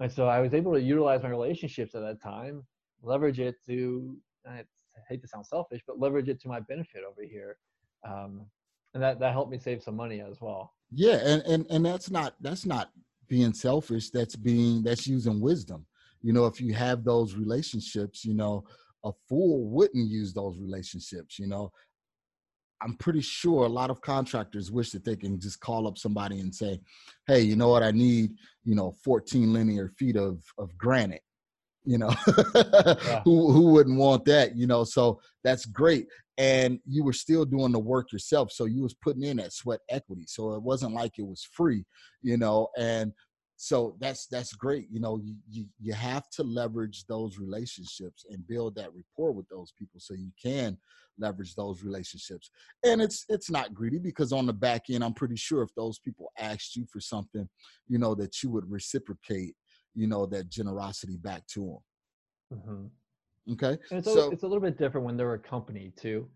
and 0.00 0.10
so 0.10 0.26
I 0.28 0.40
was 0.40 0.54
able 0.54 0.72
to 0.72 0.80
utilize 0.80 1.22
my 1.22 1.28
relationships 1.28 1.94
at 1.94 2.00
that 2.02 2.22
time, 2.22 2.66
leverage 3.02 3.38
it 3.40 3.56
to. 3.66 4.16
Hate 5.08 5.22
to 5.22 5.28
sound 5.28 5.46
selfish, 5.46 5.82
but 5.86 5.98
leverage 5.98 6.28
it 6.28 6.40
to 6.42 6.48
my 6.48 6.60
benefit 6.60 7.02
over 7.08 7.22
here. 7.22 7.58
Um, 8.06 8.46
and 8.94 9.02
that 9.02 9.18
that 9.20 9.32
helped 9.32 9.50
me 9.50 9.58
save 9.58 9.82
some 9.82 9.96
money 9.96 10.20
as 10.20 10.40
well. 10.40 10.72
Yeah, 10.90 11.16
and 11.16 11.42
and 11.42 11.66
and 11.70 11.84
that's 11.84 12.10
not 12.10 12.34
that's 12.40 12.64
not 12.64 12.90
being 13.28 13.52
selfish. 13.52 14.10
That's 14.10 14.36
being 14.36 14.82
that's 14.82 15.06
using 15.06 15.40
wisdom. 15.40 15.86
You 16.22 16.32
know, 16.32 16.46
if 16.46 16.60
you 16.60 16.72
have 16.74 17.04
those 17.04 17.34
relationships, 17.34 18.24
you 18.24 18.34
know, 18.34 18.64
a 19.04 19.10
fool 19.28 19.68
wouldn't 19.68 20.08
use 20.08 20.32
those 20.32 20.58
relationships. 20.58 21.38
You 21.38 21.48
know, 21.48 21.72
I'm 22.80 22.96
pretty 22.96 23.20
sure 23.20 23.64
a 23.64 23.68
lot 23.68 23.90
of 23.90 24.00
contractors 24.00 24.70
wish 24.70 24.90
that 24.92 25.04
they 25.04 25.16
can 25.16 25.40
just 25.40 25.60
call 25.60 25.88
up 25.88 25.98
somebody 25.98 26.38
and 26.40 26.54
say, 26.54 26.80
"Hey, 27.26 27.40
you 27.40 27.56
know 27.56 27.68
what? 27.68 27.82
I 27.82 27.90
need 27.90 28.34
you 28.62 28.76
know 28.76 28.92
14 29.02 29.52
linear 29.52 29.88
feet 29.88 30.16
of 30.16 30.44
of 30.56 30.76
granite." 30.78 31.23
You 31.84 31.98
know, 31.98 32.10
who 33.24 33.52
who 33.52 33.72
wouldn't 33.72 33.98
want 33.98 34.24
that? 34.24 34.56
You 34.56 34.66
know, 34.66 34.84
so 34.84 35.20
that's 35.42 35.66
great. 35.66 36.06
And 36.36 36.80
you 36.86 37.04
were 37.04 37.12
still 37.12 37.44
doing 37.44 37.70
the 37.70 37.78
work 37.78 38.10
yourself 38.10 38.50
so 38.50 38.64
you 38.64 38.82
was 38.82 38.94
putting 38.94 39.22
in 39.22 39.36
that 39.36 39.52
sweat 39.52 39.80
equity. 39.88 40.24
So 40.26 40.54
it 40.54 40.62
wasn't 40.62 40.94
like 40.94 41.12
it 41.18 41.26
was 41.26 41.46
free 41.52 41.84
you 42.24 42.36
know? 42.36 42.68
And 42.76 43.12
so 43.56 43.96
that's 44.00 44.26
that's 44.26 44.52
great 44.54 44.88
you 44.90 44.98
know? 44.98 45.20
You, 45.22 45.36
you 45.48 45.66
you 45.80 45.92
have 45.92 46.28
to 46.30 46.42
leverage 46.42 47.04
those 47.06 47.38
relationships 47.38 48.24
and 48.28 48.46
build 48.48 48.74
that 48.74 48.90
rapport 48.92 49.32
with 49.32 49.48
those 49.48 49.72
people 49.78 50.00
so 50.00 50.14
you 50.14 50.32
can 50.42 50.76
leverage 51.18 51.54
those 51.54 51.84
relationships. 51.84 52.50
And 52.84 53.00
it's 53.00 53.24
it's 53.28 53.50
not 53.50 53.74
greedy 53.74 53.98
because 53.98 54.32
on 54.32 54.46
the 54.46 54.52
back 54.52 54.86
end 54.90 55.04
i'm 55.04 55.14
pretty 55.14 55.36
sure 55.36 55.62
if 55.62 55.72
those 55.76 56.00
people 56.00 56.32
asked 56.38 56.74
you 56.74 56.86
for 56.92 56.98
something 56.98 57.48
you 57.86 57.98
know 57.98 58.14
that 58.16 58.42
you 58.42 58.50
would 58.50 58.68
reciprocate 58.68 59.54
you 59.94 60.06
know 60.06 60.26
that 60.26 60.48
generosity 60.48 61.16
back 61.16 61.46
to 61.46 61.80
them 62.50 62.60
Mhm. 62.60 62.90
okay 63.52 63.78
And 63.90 63.98
it's, 63.98 64.06
a, 64.08 64.12
So- 64.12 64.30
it's 64.32 64.42
a 64.42 64.46
little 64.46 64.62
bit 64.62 64.76
different 64.78 65.06
when 65.06 65.16
they're 65.16 65.34
a 65.34 65.38
company 65.38 65.92
too, 65.96 66.28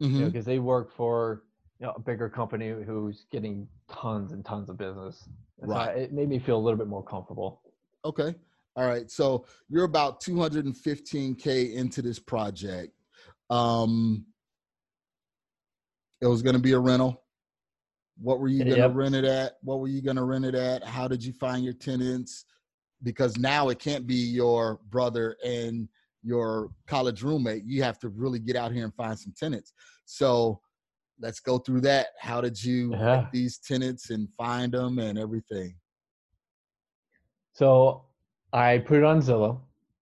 you 0.00 0.08
Mhm. 0.08 0.20
know, 0.20 0.26
because 0.26 0.44
they 0.46 0.58
work 0.58 0.90
for 0.92 1.44
you 1.78 1.86
know, 1.86 1.92
a 1.96 2.00
bigger 2.00 2.28
company 2.28 2.70
who's 2.70 3.26
getting 3.30 3.68
tons 3.88 4.32
and 4.32 4.44
tons 4.44 4.68
of 4.70 4.76
business. 4.76 5.28
And 5.60 5.70
so 5.70 5.76
Right. 5.76 5.96
it 5.96 6.12
made 6.12 6.28
me 6.28 6.38
feel 6.38 6.56
a 6.56 6.60
little 6.64 6.76
bit 6.78 6.88
more 6.88 7.02
comfortable. 7.04 7.62
Okay. 8.04 8.34
All 8.76 8.86
right. 8.86 9.10
So 9.10 9.46
you're 9.68 9.84
about 9.84 10.20
215k 10.20 11.74
into 11.74 12.02
this 12.02 12.18
project. 12.18 12.92
Um 13.50 14.26
it 16.22 16.26
was 16.26 16.42
going 16.42 16.54
to 16.54 16.60
be 16.60 16.72
a 16.72 16.78
rental. 16.78 17.24
What 18.18 18.40
were 18.40 18.48
you 18.48 18.58
going 18.58 18.72
to 18.76 18.88
Yep. 18.88 18.94
rent 18.94 19.14
it 19.14 19.24
at? 19.24 19.56
What 19.62 19.80
were 19.80 19.88
you 19.88 20.02
going 20.02 20.16
to 20.18 20.24
rent 20.24 20.44
it 20.44 20.54
at? 20.54 20.84
How 20.84 21.08
did 21.08 21.24
you 21.24 21.32
find 21.32 21.64
your 21.64 21.72
tenants? 21.72 22.44
Because 23.02 23.36
now 23.38 23.68
it 23.70 23.78
can't 23.78 24.06
be 24.06 24.14
your 24.14 24.80
brother 24.90 25.36
and 25.44 25.88
your 26.22 26.70
college 26.86 27.22
roommate. 27.22 27.64
You 27.64 27.82
have 27.82 27.98
to 28.00 28.08
really 28.10 28.38
get 28.38 28.56
out 28.56 28.72
here 28.72 28.84
and 28.84 28.94
find 28.94 29.18
some 29.18 29.32
tenants. 29.38 29.72
So, 30.04 30.60
let's 31.22 31.40
go 31.40 31.58
through 31.58 31.82
that. 31.82 32.08
How 32.18 32.40
did 32.40 32.62
you 32.62 32.90
Yeah. 32.92 33.20
get 33.22 33.32
these 33.32 33.58
tenants 33.58 34.10
and 34.10 34.28
find 34.38 34.72
them 34.72 34.98
and 34.98 35.18
everything? 35.18 35.74
So 37.52 38.04
I 38.52 38.78
put 38.78 38.98
it 38.98 39.04
on 39.04 39.20
Zillow, 39.20 39.60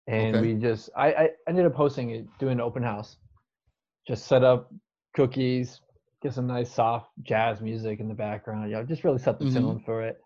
and 0.07 0.35
Okay. 0.35 0.41
we 0.41 0.53
just 0.55 0.89
I, 0.95 1.13
I 1.13 1.29
ended 1.47 1.65
up 1.65 1.73
hosting 1.73 2.09
it, 2.11 2.27
doing 2.37 2.53
an 2.53 2.61
open 2.61 2.83
house. 2.83 3.17
Just 4.07 4.27
set 4.27 4.43
up 4.43 4.73
cookies, 5.15 5.79
get 6.21 6.33
some 6.33 6.47
nice 6.47 6.71
soft 6.71 7.11
jazz 7.23 7.61
music 7.61 7.99
in 7.99 8.07
the 8.07 8.13
background. 8.13 8.69
You 8.69 8.75
know, 8.77 8.83
just 8.83 9.03
really 9.03 9.19
set 9.19 9.39
the 9.39 9.45
Mhm. 9.45 9.53
tone 9.53 9.79
for 9.85 10.03
it. 10.03 10.19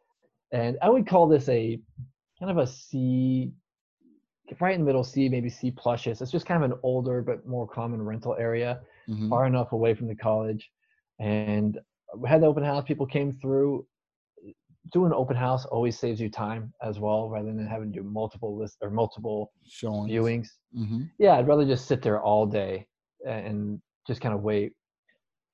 And 0.52 0.78
I 0.82 0.90
would 0.90 1.08
call 1.08 1.28
this 1.28 1.48
a 1.50 1.80
kind 2.40 2.52
of 2.52 2.58
a 2.58 2.68
C, 2.68 3.52
right 4.60 4.74
in 4.74 4.82
the 4.82 4.86
middle 4.86 5.04
C, 5.04 5.30
maybe 5.30 5.50
C 5.50 5.72
plushes. 5.72 6.22
It's 6.22 6.32
just 6.32 6.46
kind 6.46 6.64
of 6.64 6.72
an 6.72 6.78
older 6.84 7.22
but 7.22 7.46
more 7.46 7.68
common 7.68 8.02
rental 8.02 8.36
area 8.40 8.82
Mhm. 9.08 9.30
far 9.30 9.46
enough 9.46 9.72
away 9.74 9.94
from 9.94 10.08
the 10.08 10.16
college. 10.16 10.72
And 11.20 11.80
we 12.18 12.30
had 12.30 12.42
the 12.42 12.48
open 12.48 12.64
house. 12.64 12.86
People 12.86 13.06
came 13.06 13.34
through. 13.34 13.86
Doing 14.92 15.12
an 15.12 15.18
open 15.18 15.36
house 15.36 15.66
always 15.66 16.00
saves 16.00 16.20
you 16.20 16.32
time 16.32 16.74
as 16.82 17.00
well, 17.00 17.30
rather 17.30 17.54
than 17.54 17.68
having 17.68 17.92
to 17.92 18.00
do 18.00 18.04
multiple 18.04 18.58
lists 18.58 18.78
or 18.82 18.90
multiple 18.90 19.52
Showing. 19.68 20.10
viewings. 20.10 20.48
hmm 20.74 21.04
Yeah, 21.20 21.36
I'd 21.38 21.48
rather 21.48 21.66
just 21.66 21.86
sit 21.86 22.02
there 22.02 22.22
all 22.22 22.46
day 22.48 22.88
and 23.28 23.82
just 24.08 24.22
kind 24.22 24.34
of 24.34 24.42
wait. 24.42 24.74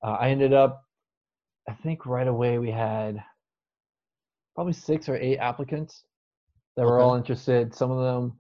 Uh, 0.03 0.11
I 0.11 0.29
ended 0.29 0.53
up, 0.53 0.83
I 1.67 1.73
think 1.73 2.05
right 2.05 2.27
away 2.27 2.59
we 2.59 2.71
had 2.71 3.21
probably 4.53 4.73
six 4.73 5.09
or 5.09 5.17
eight 5.17 5.37
applicants 5.39 6.05
that 6.75 6.85
were 6.85 6.99
Okay. 6.99 7.03
all 7.05 7.15
interested. 7.15 7.73
Some 7.73 7.91
of 7.91 7.99
them, 8.03 8.38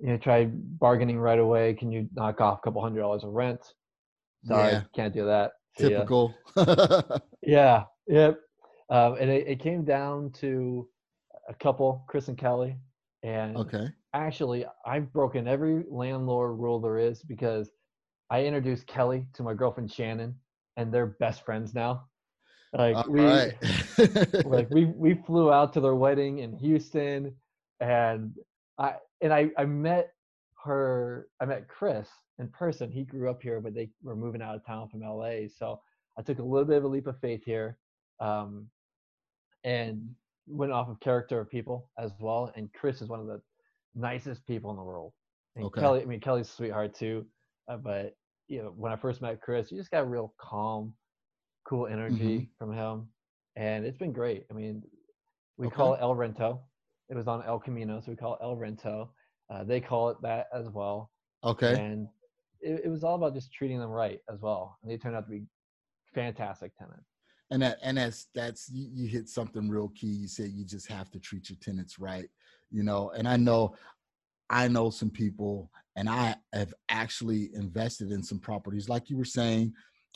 you 0.00 0.08
know, 0.08 0.16
tried 0.18 0.78
bargaining 0.78 1.18
right 1.18 1.38
away. 1.38 1.74
Can 1.74 1.90
you 1.90 2.08
knock 2.14 2.40
off 2.40 2.58
a 2.58 2.62
couple 2.62 2.82
hundred 2.82 3.00
dollars 3.00 3.24
of 3.24 3.32
rent? 3.32 3.60
Sorry, 4.44 4.72
Yeah. 4.72 4.82
can't 4.94 5.14
do 5.14 5.24
that. 5.26 5.52
See. 5.78 5.88
Typical. 5.88 6.34
Yeah, 7.42 7.84
yep. 8.08 8.40
Um, 8.90 9.14
and 9.20 9.30
it, 9.30 9.46
it 9.46 9.60
came 9.60 9.84
down 9.84 10.32
to 10.40 10.88
a 11.48 11.54
couple, 11.54 12.04
Chris 12.08 12.26
and 12.28 12.36
Kelly. 12.36 12.76
And 13.22 13.56
okay. 13.56 13.88
actually, 14.14 14.66
I've 14.84 15.12
broken 15.12 15.46
every 15.46 15.84
landlord 15.88 16.58
rule 16.58 16.80
there 16.80 16.98
is 16.98 17.22
because 17.22 17.70
I 18.30 18.44
introduced 18.44 18.86
Kelly 18.88 19.26
to 19.34 19.44
my 19.44 19.54
girlfriend 19.54 19.92
Shannon, 19.92 20.34
and 20.76 20.92
they're 20.92 21.06
best 21.20 21.44
friends 21.44 21.72
now. 21.72 22.06
Like 22.72 22.96
All 22.96 23.04
we, 23.08 23.24
right. 23.24 23.54
like 24.44 24.68
we 24.70 24.86
we 24.86 25.14
flew 25.26 25.52
out 25.52 25.72
to 25.74 25.80
their 25.80 25.94
wedding 25.94 26.38
in 26.40 26.52
Houston, 26.56 27.32
and 27.80 28.34
I 28.78 28.94
and 29.20 29.32
I 29.32 29.50
I 29.56 29.64
met 29.64 30.12
her. 30.64 31.28
I 31.40 31.44
met 31.44 31.68
Chris 31.68 32.08
in 32.38 32.48
person. 32.48 32.90
He 32.90 33.04
grew 33.04 33.30
up 33.30 33.42
here, 33.42 33.60
but 33.60 33.74
they 33.74 33.90
were 34.02 34.16
moving 34.16 34.42
out 34.42 34.54
of 34.56 34.66
town 34.66 34.88
from 34.88 35.00
LA. 35.00 35.48
So 35.56 35.80
I 36.18 36.22
took 36.22 36.38
a 36.38 36.42
little 36.42 36.66
bit 36.66 36.78
of 36.78 36.84
a 36.84 36.88
leap 36.88 37.06
of 37.06 37.18
faith 37.20 37.42
here, 37.44 37.78
um, 38.20 38.68
and 39.64 40.14
went 40.46 40.72
off 40.72 40.88
of 40.88 41.00
character 41.00 41.40
of 41.40 41.50
people 41.50 41.90
as 41.98 42.12
well. 42.20 42.52
And 42.56 42.72
Chris 42.72 43.02
is 43.02 43.08
one 43.08 43.20
of 43.20 43.26
the 43.26 43.40
nicest 43.94 44.46
people 44.46 44.70
in 44.70 44.76
the 44.76 44.82
world. 44.82 45.12
And 45.56 45.64
Okay. 45.66 45.80
Kelly, 45.80 46.02
I 46.02 46.04
mean 46.04 46.20
Kelly's 46.20 46.48
a 46.48 46.52
sweetheart 46.52 46.94
too, 46.94 47.26
uh, 47.68 47.76
but 47.78 48.16
you 48.48 48.62
know 48.62 48.72
when 48.76 48.92
I 48.92 48.96
first 48.96 49.20
met 49.22 49.40
Chris, 49.40 49.70
you 49.72 49.78
just 49.78 49.90
got 49.90 50.08
real 50.10 50.34
calm, 50.38 50.94
cool 51.64 51.86
energy 51.86 52.50
from 52.58 52.72
him, 52.72 53.08
and 53.56 53.84
it's 53.84 53.98
been 53.98 54.12
great. 54.12 54.46
I 54.50 54.54
mean, 54.54 54.82
we 55.56 55.68
call 55.70 55.94
it 55.94 56.00
El 56.00 56.14
Rento. 56.14 56.60
It 57.08 57.16
was 57.16 57.28
on 57.28 57.42
El 57.44 57.58
Camino, 57.58 58.00
so 58.00 58.10
we 58.10 58.16
call 58.16 58.34
it 58.34 58.40
El 58.42 58.56
Rento. 58.56 59.08
Uh, 59.48 59.62
they 59.64 59.80
call 59.80 60.08
it 60.08 60.16
that 60.22 60.48
as 60.52 60.68
well, 60.68 61.10
okay. 61.44 61.74
and 61.78 62.08
it, 62.60 62.82
it 62.84 62.88
was 62.88 63.04
all 63.04 63.14
about 63.14 63.34
just 63.34 63.52
treating 63.52 63.78
them 63.78 63.90
right 63.90 64.18
as 64.32 64.40
well. 64.40 64.76
And 64.82 64.90
they 64.90 64.96
turned 64.96 65.14
out 65.14 65.26
to 65.26 65.30
be 65.30 65.44
fantastic 66.14 66.72
tenants. 66.76 67.06
and 67.50 67.62
that 67.62 67.78
and 67.82 67.98
that's 67.98 68.26
that's 68.34 68.70
you, 68.72 68.88
you 68.92 69.08
hit 69.08 69.28
something 69.28 69.68
real 69.68 69.88
key 69.94 70.06
you 70.06 70.26
said 70.26 70.50
you 70.50 70.64
just 70.64 70.88
have 70.88 71.10
to 71.10 71.20
treat 71.20 71.48
your 71.50 71.58
tenants 71.60 71.98
right 71.98 72.28
you 72.70 72.82
know 72.82 73.10
and 73.10 73.28
i 73.28 73.36
know 73.36 73.74
i 74.48 74.66
know 74.66 74.88
some 74.88 75.10
people 75.10 75.70
and 75.96 76.08
i 76.08 76.34
have 76.54 76.72
actually 76.88 77.50
invested 77.54 78.10
in 78.10 78.22
some 78.22 78.38
properties 78.38 78.88
like 78.88 79.10
you 79.10 79.16
were 79.16 79.24
saying 79.24 79.72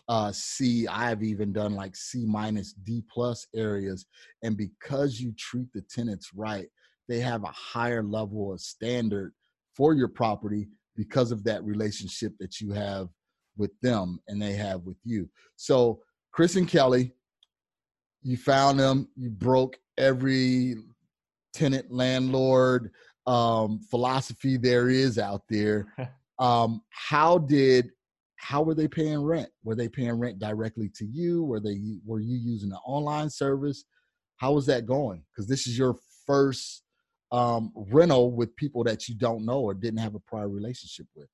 uh 0.08 0.32
c 0.32 0.88
i've 0.88 1.22
even 1.22 1.52
done 1.52 1.74
like 1.74 1.94
c 1.94 2.24
minus 2.26 2.72
d 2.72 3.04
plus 3.12 3.46
areas 3.54 4.06
and 4.42 4.56
because 4.56 5.20
you 5.20 5.32
treat 5.36 5.70
the 5.74 5.82
tenants 5.82 6.30
right 6.34 6.68
they 7.10 7.18
have 7.18 7.42
a 7.42 7.48
higher 7.48 8.02
level 8.02 8.52
of 8.52 8.60
standard 8.60 9.34
for 9.76 9.94
your 9.94 10.08
property 10.08 10.68
because 10.96 11.32
of 11.32 11.44
that 11.44 11.64
relationship 11.64 12.32
that 12.38 12.60
you 12.60 12.70
have 12.70 13.08
with 13.56 13.72
them 13.82 14.20
and 14.28 14.40
they 14.40 14.52
have 14.52 14.82
with 14.82 14.96
you. 15.04 15.28
So 15.56 16.00
chris 16.32 16.54
and 16.54 16.68
kelly 16.68 17.12
you 18.22 18.36
found 18.36 18.78
them 18.78 19.08
you 19.16 19.28
broke 19.28 19.76
every 19.98 20.76
tenant 21.52 21.90
landlord 21.90 22.92
um, 23.26 23.80
philosophy 23.90 24.56
there 24.56 24.88
is 24.88 25.18
out 25.18 25.42
there. 25.48 25.92
Um, 26.38 26.80
how 26.88 27.36
did 27.36 27.90
how 28.36 28.62
were 28.62 28.74
they 28.74 28.88
paying 28.88 29.22
rent? 29.22 29.50
Were 29.62 29.74
they 29.74 29.90
paying 29.90 30.14
rent 30.18 30.38
directly 30.38 30.90
to 30.94 31.04
you? 31.04 31.44
Were 31.44 31.60
they 31.60 31.78
were 32.02 32.20
you 32.20 32.38
using 32.38 32.72
an 32.72 32.78
online 32.86 33.28
service? 33.28 33.84
How 34.38 34.52
was 34.54 34.64
that 34.64 34.86
going? 34.86 35.22
Because 35.30 35.46
this 35.46 35.66
is 35.66 35.76
your 35.76 35.96
first 36.26 36.82
um, 37.32 37.72
rental 37.74 38.32
with 38.32 38.54
people 38.56 38.84
that 38.84 39.08
you 39.08 39.14
don't 39.14 39.44
know 39.44 39.60
or 39.60 39.74
didn't 39.74 40.00
have 40.00 40.14
a 40.14 40.20
prior 40.20 40.48
relationship 40.48 41.06
with 41.14 41.28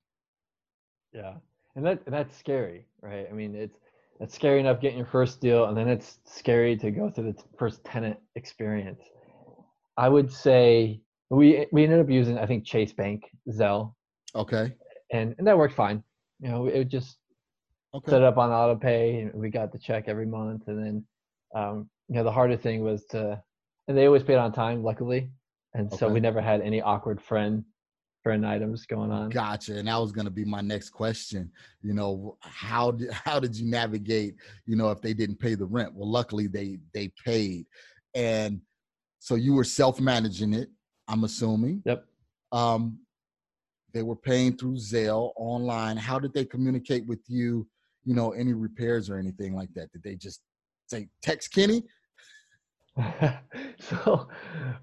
Yeah, 1.13 1.35
and 1.75 1.85
that 1.85 2.01
and 2.05 2.13
that's 2.13 2.35
scary, 2.37 2.87
right? 3.01 3.27
I 3.29 3.33
mean, 3.33 3.55
it's 3.55 3.79
it's 4.19 4.35
scary 4.35 4.59
enough 4.59 4.81
getting 4.81 4.97
your 4.97 5.07
first 5.07 5.41
deal, 5.41 5.65
and 5.65 5.77
then 5.77 5.87
it's 5.87 6.19
scary 6.25 6.77
to 6.77 6.91
go 6.91 7.09
through 7.09 7.33
the 7.33 7.33
t- 7.33 7.43
first 7.57 7.83
tenant 7.83 8.17
experience. 8.35 9.01
I 9.97 10.09
would 10.09 10.31
say 10.31 11.01
we 11.29 11.67
we 11.71 11.83
ended 11.83 11.99
up 11.99 12.09
using 12.09 12.37
I 12.37 12.45
think 12.45 12.65
Chase 12.65 12.93
Bank 12.93 13.23
Zelle, 13.49 13.93
okay 14.35 14.73
and 15.11 15.35
and 15.37 15.47
that 15.47 15.57
worked 15.57 15.75
fine. 15.75 16.03
You 16.39 16.49
know, 16.49 16.67
it 16.67 16.85
just 16.85 17.17
okay 17.93 18.11
set 18.11 18.23
up 18.23 18.37
on 18.37 18.51
auto 18.51 18.75
pay, 18.75 19.21
and 19.21 19.33
we 19.33 19.49
got 19.49 19.71
the 19.71 19.79
check 19.79 20.05
every 20.07 20.25
month, 20.25 20.67
and 20.67 20.83
then 20.83 21.05
um, 21.55 21.89
you 22.07 22.15
know 22.15 22.23
the 22.23 22.31
harder 22.31 22.57
thing 22.57 22.81
was 22.83 23.05
to, 23.05 23.41
and 23.87 23.97
they 23.97 24.05
always 24.05 24.23
paid 24.23 24.35
on 24.35 24.51
time, 24.51 24.83
luckily, 24.83 25.31
and 25.77 25.93
so 25.93 26.09
we 26.09 26.19
never 26.19 26.41
had 26.41 26.61
any 26.61 26.81
awkward 26.81 27.21
friend 27.21 27.63
friend 28.23 28.45
items 28.45 28.85
going 28.85 29.11
on. 29.11 29.29
Gotcha. 29.29 29.77
And 29.77 29.87
that 29.87 29.97
was 29.97 30.11
going 30.11 30.25
to 30.25 30.31
be 30.31 30.43
my 30.43 30.59
next 30.59 30.89
question. 30.89 31.49
You 31.81 31.93
know, 31.93 32.37
how 32.41 32.91
did 32.91 33.11
how 33.25 33.39
did 33.39 33.55
you 33.55 33.69
navigate? 33.69 34.35
You 34.65 34.75
know, 34.75 34.91
if 34.91 35.01
they 35.01 35.13
didn't 35.13 35.39
pay 35.39 35.55
the 35.55 35.65
rent? 35.65 35.93
Well, 35.93 36.09
luckily 36.09 36.47
they 36.47 36.79
they 36.93 37.11
paid, 37.23 37.65
and 38.13 38.61
so 39.19 39.35
you 39.35 39.53
were 39.53 39.63
self 39.63 39.99
managing 39.99 40.53
it. 40.53 40.69
I'm 41.07 41.23
assuming. 41.23 41.83
Yep. 41.85 42.05
Um, 42.51 42.99
they 43.93 44.03
were 44.03 44.15
paying 44.15 44.57
through 44.57 44.75
Zelle 44.75 45.31
online. 45.37 45.97
How 45.97 46.19
did 46.19 46.33
they 46.33 46.45
communicate 46.45 47.05
with 47.05 47.21
you? 47.27 47.67
You 48.03 48.13
know, 48.13 48.31
any 48.31 48.53
repairs 48.53 49.09
or 49.09 49.17
anything 49.17 49.55
like 49.55 49.73
that? 49.75 49.91
Did 49.91 50.03
they 50.03 50.15
just 50.15 50.41
say 50.87 51.07
text 51.21 51.53
Kenny? 51.53 51.83
so 53.79 54.27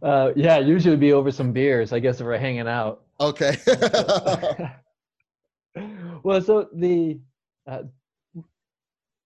uh, 0.02 0.32
yeah 0.36 0.58
usually 0.58 0.96
be 0.96 1.12
over 1.12 1.30
some 1.30 1.52
beers 1.52 1.92
i 1.92 1.98
guess 1.98 2.20
if 2.20 2.26
we're 2.26 2.38
hanging 2.38 2.68
out. 2.68 3.02
Okay. 3.20 3.56
well 6.22 6.40
so 6.40 6.68
the 6.74 7.18
uh, 7.66 7.82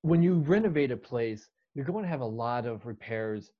when 0.02 0.22
you 0.22 0.34
renovate 0.40 0.90
a 0.90 0.96
place 0.96 1.50
you're 1.74 1.84
going 1.84 2.04
to 2.04 2.08
have 2.08 2.20
a 2.20 2.24
lot 2.24 2.66
of 2.66 2.86
repairs 2.86 3.52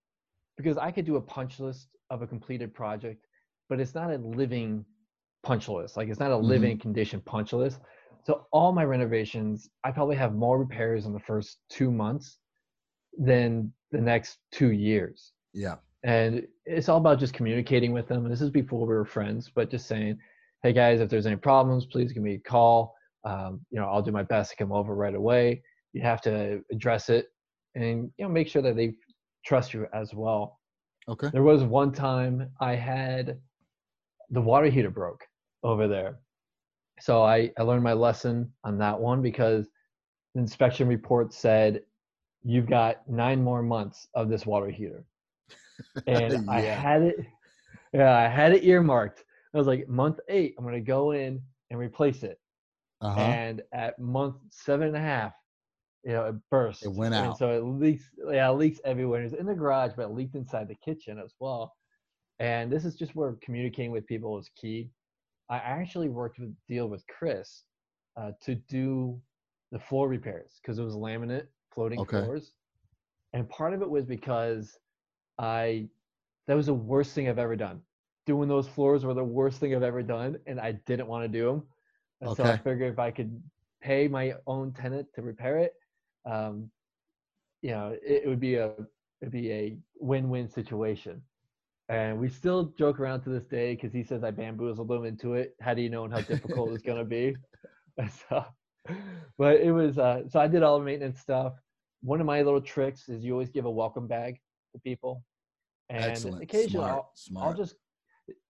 because 0.57 0.79
i 0.79 0.91
could 0.91 1.05
do 1.05 1.17
a 1.17 1.21
punch 1.21 1.61
list 1.61 1.89
of 2.11 2.23
a 2.23 2.27
completed 2.27 2.75
project 2.75 3.27
but 3.69 3.81
it's 3.81 3.95
not 3.95 4.11
a 4.11 4.17
living 4.19 4.85
punch 5.43 5.69
list. 5.69 5.97
Like 5.97 6.09
it's 6.09 6.21
not 6.21 6.31
a 6.31 6.37
living 6.37 6.79
condition 6.79 7.21
punch 7.21 7.53
list. 7.53 7.81
So 8.25 8.47
all 8.53 8.73
my 8.73 8.85
renovations 8.85 9.71
i 9.85 9.91
probably 9.91 10.17
have 10.17 10.35
more 10.35 10.59
repairs 10.59 11.07
in 11.07 11.13
the 11.13 11.21
first 11.21 11.59
two 11.71 11.91
months 11.91 12.39
than 13.17 13.73
the 13.93 14.01
next 14.01 14.39
two 14.53 14.73
years. 14.73 15.33
Yeah. 15.55 15.77
and 16.05 16.47
it's 16.67 16.89
all 16.89 16.99
about 16.99 17.19
just 17.19 17.35
communicating 17.35 17.93
with 17.93 18.07
them. 18.07 18.25
And 18.25 18.33
this 18.33 18.41
is 18.43 18.51
before 18.51 18.81
we 18.81 18.95
were 18.95 19.05
friends 19.05 19.51
but 19.55 19.71
just 19.71 19.87
saying 19.87 20.19
hey 20.63 20.73
guys 20.73 21.01
if 21.01 21.09
there's 21.09 21.27
any 21.27 21.37
problems 21.37 21.87
please 21.87 22.13
give 22.13 22.23
me 22.23 22.35
a 22.35 22.39
call. 22.39 22.95
Um, 23.25 23.61
you 23.71 23.81
know 23.81 23.87
i'll 23.89 24.03
do 24.03 24.13
my 24.13 24.23
best 24.23 24.51
to 24.51 24.57
come 24.57 24.73
over 24.73 24.95
right 24.95 25.15
away. 25.15 25.63
You 25.93 26.03
have 26.03 26.21
to 26.23 26.61
address 26.71 27.09
it 27.09 27.27
and 27.75 28.11
you 28.19 28.25
know 28.25 28.29
make 28.31 28.49
sure 28.49 28.63
that 28.63 28.77
they 28.77 28.95
trust 29.45 29.73
you 29.75 29.87
as 29.93 30.15
well. 30.15 30.61
Okay. 31.09 31.31
there 31.33 31.43
was 31.43 31.63
one 31.65 31.91
time 31.93 32.51
i 32.61 32.75
had 32.75 33.39
the 34.31 34.41
water 34.41 34.67
heater 34.67 34.91
broke 34.91 35.25
over 35.65 35.89
there. 35.89 36.19
So 37.01 37.23
i, 37.23 37.51
I 37.59 37.63
learned 37.63 37.83
my 37.83 37.95
lesson 37.95 38.53
on 38.65 38.79
that 38.79 38.99
one 39.01 39.23
because 39.23 39.67
the 40.35 40.41
inspection 40.43 40.87
report 40.87 41.33
said 41.33 41.81
you've 42.45 42.67
got 42.67 43.09
nine 43.09 43.43
more 43.43 43.63
months 43.63 44.09
of 44.15 44.29
this 44.29 44.47
water 44.47 44.71
heater 44.71 45.05
and 46.07 46.49
I 46.51 46.61
had 46.61 47.03
it. 47.03 47.17
Yeah, 47.93 48.17
I 48.17 48.29
had 48.29 48.53
it 48.53 48.65
earmarked. 48.65 49.25
I 49.55 49.59
was 49.59 49.67
like, 49.67 49.89
month 49.89 50.21
eight, 50.29 50.55
I'm 50.59 50.65
gonna 50.65 50.81
go 50.81 51.13
in 51.13 51.41
and 51.71 51.79
replace 51.79 52.23
it. 52.23 52.39
Uh 53.01 53.15
huh. 53.15 53.21
And 53.21 53.63
at 53.73 53.99
month 53.99 54.37
seven 54.51 54.89
and 54.89 54.97
a 54.97 55.01
half, 55.01 55.33
you 56.05 56.13
know, 56.13 56.27
it 56.27 56.35
burst. 56.51 56.85
It 56.85 56.93
went 56.93 57.15
out. 57.15 57.27
And 57.27 57.37
so 57.37 57.51
it 57.51 57.61
leaks, 57.61 58.05
yeah, 58.31 58.51
it 58.51 58.55
leaks 58.55 58.81
everywhere. 58.85 59.23
It's 59.23 59.35
in 59.35 59.47
the 59.47 59.55
garage, 59.55 59.93
but 59.97 60.05
it 60.05 60.11
leaked 60.11 60.35
inside 60.35 60.69
the 60.69 60.75
kitchen 60.75 61.19
as 61.19 61.33
well. 61.41 61.75
And 62.41 62.71
this 62.71 62.85
is 62.85 62.95
just 62.95 63.15
where 63.17 63.37
communicating 63.43 63.91
with 63.91 64.07
people 64.07 64.39
is 64.39 64.51
key. 64.57 64.91
I 65.51 65.57
actually 65.57 66.09
worked 66.09 66.39
with 66.39 66.55
deal 66.69 66.89
with 66.89 67.03
Chris 67.07 67.65
uh, 68.17 68.33
to 68.43 68.55
do 68.55 69.21
the 69.73 69.79
floor 69.79 70.09
repairs 70.09 70.61
because 70.61 70.79
it 70.79 70.85
was 70.85 70.95
laminate 70.95 71.47
floating 71.79 72.03
Okay. 72.03 72.29
floors, 72.29 72.55
and 73.33 73.49
part 73.49 73.75
of 73.75 73.83
it 73.83 73.91
was 73.91 74.05
because 74.05 74.79
I 75.39 75.89
that 76.49 76.57
was 76.57 76.67
the 76.67 76.75
worst 76.75 77.15
thing 77.15 77.29
I've 77.29 77.39
ever 77.39 77.57
done. 77.57 77.83
Doing 78.27 78.49
those 78.49 78.69
floors 78.69 79.05
were 79.05 79.15
the 79.15 79.25
worst 79.25 79.61
thing 79.61 79.75
I've 79.75 79.83
ever 79.83 80.03
done, 80.03 80.39
and 80.47 80.61
I 80.61 80.73
didn't 80.73 81.09
want 81.09 81.25
to 81.25 81.29
do 81.39 81.47
them. 81.47 81.69
And 82.21 82.33
so 82.33 82.47
I 82.47 82.57
figured 82.57 82.93
if 82.93 82.99
I 82.99 83.11
could 83.13 83.43
pay 83.81 84.09
my 84.09 84.35
own 84.47 84.73
tenant 84.73 85.09
to 85.15 85.23
repair 85.23 85.59
it, 85.59 85.75
um, 86.27 86.71
you 87.63 87.71
know, 87.71 87.97
it, 88.03 88.23
it 88.25 88.29
would 88.29 88.41
be 88.41 88.57
a 88.57 88.73
it'd 89.21 89.33
be 89.33 89.53
a 89.53 89.79
win-win 90.01 90.49
situation. 90.49 91.23
And 91.89 92.19
we 92.19 92.29
still 92.29 92.75
joke 92.79 93.01
around 93.01 93.23
to 93.23 93.31
this 93.31 93.47
day 93.47 93.75
because 93.75 93.93
he 93.93 94.03
says 94.03 94.25
I 94.25 94.31
bamboozled 94.33 94.91
him 94.91 95.05
into 95.05 95.35
it. 95.35 95.55
How 95.61 95.75
do 95.75 95.83
you 95.83 95.91
know 95.91 96.09
how 96.09 96.23
difficult 96.23 96.75
it's 96.75 96.83
gonna 96.85 97.05
be? 97.05 97.39
So, 98.29 98.45
but 99.39 99.61
it 99.61 99.73
was 99.73 99.99
uh, 99.99 100.29
so 100.29 100.41
I 100.41 100.49
did 100.49 100.63
all 100.63 100.79
the 100.79 100.85
maintenance 100.85 101.21
stuff. 101.21 101.55
One 102.03 102.21
of 102.21 102.27
my 102.27 102.43
little 102.43 102.61
tricks 102.61 103.09
is 103.09 103.25
you 103.25 103.33
always 103.33 103.51
give 103.51 103.65
a 103.65 103.71
welcome 103.71 104.07
bag 104.07 104.41
to 104.73 104.81
people, 104.81 105.25
and 105.89 106.05
Excellent. 106.05 106.43
occasionally 106.43 106.87
Smart. 106.87 106.91
I'll, 106.91 107.11
Smart. 107.15 107.47
I'll 107.47 107.55
just 107.55 107.75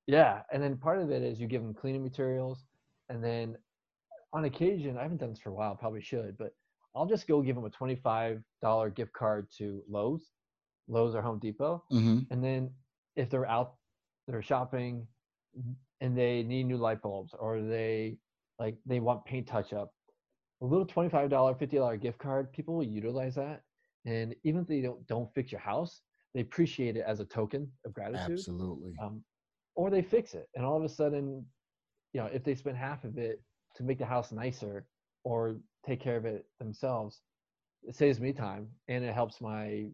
yeah, 0.06 0.42
and 0.52 0.62
then 0.62 0.76
part 0.76 0.98
of 0.98 1.11
it 1.11 1.22
is 1.22 1.40
you 1.40 1.46
give 1.46 1.62
them 1.62 1.74
cleaning 1.74 2.02
materials, 2.02 2.64
and 3.08 3.22
then 3.22 3.56
on 4.32 4.44
occasion 4.44 4.96
I 4.98 5.02
haven't 5.02 5.18
done 5.18 5.30
this 5.30 5.38
for 5.38 5.50
a 5.50 5.54
while, 5.54 5.74
probably 5.76 6.02
should, 6.02 6.37
but 6.37 6.52
I'll 6.94 7.06
just 7.06 7.26
go 7.26 7.40
give 7.42 7.54
them 7.56 7.64
a 7.64 7.70
twenty-five 7.70 8.42
dollar 8.61 8.90
gift 8.90 9.12
card 9.12 9.48
to 9.58 9.82
Lowe's, 9.88 10.30
Lowe's 10.88 11.14
or 11.14 11.22
Home 11.22 11.38
Depot, 11.38 11.84
hmm 11.90 12.20
and 12.30 12.42
then 12.42 12.70
if 13.16 13.30
they're 13.30 13.48
out, 13.48 13.74
they're 14.26 14.42
shopping, 14.42 15.06
and 16.00 16.16
they 16.16 16.42
need 16.42 16.64
new 16.64 16.76
light 16.76 17.00
bulbs 17.02 17.32
or 17.38 17.61
they 17.62 18.18
like 18.58 18.76
they 18.87 19.00
want 19.00 19.24
paint 19.24 19.46
touch 19.46 19.72
up, 19.72 19.92
a 20.61 20.64
little 20.64 20.87
twenty-five 20.87 21.31
dollar, 21.31 21.55
fifty 21.55 21.77
dollar 21.77 21.97
gift 21.97 22.18
card, 22.18 22.53
people 22.53 22.75
will 22.75 22.85
utilize 22.85 23.35
that, 23.37 23.62
and 24.07 24.35
even 24.44 24.62
if 24.62 24.66
they 24.66 24.81
don't 24.81 25.07
don't 25.07 25.33
fix 25.35 25.53
your 25.53 25.61
house, 25.61 26.01
they 26.35 26.40
appreciate 26.40 26.97
it 26.97 27.05
as 27.07 27.21
a 27.21 27.25
token 27.25 27.71
of 27.85 27.92
gratitude 27.92 28.38
Absolutely. 28.38 28.94
um, 29.03 29.23
or 29.75 29.90
they 29.90 30.03
fix 30.03 30.35
it 30.35 30.49
and 30.55 30.64
all 30.64 30.77
of 30.77 30.85
a 30.85 30.88
sudden 30.88 31.44
you 32.12 32.21
know 32.21 32.27
if 32.33 32.44
they 32.44 32.55
spend 32.55 32.77
half 32.77 33.05
of 33.05 33.18
it 33.18 33.42
to 33.75 33.83
make 33.83 33.99
the 33.99 34.05
house 34.05 34.33
nicer 34.33 34.87
or 35.25 35.57
take 35.87 36.01
care 36.01 36.16
of 36.16 36.25
it 36.25 36.47
themselves 36.59 37.23
it 37.83 37.94
saves 37.94 38.21
me 38.21 38.33
time 38.33 38.68
and 38.88 39.05
it 39.05 39.14
helps 39.14 39.40
my 39.40 39.87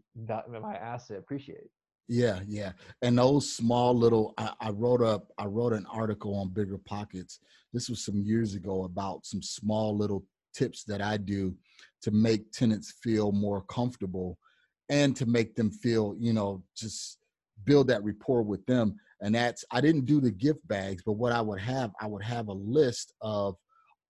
my 0.61 0.75
asset 0.75 1.19
appreciate 1.19 1.71
Yeah, 2.09 2.41
yeah. 2.47 2.73
And 3.01 3.17
those 3.17 3.51
small 3.51 3.95
little 3.97 4.35
I, 4.37 4.53
I 4.61 4.71
wrote 4.71 5.03
up 5.03 5.33
I 5.39 5.47
wrote 5.47 5.73
an 5.73 5.87
article 5.87 6.35
on 6.35 6.51
BiggerPockets. 6.51 7.39
This 7.73 7.89
was 7.89 8.05
some 8.05 8.21
years 8.21 8.55
ago 8.55 8.85
about 8.85 9.25
some 9.25 9.43
small 9.43 9.97
little 9.97 10.27
tips 10.55 10.85
that 10.85 11.03
I 11.03 11.17
do 11.17 11.55
to 12.03 12.11
make 12.11 12.53
tenants 12.53 12.95
feel 13.03 13.33
more 13.33 13.63
comfortable 13.63 14.39
and 14.89 15.17
to 15.17 15.27
make 15.27 15.55
them 15.57 15.71
feel, 15.71 16.15
you 16.19 16.33
know, 16.33 16.63
just 16.77 17.19
build 17.65 17.89
that 17.89 18.05
rapport 18.05 18.43
with 18.43 18.65
them. 18.67 18.97
And 19.21 19.35
that's 19.35 19.65
I 19.71 19.81
didn't 19.81 20.05
do 20.05 20.21
the 20.21 20.31
gift 20.31 20.67
bags, 20.69 21.03
but 21.05 21.13
what 21.13 21.33
I 21.33 21.41
would 21.41 21.61
have, 21.61 21.93
I 22.01 22.07
would 22.07 22.23
have 22.25 22.49
a 22.49 22.53
list 22.53 23.15
of 23.21 23.57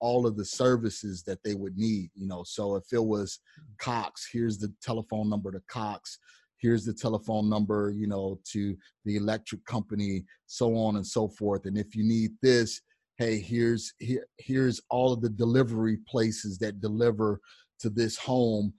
all 0.00 0.26
of 0.26 0.36
the 0.36 0.44
services 0.44 1.22
that 1.22 1.38
they 1.44 1.54
would 1.54 1.76
need, 1.76 2.10
you 2.14 2.26
know. 2.26 2.42
So 2.44 2.76
if 2.76 2.84
it 2.92 3.04
was 3.04 3.38
Cox, 3.78 4.28
here's 4.30 4.58
the 4.58 4.72
telephone 4.82 5.30
number 5.30 5.52
to 5.52 5.62
Cox 5.68 6.18
here's 6.64 6.86
the 6.86 6.94
telephone 6.94 7.46
number 7.50 7.92
you 7.94 8.06
know 8.06 8.40
to 8.42 8.74
the 9.04 9.16
electric 9.16 9.62
company 9.66 10.24
so 10.46 10.74
on 10.76 10.96
and 10.96 11.06
so 11.06 11.28
forth 11.28 11.66
and 11.66 11.76
if 11.76 11.94
you 11.94 12.02
need 12.02 12.30
this 12.40 12.80
hey 13.18 13.38
here's 13.38 13.92
here 13.98 14.26
here's 14.38 14.80
all 14.90 15.12
of 15.12 15.20
the 15.20 15.28
delivery 15.28 15.98
places 16.08 16.58
that 16.58 16.80
deliver 16.80 17.40
to 17.78 17.90
this 17.90 18.16
home 18.16 18.72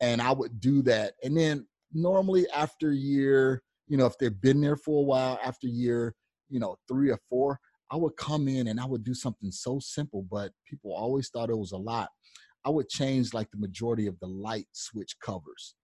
and 0.00 0.20
i 0.20 0.32
would 0.32 0.60
do 0.60 0.82
that 0.82 1.14
and 1.22 1.36
then 1.36 1.66
normally 1.92 2.46
after 2.54 2.90
a 2.90 2.96
year 2.96 3.62
you 3.88 3.96
know 3.96 4.06
if 4.06 4.16
they've 4.18 4.40
been 4.40 4.60
there 4.60 4.76
for 4.76 5.00
a 5.00 5.04
while 5.04 5.38
after 5.44 5.66
year 5.66 6.14
you 6.48 6.58
know 6.58 6.76
three 6.88 7.10
or 7.10 7.18
four 7.28 7.58
i 7.90 7.96
would 7.96 8.16
come 8.16 8.48
in 8.48 8.68
and 8.68 8.80
i 8.80 8.84
would 8.84 9.04
do 9.04 9.14
something 9.14 9.50
so 9.50 9.78
simple 9.78 10.24
but 10.30 10.52
people 10.66 10.92
always 10.92 11.28
thought 11.28 11.50
it 11.50 11.58
was 11.58 11.72
a 11.72 11.76
lot 11.76 12.08
i 12.64 12.70
would 12.70 12.88
change 12.88 13.34
like 13.34 13.50
the 13.50 13.58
majority 13.58 14.06
of 14.06 14.18
the 14.20 14.26
light 14.26 14.66
switch 14.72 15.16
covers 15.22 15.74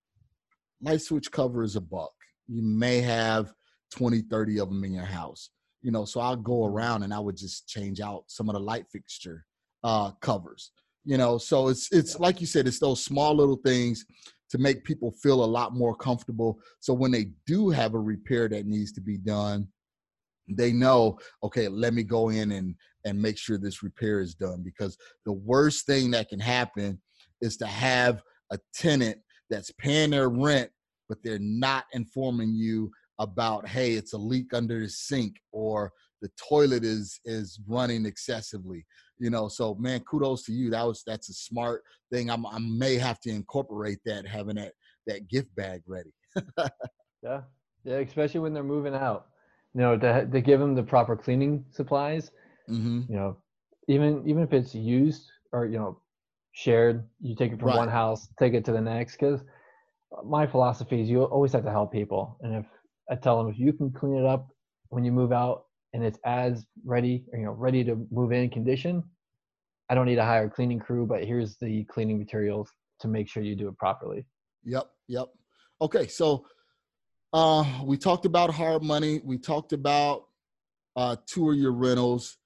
light 0.81 1.01
switch 1.01 1.31
cover 1.31 1.63
is 1.63 1.77
a 1.77 1.81
buck. 1.81 2.13
You 2.47 2.63
may 2.63 3.01
have 3.01 3.53
20, 3.93 4.23
30 4.23 4.61
of 4.61 4.69
them 4.69 4.85
in 4.85 4.93
your 4.93 5.05
house. 5.05 5.51
You 5.83 5.93
know, 5.93 6.05
so 6.05 6.21
I'll 6.21 6.37
go 6.37 6.65
around 6.65 7.03
and 7.03 7.15
I 7.15 7.19
would 7.19 7.37
just 7.37 7.69
change 7.69 8.01
out 8.01 8.25
some 8.27 8.49
of 8.49 8.55
the 8.55 8.61
light 8.61 8.87
fixture 8.91 9.45
uh 9.85 10.11
covers. 10.21 10.73
You 11.05 11.17
know, 11.17 11.39
so 11.39 11.69
it's 11.69 11.91
it's 11.93 12.19
like 12.19 12.41
you 12.41 12.47
said, 12.47 12.67
it's 12.67 12.81
those 12.81 13.03
small 13.05 13.35
little 13.35 13.61
things 13.65 14.05
to 14.51 14.59
make 14.59 14.85
people 14.85 15.13
feel 15.23 15.45
a 15.45 15.47
lot 15.47 15.75
more 15.75 15.95
comfortable. 15.95 16.59
So 16.81 16.95
when 16.95 17.11
they 17.11 17.33
do 17.47 17.71
have 17.71 17.95
a 17.95 18.01
repair 18.01 18.49
that 18.49 18.67
needs 18.67 18.93
to 18.93 19.01
be 19.01 19.19
done, 19.19 19.69
they 20.49 20.73
know, 20.73 21.19
okay, 21.43 21.69
let 21.69 21.95
me 21.95 22.03
go 22.03 22.31
in 22.31 22.53
and 22.53 22.75
and 23.05 23.21
make 23.21 23.39
sure 23.39 23.59
this 23.59 23.83
repair 23.83 24.21
is 24.21 24.35
done 24.35 24.63
because 24.63 24.97
the 25.25 25.33
worst 25.33 25.87
thing 25.87 26.11
that 26.11 26.29
can 26.29 26.41
happen 26.41 27.01
is 27.41 27.57
to 27.57 27.67
have 27.67 28.23
a 28.51 28.59
tenant 28.75 29.19
that's 29.51 29.71
paying 29.79 30.11
their 30.11 30.29
rent, 30.29 30.71
but 31.09 31.19
they're 31.23 31.39
not 31.39 31.85
informing 31.93 32.55
you 32.55 32.91
about, 33.19 33.67
hey, 33.67 33.93
it's 33.93 34.13
a 34.13 34.19
leak 34.19 34.55
under 34.55 34.81
the 34.81 34.89
sink 34.89 35.41
or 35.53 35.93
the 36.21 36.31
toilet 36.49 36.85
is 36.85 37.21
is 37.25 37.61
running 37.67 38.07
excessively. 38.07 38.85
You 39.19 39.31
know, 39.31 39.49
so 39.49 39.75
man, 39.75 40.01
kudos 40.01 40.45
to 40.45 40.53
you. 40.53 40.71
That 40.71 40.87
was 40.87 41.03
that's 41.07 41.29
a 41.29 41.35
smart 41.35 41.83
thing. 42.13 42.31
I'm, 42.31 42.47
I 42.47 42.59
may 42.59 42.97
have 42.97 43.21
to 43.21 43.31
incorporate 43.31 43.99
that, 44.05 44.27
having 44.27 44.57
that 44.57 44.73
that 45.07 45.29
gift 45.29 45.55
bag 45.57 45.83
ready. 45.87 46.11
yeah 47.23 47.41
yeah 47.85 47.97
especially 47.97 48.41
when 48.41 48.53
they're 48.53 48.63
moving 48.63 48.95
out 48.95 49.27
you 49.75 49.81
know 49.81 49.97
to, 49.97 50.27
to 50.27 50.41
give 50.41 50.61
them 50.61 50.75
the 50.75 50.83
proper 50.83 51.17
cleaning 51.17 51.65
supplies 51.71 52.31
hmm 52.67 53.01
you 53.09 53.17
know 53.17 53.37
even 53.89 54.23
even 54.27 54.43
if 54.43 54.53
it's 54.53 54.75
used 54.75 55.31
or 55.53 55.67
you 55.67 55.79
know 55.79 55.99
shared 56.53 57.05
you 57.21 57.35
take 57.35 57.53
it 57.53 57.61
from 57.61 57.75
one 57.75 57.89
house 57.89 58.29
take 58.39 58.55
it 58.55 58.65
to 58.65 58.73
the 58.73 58.81
next 58.81 59.13
because 59.13 59.41
my 60.25 60.47
philosophy 60.47 61.01
is 61.01 61.09
you 61.09 61.23
always 61.23 61.53
have 61.53 61.65
to 61.65 61.71
help 61.71 61.93
people 61.93 62.39
and 62.43 62.55
if 62.55 62.67
i 63.11 63.15
tell 63.15 63.39
them 63.39 63.53
if 63.53 63.59
you 63.59 63.73
can 63.73 63.91
clean 63.91 64.17
it 64.17 64.25
up 64.25 64.49
when 64.89 65.05
you 65.05 65.13
move 65.13 65.33
out 65.33 65.65
and 65.93 66.05
it's 66.05 66.19
as 66.25 66.67
ready 66.85 67.25
you 67.33 67.45
know 67.45 67.53
ready 67.53 67.85
to 67.85 68.07
move 68.11 68.33
in 68.33 68.49
condition 68.51 69.03
i 69.89 69.95
don't 69.95 70.07
need 70.07 70.17
to 70.17 70.25
hire 70.25 70.45
a 70.45 70.51
cleaning 70.51 70.79
crew 70.79 71.07
but 71.07 71.25
here's 71.25 71.57
the 71.57 71.85
cleaning 71.85 72.19
materials 72.19 72.71
to 73.01 73.09
make 73.09 73.29
sure 73.29 73.43
you 73.43 73.55
do 73.55 73.69
it 73.69 73.77
properly 73.79 74.25
Yep, 74.65 74.91
yep. 75.09 75.29
Okay, 75.81 76.07
so 76.07 76.47
uh 77.33 77.65
we 77.85 77.97
talked 77.97 78.27
about 78.27 78.51
hard 78.51 78.83
money. 78.83 79.21
We 79.25 79.39
talked 79.39 79.73
about 79.73 80.25
uh 80.97 81.17
two 81.27 81.53
your 81.53 81.73
rentals. 81.73 82.37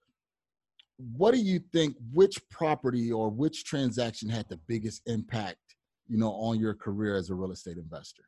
What 1.17 1.35
do 1.35 1.41
you 1.41 1.61
think 1.73 1.97
which 2.13 2.39
property 2.49 3.11
or 3.11 3.29
which 3.29 3.65
transaction 3.65 4.29
had 4.29 4.49
the 4.49 4.59
biggest 4.69 5.03
impact, 5.07 5.59
you 6.07 6.17
know, 6.17 6.31
on 6.33 6.61
your 6.61 6.75
career 6.75 7.17
as 7.17 7.31
a 7.31 7.35
real 7.35 7.51
estate 7.51 7.77
investor? 7.77 8.25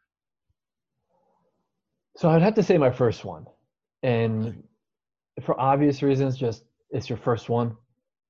So 2.17 2.29
I'd 2.29 2.43
have 2.43 2.55
to 2.55 2.63
say 2.63 2.79
my 2.79 2.91
first 2.91 3.25
one, 3.25 3.47
and 4.03 4.63
for 5.43 5.59
obvious 5.61 6.03
reasons, 6.03 6.37
just 6.37 6.65
it's 6.91 7.09
your 7.09 7.19
first 7.19 7.49
one. 7.49 7.77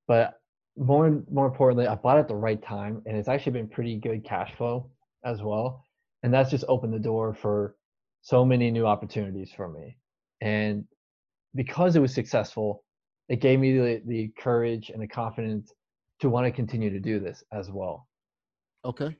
But 0.09 0.41
more 0.77 1.23
more 1.31 1.47
importantly, 1.47 1.87
I 1.87 1.95
bought 1.95 2.17
it 2.17 2.21
at 2.21 2.29
the 2.29 2.35
right 2.35 2.63
time, 2.63 3.03
and 3.07 3.17
it's 3.17 3.29
actually 3.29 3.53
been 3.53 3.69
pretty 3.69 3.97
good 3.97 4.25
cash 4.25 4.55
flow 4.57 4.91
as 5.25 5.43
well. 5.43 5.85
And 6.23 6.33
that's 6.33 6.51
just 6.51 6.65
opened 6.69 6.95
the 6.95 6.99
door 6.99 7.35
for 7.35 7.77
so 8.23 8.45
many 8.45 8.71
new 8.71 8.87
opportunities 8.87 9.53
for 9.55 9.69
me. 9.69 9.99
And 10.41 10.85
because 11.55 11.97
it 11.97 12.01
was 12.01 12.15
successful, 12.15 12.83
it 13.29 13.41
gave 13.41 13.61
me 13.61 13.77
the, 13.77 14.03
the 14.07 14.33
courage 14.39 14.91
and 14.91 15.03
the 15.03 15.07
confidence 15.07 15.75
to 16.21 16.31
want 16.31 16.47
to 16.47 16.51
continue 16.51 16.89
to 16.89 16.99
do 17.01 17.21
this 17.21 17.45
as 17.53 17.71
well. 17.71 18.09
Okay. 18.85 19.15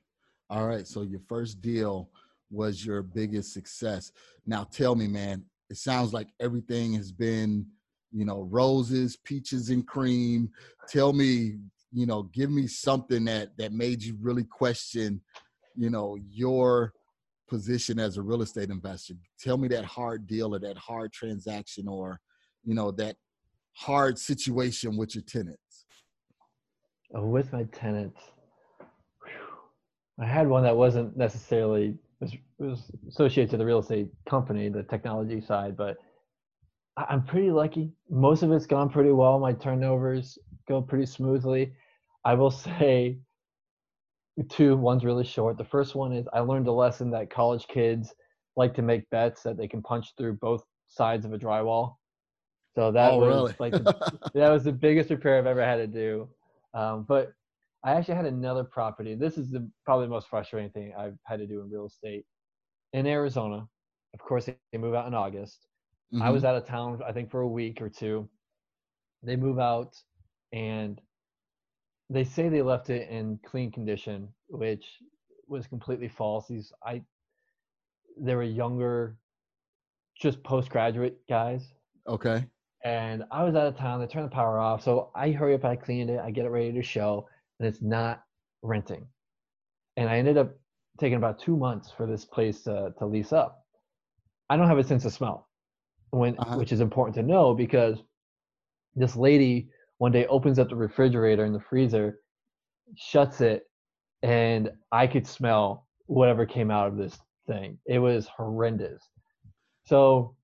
All 0.49 0.67
right. 0.67 0.87
So 0.87 1.03
your 1.03 1.21
first 1.29 1.61
deal 1.61 2.09
was 2.49 2.85
your 2.85 3.01
biggest 3.01 3.53
success. 3.53 4.11
Now 4.45 4.63
tell 4.63 4.95
me, 4.95 5.07
man, 5.07 5.43
it 5.69 5.77
sounds 5.77 6.13
like 6.13 6.27
everything 6.39 6.93
has 6.93 7.11
been, 7.11 7.65
you 8.11 8.25
know, 8.25 8.47
roses, 8.49 9.17
peaches, 9.17 9.69
and 9.69 9.85
cream. 9.85 10.49
Tell 10.87 11.11
me, 11.11 11.57
you 11.91 12.05
know, 12.05 12.23
give 12.23 12.51
me 12.51 12.67
something 12.67 13.25
that 13.25 13.57
that 13.57 13.73
made 13.73 14.03
you 14.03 14.17
really 14.21 14.43
question, 14.43 15.21
you 15.75 15.89
know, 15.89 16.17
your 16.29 16.93
position 17.47 17.99
as 17.99 18.17
a 18.17 18.21
real 18.21 18.41
estate 18.41 18.69
investor. 18.69 19.15
Tell 19.39 19.57
me 19.57 19.67
that 19.69 19.85
hard 19.85 20.27
deal 20.27 20.55
or 20.55 20.59
that 20.59 20.77
hard 20.77 21.13
transaction 21.13 21.87
or, 21.87 22.19
you 22.63 22.73
know, 22.73 22.91
that 22.91 23.15
hard 23.73 24.17
situation 24.17 24.97
with 24.97 25.15
your 25.15 25.23
tenants. 25.23 25.85
Uh, 27.15 27.21
with 27.21 27.51
my 27.53 27.63
tenants. 27.65 28.21
I 30.17 30.25
had 30.25 30.47
one 30.47 30.63
that 30.63 30.75
wasn't 30.75 31.17
necessarily 31.17 31.97
was, 32.19 32.33
was 32.57 32.91
associated 33.07 33.51
to 33.51 33.57
the 33.57 33.65
real 33.65 33.79
estate 33.79 34.09
company, 34.29 34.69
the 34.69 34.83
technology 34.83 35.41
side, 35.41 35.75
but 35.77 35.97
I'm 36.97 37.25
pretty 37.25 37.51
lucky. 37.51 37.91
Most 38.09 38.43
of 38.43 38.51
it's 38.51 38.65
gone 38.65 38.89
pretty 38.89 39.11
well. 39.11 39.39
My 39.39 39.53
turnovers 39.53 40.37
go 40.67 40.81
pretty 40.81 41.05
smoothly. 41.05 41.73
I 42.23 42.33
will 42.35 42.51
say 42.51 43.19
two. 44.49 44.75
One's 44.77 45.05
really 45.05 45.25
short. 45.25 45.57
The 45.57 45.65
first 45.65 45.95
one 45.95 46.13
is 46.13 46.27
I 46.33 46.39
learned 46.39 46.67
a 46.67 46.71
lesson 46.71 47.11
that 47.11 47.29
college 47.29 47.67
kids 47.67 48.13
like 48.55 48.73
to 48.75 48.81
make 48.81 49.09
bets 49.09 49.43
that 49.43 49.57
they 49.57 49.67
can 49.67 49.81
punch 49.81 50.13
through 50.17 50.33
both 50.33 50.63
sides 50.87 51.25
of 51.25 51.33
a 51.33 51.37
drywall. 51.37 51.95
So 52.75 52.91
that 52.91 53.11
Oh, 53.11 53.19
was 53.19 53.27
really? 53.27 53.53
like 53.59 53.73
the, 53.77 54.19
that 54.33 54.49
was 54.49 54.63
the 54.63 54.71
biggest 54.71 55.09
repair 55.09 55.37
I've 55.37 55.45
ever 55.45 55.63
had 55.63 55.77
to 55.77 55.87
do. 55.87 56.29
Um, 56.73 57.03
but 57.07 57.33
I 57.85 57.93
actually 57.93 58.15
had 58.15 58.25
another 58.25 58.63
property. 58.63 59.13
This 59.13 59.37
is 59.37 59.51
the 59.51 59.69
probably 59.85 60.07
the 60.07 60.11
most 60.11 60.27
frustrating 60.27 60.71
thing 60.71 60.93
I've 60.97 61.17
had 61.23 61.37
to 61.39 61.45
do 61.47 61.61
in 61.61 61.69
real 61.69 61.85
estate 61.85 62.25
in 62.93 63.05
Arizona. 63.05 63.67
Of 64.15 64.19
course, 64.19 64.45
they 64.47 64.77
move 64.77 64.95
out 64.95 65.05
in 65.07 65.13
August. 65.13 65.67
I 66.19 66.29
Mhm. 66.29 66.33
was 66.33 66.43
out 66.43 66.55
of 66.55 66.65
town, 66.65 67.01
I 67.03 67.11
think, 67.11 67.29
for 67.29 67.41
a 67.41 67.47
week 67.47 67.81
or 67.81 67.89
two. 67.89 68.27
They 69.21 69.35
move 69.35 69.59
out, 69.59 69.95
and 70.51 70.99
they 72.09 72.23
say 72.23 72.49
they 72.49 72.61
left 72.63 72.89
it 72.89 73.07
in 73.09 73.37
clean 73.39 73.71
condition, 73.71 74.33
which 74.47 74.99
was 75.47 75.67
completely 75.67 76.07
false. 76.07 76.47
These 76.47 76.73
I, 76.83 77.03
they 78.17 78.35
were 78.35 78.43
younger, 78.43 79.17
just 80.15 80.41
postgraduate 80.43 81.27
guys, 81.27 81.73
okay. 82.07 82.49
and 82.83 83.25
I 83.29 83.43
was 83.43 83.55
out 83.55 83.67
of 83.67 83.75
town. 83.77 83.99
They 83.99 84.07
turned 84.07 84.25
the 84.25 84.35
power 84.35 84.57
off, 84.59 84.81
so 84.81 85.11
I 85.13 85.31
hurry 85.31 85.53
up. 85.53 85.65
I 85.65 85.75
cleaned 85.75 86.09
it. 86.09 86.19
I 86.19 86.31
get 86.31 86.45
it 86.45 86.49
ready 86.49 86.71
to 86.71 86.81
show, 86.83 87.27
and 87.59 87.67
it's 87.67 87.81
not 87.81 88.21
renting. 88.61 89.05
And 89.97 90.09
I 90.09 90.17
ended 90.17 90.37
up 90.37 90.55
taking 90.99 91.17
about 91.17 91.39
two 91.39 91.57
months 91.57 91.91
for 91.95 92.05
this 92.05 92.25
place 92.25 92.61
to, 92.63 92.93
to 92.97 93.05
lease 93.05 93.33
up. 93.33 93.65
I 94.49 94.57
don't 94.57 94.67
have 94.67 94.77
a 94.77 94.83
sense 94.83 95.05
of 95.05 95.13
smell, 95.13 95.49
when 96.11 96.37
Uh-huh. 96.37 96.57
which 96.57 96.71
is 96.71 96.81
important 96.81 97.15
to 97.15 97.23
know 97.23 97.53
because 97.53 97.97
this 98.95 99.15
lady 99.15 99.69
one 99.97 100.11
day 100.11 100.25
opens 100.27 100.59
up 100.59 100.69
the 100.69 100.75
refrigerator 100.75 101.43
and 101.45 101.55
the 101.55 101.59
freezer, 101.59 102.19
shuts 102.95 103.41
it, 103.41 103.63
and 104.21 104.71
I 104.91 105.07
could 105.07 105.25
smell 105.27 105.87
whatever 106.07 106.45
came 106.45 106.69
out 106.69 106.87
of 106.87 106.97
this 106.97 107.17
thing. 107.47 107.77
It 107.85 107.99
was 107.99 108.27
horrendous. 108.27 109.01
So 109.85 110.35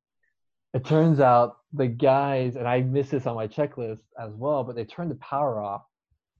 it 0.74 0.86
turns 0.86 1.20
out 1.20 1.58
the 1.74 1.88
guys, 1.88 2.56
and 2.56 2.68
I 2.68 2.82
missed 2.82 3.12
this 3.12 3.28
on 3.28 3.36
my 3.36 3.48
checklist 3.48 4.02
as 4.20 4.34
well, 4.34 4.64
but 4.64 4.76
they 4.76 4.86
turned 4.86 5.12
the 5.12 5.16
power 5.16 5.62
off 5.62 5.84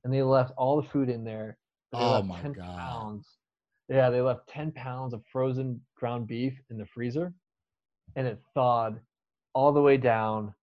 and 0.04 0.14
they 0.14 0.24
left 0.24 0.52
all 0.58 0.82
the 0.82 0.88
food 0.88 1.10
in 1.10 1.24
there. 1.24 1.58
They 1.92 1.98
Oh 2.00 2.22
my 2.24 2.42
10 2.42 2.56
God. 2.56 2.58
Pounds. 2.78 3.38
Yeah, 3.90 4.10
they 4.10 4.22
left 4.22 4.48
10 4.50 4.72
pounds 4.72 5.14
of 5.14 5.24
frozen 5.32 5.82
ground 5.96 6.28
beef 6.28 6.54
in 6.70 6.78
the 6.78 6.86
freezer 6.86 7.34
and 8.16 8.28
it 8.28 8.40
thawed 8.54 9.00
all 9.54 9.72
the 9.72 9.82
way 9.82 9.98
down 9.98 10.54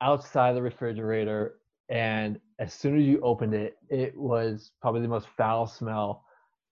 outside 0.00 0.54
the 0.54 0.62
refrigerator. 0.62 1.60
And 1.88 2.40
as 2.58 2.72
soon 2.72 2.98
as 2.98 3.04
you 3.04 3.20
opened 3.20 3.54
it, 3.54 3.76
it 3.88 4.16
was 4.16 4.72
probably 4.80 5.02
the 5.02 5.08
most 5.08 5.28
foul 5.36 5.66
smell 5.66 6.24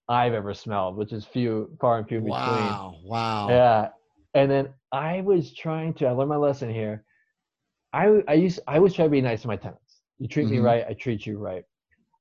I've 0.07 0.33
ever 0.33 0.53
smelled, 0.53 0.97
which 0.97 1.13
is 1.13 1.25
few, 1.25 1.75
far 1.79 1.99
and 1.99 2.07
few 2.07 2.21
between. 2.21 2.81
Wow. 2.83 2.99
Wow. 3.03 3.47
Yeah. 3.49 3.89
And 4.33 4.49
then 4.51 4.69
I 4.91 5.21
was 5.21 5.53
trying 5.53 5.93
to, 5.95 6.07
I 6.07 6.11
learned 6.11 6.29
my 6.29 6.35
lesson 6.37 6.69
here. 6.73 7.03
I, 7.93 8.21
I 8.27 8.33
used, 8.33 8.59
I 8.67 8.77
always 8.77 8.93
try 8.93 9.05
to 9.05 9.11
be 9.11 9.21
nice 9.21 9.41
to 9.43 9.47
my 9.47 9.55
tenants. 9.57 10.01
You 10.19 10.27
treat 10.27 10.49
me 10.49 10.57
Mhm. 10.57 10.63
right, 10.63 10.85
I 10.87 10.93
treat 10.93 11.25
you 11.25 11.37
right. 11.37 11.63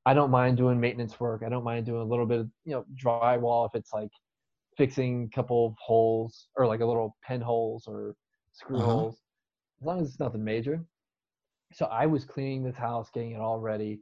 I 0.08 0.14
don't 0.14 0.30
mind 0.30 0.56
doing 0.56 0.80
maintenance 0.80 1.20
work. 1.20 1.42
I 1.44 1.50
don't 1.50 1.64
mind 1.64 1.84
doing 1.84 2.00
a 2.00 2.04
little 2.04 2.24
bit 2.24 2.40
of, 2.40 2.48
you 2.64 2.72
know, 2.72 2.86
drywall 2.94 3.66
if 3.68 3.74
it's 3.74 3.92
like 3.92 4.08
fixing 4.74 5.24
a 5.30 5.36
couple 5.36 5.66
of 5.66 5.74
holes 5.78 6.48
or 6.56 6.66
like 6.66 6.80
a 6.80 6.86
little 6.86 7.14
pin 7.26 7.42
holes 7.42 7.84
or 7.86 8.14
screw 8.52 8.78
Uh-huh. 8.78 8.86
holes, 8.86 9.20
as 9.80 9.86
long 9.86 10.00
as 10.00 10.08
it's 10.08 10.18
nothing 10.18 10.42
major. 10.42 10.82
So 11.74 11.84
I 11.86 12.06
was 12.06 12.24
cleaning 12.24 12.64
this 12.64 12.78
house, 12.78 13.10
getting 13.10 13.32
it 13.32 13.40
all 13.40 13.58
ready. 13.58 14.00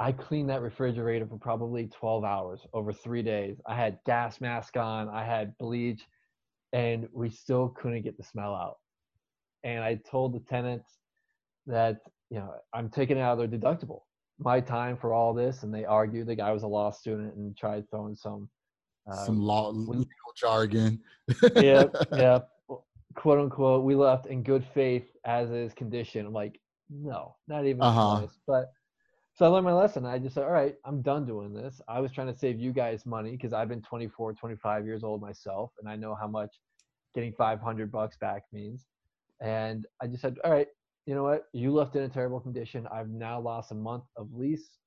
I 0.00 0.12
cleaned 0.12 0.48
that 0.48 0.62
refrigerator 0.62 1.26
for 1.26 1.36
probably 1.36 1.86
12 1.88 2.24
hours 2.24 2.66
over 2.72 2.90
three 2.90 3.22
days. 3.22 3.60
I 3.66 3.74
had 3.76 3.98
gas 4.06 4.40
mask 4.40 4.78
on, 4.78 5.10
I 5.10 5.24
had 5.24 5.52
bleach, 5.58 6.02
and 6.72 7.08
we 7.12 7.28
still 7.28 7.68
couldn't 7.68 8.02
get 8.04 8.16
the 8.16 8.24
smell 8.24 8.54
out. 8.54 8.78
And 9.64 9.84
I 9.84 9.96
told 9.96 10.32
the 10.32 10.40
tenants 10.40 10.98
that, 11.66 11.98
you 12.30 12.38
know, 12.38 12.54
I'm 12.72 12.88
taking 12.88 13.18
it 13.18 13.20
out 13.20 13.38
of 13.38 13.50
their 13.50 13.60
deductible, 13.60 14.00
my 14.38 14.60
time 14.60 14.96
for 14.96 15.12
all 15.12 15.32
this. 15.32 15.62
And 15.62 15.72
they 15.72 15.84
argued 15.84 16.26
the 16.26 16.34
guy 16.34 16.52
was 16.52 16.62
a 16.62 16.68
law 16.68 16.90
student 16.90 17.34
and 17.34 17.56
tried 17.56 17.88
throwing 17.90 18.14
some, 18.14 18.48
uh, 19.10 19.24
Some 19.24 19.40
law 19.40 19.70
legal 19.70 20.06
jargon. 20.36 21.00
yeah, 21.56 21.86
yeah, 22.16 22.40
quote 23.14 23.38
unquote, 23.38 23.84
we 23.84 23.94
left 23.94 24.26
in 24.26 24.42
good 24.42 24.64
faith 24.74 25.06
as 25.24 25.50
is 25.50 25.72
condition. 25.74 26.26
I'm 26.26 26.32
like, 26.32 26.60
no, 26.90 27.36
not 27.48 27.64
even 27.66 27.80
Uh-huh. 27.82 28.18
close. 28.18 28.38
But 28.46 28.72
so 29.34 29.46
I 29.46 29.48
learned 29.48 29.64
my 29.64 29.72
lesson. 29.72 30.06
I 30.06 30.18
just 30.18 30.34
said, 30.34 30.44
all 30.44 30.50
right, 30.50 30.76
I'm 30.84 31.02
done 31.02 31.26
doing 31.26 31.52
this. 31.52 31.80
I 31.88 32.00
was 32.00 32.12
trying 32.12 32.32
to 32.32 32.38
save 32.38 32.60
you 32.60 32.72
guys 32.72 33.04
money 33.04 33.32
because 33.32 33.52
I've 33.52 33.68
been 33.68 33.82
24, 33.82 34.34
25 34.34 34.86
years 34.86 35.02
old 35.02 35.20
myself, 35.20 35.72
and 35.80 35.88
I 35.88 35.96
know 35.96 36.14
how 36.14 36.28
much 36.28 36.54
getting 37.14 37.32
500 37.32 37.90
bucks 37.90 38.16
back 38.16 38.44
means. 38.52 38.86
And 39.40 39.86
I 40.00 40.06
just 40.06 40.22
said, 40.22 40.36
all 40.44 40.52
right, 40.52 40.68
you 41.06 41.14
know 41.14 41.22
what? 41.22 41.44
You 41.52 41.72
left 41.72 41.96
in 41.96 42.02
a 42.02 42.08
terrible 42.08 42.40
condition. 42.40 42.86
I've 42.92 43.08
now 43.08 43.40
lost 43.40 43.72
a 43.72 43.74
month 43.74 44.04
of 44.16 44.32
lease. 44.32 44.78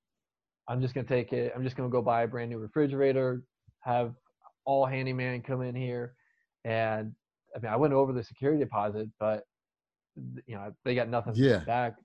I'm 0.68 0.82
just 0.82 0.94
gonna 0.94 1.08
take 1.08 1.34
it. 1.34 1.54
I'm 1.56 1.64
just 1.64 1.76
gonna 1.76 1.90
go 1.90 2.02
buy 2.02 2.24
a 2.24 2.28
brand 2.28 2.50
new 2.50 2.58
refrigerator, 2.60 3.44
have 3.82 4.16
all 4.66 4.86
handyman 4.86 5.42
come 5.42 5.62
in 5.62 5.76
here, 5.76 6.16
and 6.66 7.14
I 7.56 7.60
mean, 7.60 7.72
I 7.72 7.78
went 7.78 7.94
over 7.94 8.12
the 8.14 8.24
security 8.24 8.60
deposit, 8.60 9.10
but 9.20 9.44
you 10.46 10.56
know, 10.56 10.74
they 10.84 10.96
got 10.96 11.10
nothing 11.10 11.36
Yeah. 11.36 11.64
back. 11.66 11.96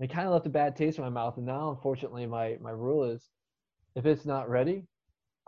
It 0.00 0.10
kind 0.10 0.26
of 0.26 0.32
left 0.32 0.46
a 0.46 0.50
bad 0.50 0.76
taste 0.76 0.98
in 0.98 1.04
my 1.04 1.10
mouth. 1.10 1.36
And 1.38 1.46
now, 1.46 1.70
unfortunately, 1.70 2.26
my 2.26 2.58
my 2.60 2.70
rule 2.70 3.04
is, 3.04 3.30
if 3.96 4.06
it's 4.06 4.26
not 4.26 4.48
ready, 4.50 4.86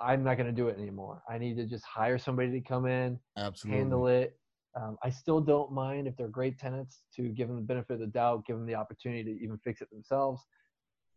I'm 0.01 0.25
not 0.25 0.37
gonna 0.39 0.53
do 0.53 0.69
it 0.69 0.79
anymore. 0.79 1.23
I 1.29 1.39
need 1.39 1.57
to 1.57 1.67
just 1.67 1.85
hire 1.85 2.19
somebody 2.19 2.51
to 2.53 2.61
come 2.61 2.87
in, 2.87 3.19
Absolutely. 3.37 3.81
handle 3.81 4.07
it. 4.09 4.40
Um, 4.77 4.97
I 5.03 5.11
still 5.11 5.41
don't 5.41 5.73
mind 5.73 6.07
if 6.07 6.17
they're 6.17 6.29
great 6.29 6.59
tenants 6.59 7.03
to 7.17 7.29
give 7.29 7.49
them 7.49 7.57
the 7.57 7.63
benefit 7.63 7.95
of 7.95 8.01
the 8.01 8.07
doubt, 8.07 8.47
give 8.47 8.57
them 8.57 8.67
the 8.67 8.75
opportunity 8.75 9.25
to 9.25 9.43
even 9.43 9.59
fix 9.59 9.81
it 9.81 9.91
themselves. 9.91 10.43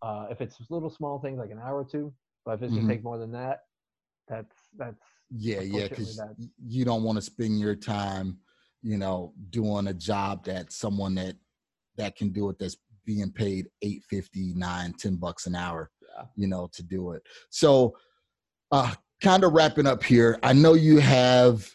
Uh, 0.01 0.27
if 0.31 0.41
it's 0.41 0.57
little 0.69 0.89
small 0.89 1.19
things 1.19 1.37
like 1.37 1.51
an 1.51 1.59
hour 1.59 1.77
or 1.77 1.85
two, 1.85 2.13
but 2.45 2.53
if 2.55 2.63
it's 2.63 2.73
Mhm. 2.73 2.77
gonna 2.77 2.93
take 2.93 3.03
more 3.03 3.17
than 3.17 3.31
that, 3.31 3.59
that's 4.27 4.55
that's 4.77 4.99
Yeah, 5.29 5.61
yeah, 5.61 5.87
because 5.87 6.19
you 6.65 6.83
don't 6.85 7.03
want 7.03 7.17
to 7.17 7.21
spend 7.21 7.59
your 7.59 7.75
time, 7.75 8.39
you 8.81 8.97
know, 8.97 9.33
doing 9.49 9.87
a 9.87 9.93
job 9.93 10.43
that 10.45 10.71
someone 10.71 11.15
that 11.15 11.35
that 11.95 12.15
can 12.15 12.29
do 12.29 12.49
it 12.49 12.57
that's 12.59 12.77
being 13.05 13.31
paid 13.31 13.69
eight 13.81 14.03
fifty, 14.03 14.53
nine, 14.55 14.93
ten 14.93 15.15
bucks 15.15 15.45
an 15.45 15.55
hour, 15.55 15.91
Yeah. 16.01 16.25
you 16.35 16.47
know, 16.47 16.67
to 16.73 16.83
do 16.83 17.11
it. 17.11 17.21
So, 17.49 17.95
uh, 18.71 18.95
kind 19.21 19.43
of 19.43 19.53
wrapping 19.53 19.87
up 19.87 20.03
here. 20.03 20.39
I 20.43 20.53
know 20.53 20.73
you 20.73 20.97
have, 20.99 21.69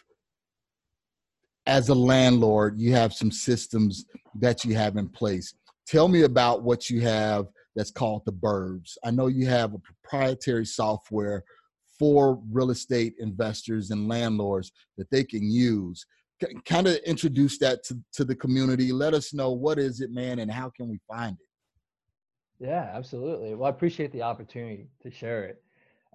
as 1.69 1.89
a 1.89 1.95
landlord, 1.95 2.79
you 2.79 2.93
have 2.93 3.13
some 3.13 3.31
systems 3.31 4.05
that 4.33 4.65
you 4.65 4.73
have 4.73 4.97
in 4.97 5.07
place. 5.07 5.53
Tell 5.85 6.07
me 6.07 6.23
about 6.23 6.63
what 6.63 6.89
you 6.89 6.99
have 7.01 7.45
that's 7.75 7.91
called 7.91 8.23
the 8.25 8.33
Burbz. 8.33 8.97
I 9.03 9.11
know 9.11 9.27
you 9.27 9.45
have 9.45 9.75
a 9.75 9.79
proprietary 9.79 10.65
software 10.65 11.43
for 11.99 12.41
real 12.51 12.71
estate 12.71 13.13
investors 13.19 13.91
and 13.91 14.07
landlords 14.07 14.71
that 14.97 15.11
they 15.11 15.23
can 15.23 15.43
use. 15.43 16.03
kind 16.65 16.87
of 16.87 16.95
introduce 17.05 17.59
that 17.59 17.83
to, 17.83 17.99
to 18.13 18.25
the 18.25 18.35
community. 18.35 18.91
Let 18.91 19.13
us 19.13 19.31
know 19.31 19.51
what 19.51 19.77
is 19.77 20.01
it, 20.01 20.11
man, 20.11 20.39
and 20.39 20.49
how 20.49 20.71
can 20.75 20.89
we 20.89 20.99
find 21.07 21.37
it? 21.39 22.65
Yeah, 22.65 22.89
absolutely. 22.91 23.53
Well, 23.53 23.67
I 23.67 23.69
appreciate 23.69 24.11
the 24.11 24.23
opportunity 24.23 24.87
to 25.03 25.11
share 25.11 25.43
it. 25.45 25.61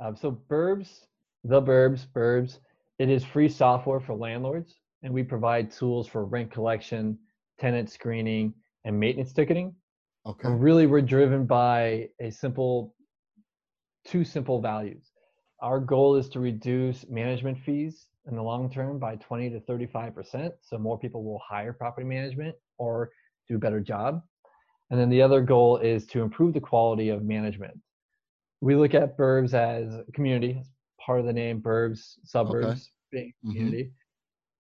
Um, 0.01 0.17
so, 0.17 0.33
Burbz, 0.51 1.07
the 1.45 1.63
Burbz, 1.63 2.07
Burbz, 2.09 2.59
it 2.99 3.09
is 3.09 3.25
free 3.25 3.49
software 3.49 4.01
for 4.01 4.15
landlords, 4.15 4.75
and 5.05 5.13
we 5.13 5.23
provide 5.23 5.71
tools 5.71 6.09
for 6.09 6.25
rent 6.25 6.51
collection, 6.51 7.17
tenant 7.61 7.91
screening, 7.91 8.53
and 8.85 8.99
maintenance 8.99 9.33
ticketing. 9.33 9.75
Okay. 10.27 10.49
And 10.49 10.61
really, 10.61 10.87
we're 10.87 11.03
driven 11.03 11.45
by 11.45 12.09
a 12.21 12.31
simple, 12.31 12.95
two 14.07 14.25
simple 14.25 14.61
values. 14.61 15.13
Our 15.61 15.79
goal 15.79 16.17
is 16.17 16.29
to 16.31 16.41
reduce 16.41 17.07
management 17.09 17.59
fees 17.59 18.07
in 18.27 18.35
the 18.35 18.43
long 18.43 18.71
term 18.71 18.99
by 18.99 19.17
20 19.17 19.51
to 19.51 19.61
35%. 19.61 20.53
So 20.63 20.79
more 20.79 20.99
people 20.99 21.23
will 21.23 21.41
hire 21.47 21.75
property 21.75 22.07
management 22.07 22.57
or 22.79 23.11
do 23.47 23.57
a 23.57 23.59
better 23.59 23.81
job. 23.81 24.23
And 24.91 24.99
then 24.99 25.11
the 25.11 25.21
other 25.21 25.43
goal 25.43 25.77
is 25.79 26.07
to 26.09 26.23
improve 26.23 26.55
the 26.55 26.61
quality 26.61 27.11
of 27.11 27.23
management. 27.23 27.79
We 28.63 28.75
look 28.75 28.95
at 28.95 29.19
Burbz 29.19 29.53
as 29.53 29.95
a 29.95 30.13
community, 30.13 30.57
as 30.59 30.71
part 30.99 31.21
of 31.21 31.27
the 31.27 31.33
name 31.33 31.61
Burbz, 31.61 32.15
suburbs, 32.25 32.91
being 33.11 33.35
a 33.45 33.47
Mhm. 33.47 33.93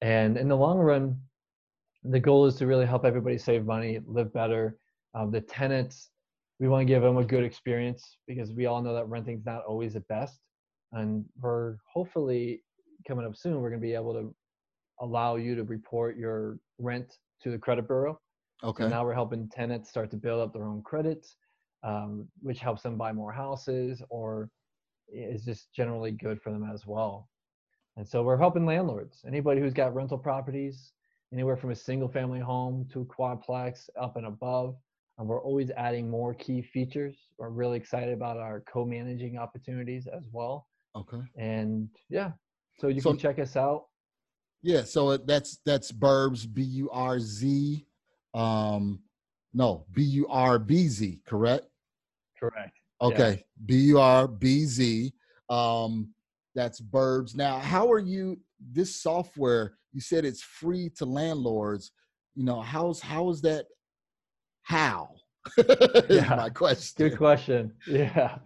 And 0.05 0.36
in 0.36 0.48
the 0.48 0.57
long 0.57 0.78
run, 0.78 1.18
the 2.02 2.20
goal 2.20 2.44
is 2.44 2.57
to 2.57 2.66
really 2.66 2.84
help 2.84 3.07
everybody 3.07 3.38
save 3.38 3.64
money, 3.64 4.00
live 4.07 4.34
better. 4.34 4.76
Um, 5.14 5.30
the 5.30 5.40
tenants, 5.40 6.11
we 6.61 6.68
want 6.68 6.82
to 6.82 6.84
give 6.84 7.02
them 7.02 7.16
a 7.16 7.24
good 7.24 7.42
experience 7.42 8.18
because 8.28 8.52
we 8.52 8.66
all 8.66 8.82
know 8.82 8.94
that 8.94 9.09
renting's 9.09 9.46
not 9.46 9.64
always 9.64 9.94
the 9.94 10.00
best. 10.00 10.40
and 10.92 11.24
we're 11.40 11.76
hopefully 11.90 12.61
coming 13.09 13.24
up 13.24 13.34
soon. 13.34 13.61
We're 13.61 13.70
going 13.70 13.80
to 13.80 13.86
be 13.86 13.94
able 13.94 14.12
to 14.12 14.34
allow 15.00 15.36
you 15.36 15.55
to 15.57 15.64
report 15.64 16.18
your 16.18 16.59
rent 16.78 17.16
to 17.42 17.50
the 17.50 17.59
credit 17.59 17.86
bureau. 17.86 18.20
Okay. 18.62 18.84
So 18.84 18.88
now 18.88 19.05
we're 19.05 19.14
helping 19.14 19.48
tenants 19.48 19.88
start 19.88 20.11
to 20.11 20.18
build 20.18 20.40
up 20.42 20.52
their 20.52 20.64
own 20.64 20.82
credits, 20.82 21.36
um, 21.82 22.28
which 22.42 22.61
helps 22.61 22.82
them 22.82 22.98
buy 22.98 23.12
more 23.12 23.32
houses 23.32 24.02
or 24.11 24.50
is 25.09 25.44
just 25.46 25.72
generally 25.74 26.12
good 26.12 26.42
for 26.42 26.50
them 26.52 26.70
as 26.72 26.86
well. 26.86 27.28
And 27.97 28.07
so 28.07 28.22
we're 28.22 28.36
helping 28.36 28.66
landlords, 28.66 29.22
anybody 29.26 29.61
who's 29.61 29.72
got 29.74 29.95
rental 29.95 30.18
properties, 30.18 30.92
anywhere 31.32 31.57
from 31.57 31.70
a 31.70 31.76
single 31.76 32.09
family 32.09 32.40
home 32.40 32.86
to 32.92 33.01
a 33.03 33.05
quadplex 33.05 33.88
up 34.01 34.16
and 34.16 34.26
above. 34.26 34.76
And 35.18 35.28
we're 35.28 35.42
always 35.42 35.70
adding 35.76 36.11
more 36.11 36.34
key 36.34 36.61
features. 36.61 37.16
We're 37.38 37.51
really 37.51 37.76
excited 37.78 38.12
about 38.12 38.36
our 38.36 38.61
co-managing 38.62 39.38
opportunities 39.38 40.09
as 40.09 40.24
well. 40.32 40.66
Okay. 40.97 41.20
And 41.36 41.88
yeah, 42.09 42.32
so 42.78 42.88
you 42.88 43.01
So- 43.01 43.11
can 43.11 43.18
check 43.18 43.38
us 43.38 43.57
out. 43.57 43.86
Yeah, 44.62 44.82
so 44.82 45.18
that's 45.18 45.59
that's 45.66 45.92
Burbz 45.92 46.51
B 46.51 46.62
U 46.62 46.88
R 46.90 47.20
Z 47.20 47.86
um 48.32 48.99
no, 49.53 49.84
B 49.92 50.03
U 50.03 50.26
R 50.28 50.59
B 50.59 50.88
Z, 50.88 51.20
correct? 51.26 51.66
Correct. 52.40 52.74
Yeah. 53.03 53.07
Okay. 53.09 53.45
B 53.66 53.76
U 53.88 53.99
R 54.01 54.26
B 54.26 54.64
Z. 54.64 55.12
Um 55.51 56.13
that's 56.55 56.80
Burbz. 56.80 57.34
Now, 57.36 57.59
how 57.59 57.90
are 57.90 57.98
you 57.98 58.38
this 58.72 58.96
software, 59.02 59.74
you 59.92 60.00
said 60.00 60.24
it's 60.24 60.42
free 60.42 60.90
to 60.96 61.05
landlords. 61.05 61.92
You 62.34 62.44
know, 62.44 62.61
how's 62.61 63.00
how 63.00 63.30
is 63.30 63.40
that 63.42 63.66
how? 64.62 65.11
Yeah. 66.09 66.34
my 66.36 66.48
question. 66.50 67.09
Good 67.09 67.18
question. 67.18 67.72
Yeah. 67.86 68.38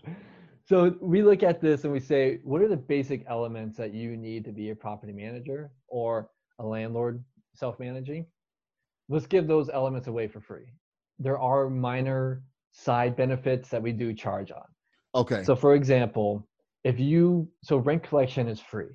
So 0.64 0.96
we 1.00 1.22
look 1.22 1.42
at 1.42 1.60
this 1.60 1.84
and 1.84 1.92
we 1.92 2.00
say, 2.00 2.40
what 2.44 2.60
are 2.60 2.68
the 2.68 2.76
basic 2.76 3.24
elements 3.28 3.76
that 3.78 3.94
you 3.94 4.16
need 4.16 4.44
to 4.44 4.52
be 4.52 4.70
a 4.70 4.74
property 4.74 5.12
manager 5.12 5.70
or 5.86 6.28
a 6.58 6.66
landlord 6.66 7.22
self 7.54 7.78
managing? 7.78 8.26
Let's 9.08 9.26
give 9.26 9.46
those 9.46 9.70
elements 9.70 10.08
away 10.08 10.28
for 10.28 10.40
free. 10.40 10.72
There 11.18 11.38
are 11.38 11.70
minor 11.70 12.42
side 12.72 13.16
benefits 13.16 13.68
that 13.70 13.82
we 13.82 13.92
do 13.92 14.12
charge 14.12 14.50
on. 14.50 14.64
Okay. 15.14 15.42
So, 15.44 15.56
for 15.56 15.74
example, 15.74 16.47
if 16.84 16.98
you, 17.00 17.50
so 17.62 17.78
rent 17.78 18.02
collection 18.02 18.48
is 18.48 18.60
free. 18.60 18.90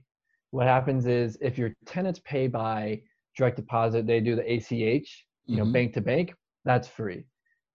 What 0.51 0.67
happens 0.67 1.05
is 1.07 1.37
if 1.41 1.57
your 1.57 1.73
tenants 1.85 2.19
pay 2.23 2.47
by 2.47 3.01
direct 3.35 3.57
deposit, 3.57 4.05
they 4.05 4.19
do 4.19 4.35
the 4.35 4.51
ACH, 4.53 5.25
you 5.47 5.57
know, 5.57 5.65
Mhm. 5.65 5.73
bank 5.73 5.93
to 5.93 6.01
bank, 6.01 6.33
that's 6.65 6.87
free. 6.87 7.25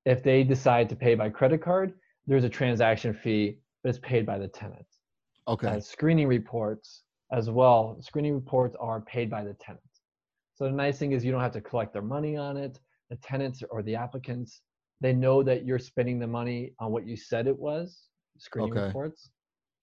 If 0.05 0.23
they 0.23 0.45
decide 0.45 0.89
to 0.91 0.97
pay 0.97 1.15
by 1.15 1.31
credit 1.31 1.61
card, 1.61 1.99
there's 2.27 2.45
a 2.45 2.49
transaction 2.49 3.13
fee, 3.15 3.61
but 3.83 3.91
it's 3.91 3.99
paid 3.99 4.27
by 4.27 4.39
the 4.39 4.49
tenant 4.49 4.87
okay. 5.49 5.69
Uh, 5.69 5.81
screening 5.81 6.29
reports 6.29 7.05
as 7.33 7.51
well. 7.51 8.01
Screening 8.01 8.35
reports 8.35 8.77
are 8.81 9.01
paid 9.03 9.31
by 9.31 9.45
the 9.45 9.55
tenant 9.55 9.83
So 10.55 10.65
the 10.65 10.73
nice 10.73 10.99
thing 10.99 11.13
is 11.13 11.25
you 11.25 11.33
don't 11.33 11.41
have 11.41 11.53
to 11.53 11.61
collect 11.61 11.93
their 11.93 12.03
money 12.03 12.37
on 12.37 12.57
it. 12.57 12.81
The 13.11 13.17
tenants 13.17 13.63
or 13.71 13.83
the 13.83 13.95
applicants, 13.97 14.63
they 15.01 15.13
know 15.13 15.43
that 15.43 15.65
you're 15.65 15.79
spending 15.79 16.19
the 16.19 16.27
money 16.27 16.75
on 16.81 16.93
what 16.93 17.07
you 17.07 17.17
said 17.17 17.47
it 17.47 17.59
was. 17.59 18.09
Screening 18.39 18.73
Okay. 18.73 18.87
reports. 18.87 19.31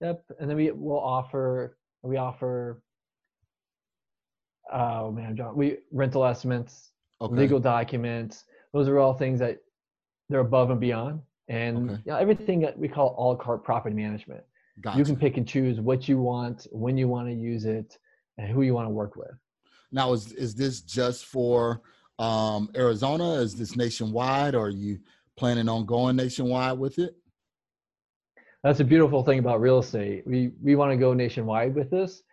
Yep. 0.02 0.24
And 0.40 0.50
then 0.50 0.58
we 0.58 0.72
will 0.72 1.00
offer 1.00 1.78
we 2.04 2.18
offer 2.18 2.82
oh 4.72 5.12
man, 5.12 5.36
John, 5.36 5.56
we 5.56 5.78
rental 5.92 6.26
estimates, 6.26 6.92
okay. 7.22 7.34
legal 7.34 7.60
documents. 7.60 8.46
Those 8.74 8.88
are 8.88 9.00
all 9.00 9.14
things 9.14 9.40
that 9.40 9.60
they're 10.30 10.40
above 10.40 10.72
and 10.72 10.80
beyond. 10.80 11.22
And 11.48 11.92
Okay. 11.92 12.02
you 12.06 12.12
know, 12.12 12.18
everything 12.18 12.60
that 12.62 12.78
we 12.78 12.88
call 12.88 13.10
all 13.18 13.36
cart 13.36 13.64
property 13.64 13.96
management 13.96 14.44
Gotcha. 14.82 14.98
you 14.98 15.06
can 15.06 15.16
pick 15.16 15.38
and 15.38 15.48
choose 15.48 15.80
what 15.80 16.10
you 16.10 16.20
want, 16.20 16.68
when 16.72 16.98
you 16.98 17.08
want 17.08 17.28
to 17.28 17.34
use 17.34 17.66
it, 17.66 17.98
and 18.38 18.50
who 18.50 18.62
you 18.64 18.74
want 18.74 18.88
to 18.88 18.90
work 18.90 19.16
with. 19.16 19.32
Now, 19.92 20.12
is 20.14 20.34
is 20.34 20.56
this 20.56 20.82
just 20.82 21.26
for 21.26 21.82
um, 22.20 22.70
Arizona? 22.76 23.36
Is 23.36 23.56
this 23.56 23.76
nationwide, 23.76 24.56
or 24.56 24.66
are 24.66 24.70
you 24.70 25.00
planning 25.38 25.70
on 25.70 25.86
going 25.86 26.16
nationwide 26.18 26.78
with 26.78 27.00
it? 27.00 27.16
That's 28.66 28.80
a 28.80 28.84
beautiful 28.84 29.22
thing 29.22 29.38
about 29.38 29.62
real 29.62 29.78
estate. 29.78 30.24
We 30.26 30.50
we 30.60 30.76
want 30.76 30.92
to 30.92 30.98
go 30.98 31.14
nationwide 31.14 31.76
with 31.76 31.92
this. 31.92 32.24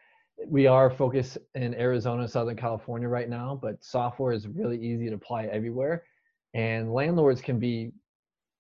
We 0.47 0.66
are 0.66 0.89
focused 0.89 1.37
in 1.55 1.74
Arizona, 1.74 2.26
Southern 2.26 2.57
California 2.57 3.07
right 3.07 3.28
now, 3.28 3.61
but 3.61 3.85
software 3.85 4.33
is 4.33 4.49
really 4.49 4.78
easy 4.78 5.11
to 5.11 5.14
apply 5.14 5.45
everywhere, 5.49 6.05
and 6.55 6.91
landlords 6.91 7.43
can 7.43 7.59
be 7.59 7.93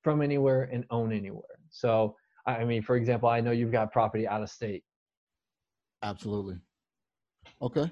from 0.02 0.20
anywhere 0.20 0.64
and 0.70 0.84
own 0.90 1.14
anywhere. 1.14 1.60
So, 1.70 2.14
I 2.44 2.62
mean, 2.66 2.82
for 2.82 2.96
example, 2.96 3.30
I 3.30 3.40
know 3.40 3.52
you've 3.52 3.72
got 3.72 3.90
property 3.90 4.28
out 4.28 4.42
of 4.42 4.50
state. 4.50 4.84
Absolutely. 6.02 6.56
Okay. 7.62 7.90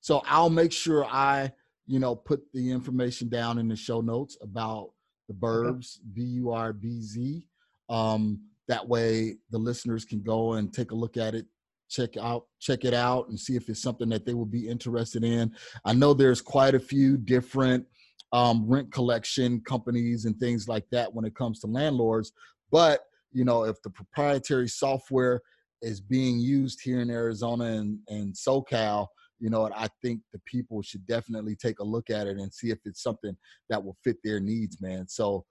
So 0.00 0.20
I'll 0.26 0.50
make 0.50 0.72
sure 0.72 1.04
I, 1.04 1.52
you 1.86 2.00
know, 2.00 2.16
put 2.16 2.42
the 2.52 2.72
information 2.72 3.28
down 3.28 3.58
in 3.58 3.68
the 3.68 3.76
show 3.76 4.00
notes 4.00 4.36
about 4.42 4.90
the 5.28 5.34
Burbz, 5.34 5.98
B 6.12 6.22
U 6.22 6.50
R 6.50 6.72
B 6.72 7.00
Z. 7.00 7.46
Um, 7.88 8.40
that 8.68 8.86
way 8.86 9.36
the 9.50 9.58
listeners 9.58 10.04
can 10.04 10.22
go 10.22 10.54
and 10.54 10.72
take 10.72 10.90
a 10.90 10.94
look 10.94 11.16
at 11.16 11.34
it, 11.34 11.46
check 11.88 12.16
out, 12.16 12.46
check 12.60 12.84
it 12.84 12.94
out, 12.94 13.28
and 13.28 13.38
see 13.38 13.56
if 13.56 13.68
it's 13.68 13.82
something 13.82 14.08
that 14.08 14.26
they 14.26 14.34
will 14.34 14.46
be 14.46 14.68
interested 14.68 15.24
in. 15.24 15.54
I 15.84 15.92
know 15.92 16.14
there's 16.14 16.40
quite 16.40 16.74
a 16.74 16.80
few 16.80 17.16
different 17.16 17.86
um, 18.32 18.66
rent 18.68 18.92
collection 18.92 19.60
companies 19.60 20.24
and 20.24 20.36
things 20.38 20.68
like 20.68 20.84
that 20.90 21.12
when 21.14 21.24
it 21.24 21.36
comes 21.36 21.60
to 21.60 21.66
landlords, 21.68 22.32
but 22.70 23.00
you 23.32 23.44
know, 23.44 23.64
if 23.64 23.80
the 23.82 23.90
proprietary 23.90 24.68
software 24.68 25.42
is 25.82 26.00
being 26.00 26.38
used 26.38 26.80
here 26.82 27.00
in 27.00 27.10
Arizona 27.10 27.64
and, 27.64 27.98
and 28.08 28.34
SoCal, 28.34 29.06
you 29.38 29.50
know, 29.50 29.70
I 29.74 29.88
think 30.02 30.22
the 30.32 30.40
people 30.46 30.80
should 30.80 31.06
definitely 31.06 31.54
take 31.54 31.78
a 31.80 31.84
look 31.84 32.08
at 32.08 32.26
it 32.26 32.38
and 32.38 32.52
see 32.52 32.70
if 32.70 32.78
it's 32.86 33.02
something 33.02 33.36
that 33.68 33.84
will 33.84 33.96
fit 34.02 34.16
their 34.24 34.40
needs, 34.40 34.80
man. 34.80 35.06
So, 35.08 35.44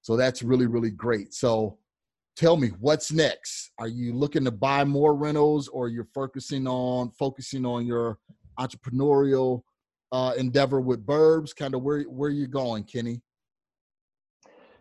so 0.00 0.16
that's 0.16 0.42
really, 0.42 0.66
really 0.66 0.90
great. 0.90 1.32
So 1.32 1.78
tell 2.36 2.56
me 2.56 2.68
what's 2.80 3.12
next. 3.12 3.70
Are 3.78 3.88
you 3.88 4.12
looking 4.12 4.44
to 4.44 4.50
buy 4.50 4.84
more 4.84 5.14
rentals 5.14 5.68
or 5.68 5.88
you're 5.88 6.08
focusing 6.14 6.66
on 6.66 7.10
focusing 7.10 7.64
on 7.66 7.86
your 7.86 8.18
entrepreneurial 8.58 9.62
uh, 10.12 10.32
endeavor 10.36 10.80
with 10.80 11.04
Burbz? 11.04 11.54
Kind 11.54 11.74
of 11.74 11.82
where, 11.82 12.02
where 12.02 12.30
you 12.30 12.46
going, 12.46 12.84
Kenny? 12.84 13.20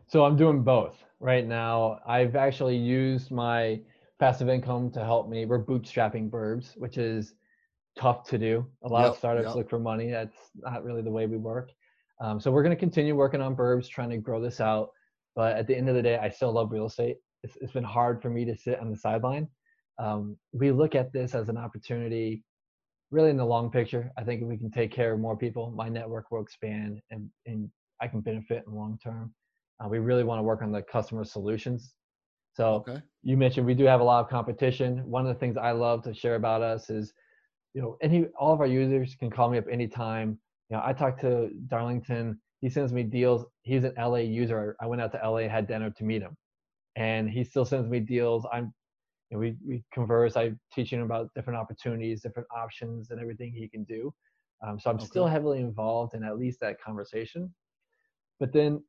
So 0.08 0.26
I'm 0.26 0.36
doing 0.36 0.62
both 0.62 1.04
right 1.20 1.46
now. 1.46 2.00
I've 2.06 2.36
actually 2.36 2.76
used 2.76 3.32
my 3.32 3.80
passive 4.20 4.50
income 4.50 4.92
to 4.92 5.04
help 5.04 5.30
me. 5.30 5.46
We're 5.46 5.64
bootstrapping 5.64 6.30
Burbz, 6.30 6.78
which 6.78 6.98
is 6.98 7.34
tough 7.98 8.24
to 8.30 8.38
do. 8.38 8.66
A 8.84 8.88
lot 8.88 9.04
Yep, 9.04 9.12
of 9.12 9.18
startups 9.18 9.48
yep. 9.48 9.56
look 9.56 9.70
for 9.70 9.80
money. 9.80 10.12
That's 10.12 10.36
not 10.56 10.84
really 10.84 11.02
the 11.02 11.12
way 11.12 11.28
we 11.28 11.38
work. 11.38 11.72
Um, 12.20 12.40
so 12.40 12.52
we're 12.52 12.62
going 12.64 12.76
to 12.76 12.80
continue 12.80 13.16
working 13.16 13.42
on 13.42 13.56
Burbz, 13.56 13.90
trying 13.90 14.10
to 14.12 14.18
grow 14.18 14.42
this 14.42 14.62
out. 14.62 14.92
But 15.36 15.56
at 15.56 15.66
the 15.66 15.76
end 15.76 15.90
of 15.90 15.96
the 15.96 16.02
day, 16.02 16.18
I 16.18 16.30
still 16.30 16.52
love 16.52 16.72
real 16.72 16.86
estate. 16.86 17.18
It's, 17.44 17.58
it's 17.62 17.74
been 17.74 17.84
hard 17.84 18.22
for 18.22 18.30
me 18.30 18.46
to 18.46 18.56
sit 18.56 18.80
on 18.80 18.92
the 18.92 18.98
sideline. 18.98 19.48
Um, 20.00 20.38
we 20.54 20.72
look 20.72 20.96
at 20.96 21.12
this 21.14 21.36
as 21.36 21.50
an 21.50 21.58
opportunity, 21.58 22.44
really 23.12 23.30
in 23.30 23.38
the 23.38 23.46
long 23.46 23.70
picture. 23.70 24.12
I 24.18 24.24
think 24.24 24.42
if 24.42 24.48
we 24.48 24.58
can 24.58 24.72
take 24.72 24.92
care 24.92 25.14
of 25.14 25.20
more 25.20 25.38
people, 25.38 25.72
my 25.72 25.90
network 25.90 26.32
will 26.32 26.42
expand 26.42 27.02
and, 27.12 27.30
and 27.46 27.70
I 28.02 28.08
can 28.08 28.22
benefit 28.22 28.64
in 28.66 28.74
the 28.74 28.80
long 28.80 28.98
term. 29.04 29.34
Uh, 29.84 29.88
we 29.88 30.00
really 30.00 30.24
want 30.24 30.40
to 30.40 30.44
work 30.44 30.62
on 30.62 30.72
the 30.72 30.82
customer 30.82 31.24
solutions. 31.24 31.94
So 32.54 32.86
Okay. 32.88 33.02
you 33.24 33.38
mentioned 33.38 33.66
we 33.66 33.74
do 33.74 33.86
have 33.86 34.02
a 34.02 34.04
lot 34.04 34.24
of 34.24 34.30
competition. 34.30 35.04
One 35.10 35.26
of 35.26 35.34
the 35.34 35.40
things 35.40 35.58
I 35.58 35.72
love 35.72 36.04
to 36.04 36.14
share 36.14 36.36
about 36.36 36.62
us 36.62 36.90
is, 36.90 37.14
you 37.74 37.82
know, 37.82 37.98
any 38.02 38.26
all 38.38 38.54
of 38.54 38.60
our 38.60 38.68
users 38.68 39.16
can 39.16 39.30
call 39.30 39.50
me 39.50 39.58
up 39.58 39.66
anytime. 39.72 40.40
You 40.70 40.78
know, 40.78 40.84
I 40.86 40.94
talked 40.94 41.22
to 41.22 41.50
Darlington. 41.68 42.40
He 42.60 42.70
sends 42.70 42.92
me 42.94 43.04
deals. 43.04 43.46
He's 43.64 43.84
an 43.84 43.94
LA 43.98 44.18
user. 44.18 44.76
I 44.82 44.86
went 44.86 45.02
out 45.02 45.12
to 45.14 45.30
LA, 45.30 45.48
had 45.48 45.68
dinner 45.68 45.90
to 45.90 46.04
meet 46.04 46.22
him, 46.22 46.36
and 46.96 47.30
he 47.30 47.44
still 47.44 47.66
sends 47.66 47.90
me 47.90 48.00
deals. 48.00 48.46
I'm, 48.52 48.74
know, 49.32 49.40
we 49.40 49.56
we 49.66 49.84
converse. 49.94 50.36
I 50.36 50.54
teach 50.74 50.92
him 50.92 51.02
about 51.02 51.34
different 51.36 51.58
opportunities, 51.60 52.22
different 52.22 52.48
options, 52.56 53.12
and 53.12 53.20
everything 53.20 53.54
he 53.54 53.68
can 53.68 53.84
do. 53.84 54.14
Um, 54.66 54.80
so 54.80 54.92
I'm 54.92 55.00
still 55.00 55.26
heavily 55.26 55.60
involved 55.60 56.14
in 56.14 56.24
at 56.24 56.38
least 56.38 56.60
that 56.60 56.82
conversation. 56.82 57.54
But 58.40 58.54
then 58.54 58.84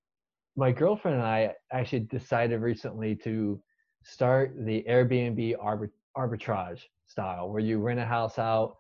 my 0.57 0.71
girlfriend 0.73 1.19
and 1.19 1.27
I 1.27 1.55
actually 1.73 2.01
decided 2.01 2.61
recently 2.61 3.15
to 3.17 3.63
start 4.05 4.55
the 4.59 4.85
Airbnb 4.89 5.57
arbit- 5.57 5.91
arbitrage 6.17 6.83
style, 7.07 7.49
where 7.51 7.61
you 7.61 7.79
rent 7.79 8.01
a 8.01 8.05
house 8.05 8.39
out 8.39 8.79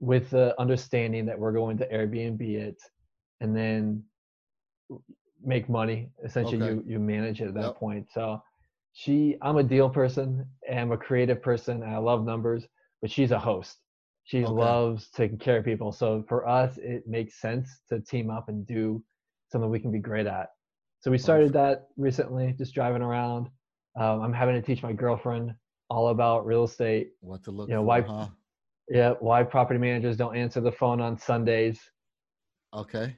with 0.00 0.30
the 0.30 0.54
understanding 0.60 1.24
that 1.26 1.38
we're 1.38 1.52
going 1.52 1.78
to 1.78 1.88
Airbnb 1.88 2.40
it, 2.42 2.82
and 3.40 3.56
then 3.56 4.02
make 5.42 5.68
money. 5.68 6.10
Essentially, 6.24 6.58
Okay. 6.58 6.66
you 6.66 6.84
you 6.86 6.98
manage 6.98 7.40
it 7.40 7.48
at 7.48 7.54
that 7.54 7.62
Yep. 7.62 7.76
point. 7.76 8.06
So 8.12 8.42
she, 8.98 9.36
I'm 9.42 9.58
a 9.58 9.62
deal 9.62 9.88
person, 9.88 10.44
and 10.68 10.80
I'm 10.80 10.90
a 10.90 10.96
creative 10.98 11.40
person, 11.40 11.84
and 11.84 11.92
I 11.94 11.98
love 11.98 12.24
numbers. 12.24 12.66
But 13.00 13.12
she's 13.12 13.30
a 13.30 13.38
host. 13.38 13.76
She 14.24 14.44
Okay. 14.44 14.52
loves 14.52 15.08
taking 15.10 15.38
care 15.38 15.58
of 15.58 15.64
people. 15.64 15.92
So 15.92 16.24
for 16.28 16.48
us, 16.48 16.78
it 16.78 17.06
makes 17.06 17.40
sense 17.40 17.80
to 17.90 18.00
team 18.00 18.28
up 18.28 18.48
and 18.48 18.66
do 18.66 19.00
something 19.52 19.70
we 19.70 19.78
can 19.78 19.92
be 19.92 20.00
great 20.00 20.26
at. 20.26 20.48
So 20.98 21.12
we 21.12 21.18
started 21.18 21.52
that 21.52 21.86
recently, 21.96 22.52
just 22.58 22.74
driving 22.74 23.00
around. 23.02 23.46
Um, 23.96 24.20
I'm 24.20 24.32
having 24.32 24.56
to 24.56 24.62
teach 24.62 24.82
my 24.82 24.92
girlfriend 24.92 25.54
all 25.88 26.08
about 26.08 26.44
real 26.44 26.64
estate. 26.64 27.12
What 27.20 27.44
to 27.44 27.52
look 27.52 27.68
You 27.68 27.76
know, 27.76 27.82
for, 27.82 27.86
why- 27.86 28.00
huh? 28.02 28.26
Yeah, 28.88 29.12
why 29.20 29.44
property 29.44 29.78
managers 29.78 30.16
don't 30.16 30.36
answer 30.36 30.60
the 30.60 30.72
phone 30.72 31.00
on 31.00 31.16
Sundays. 31.16 31.80
Okay. 32.74 33.16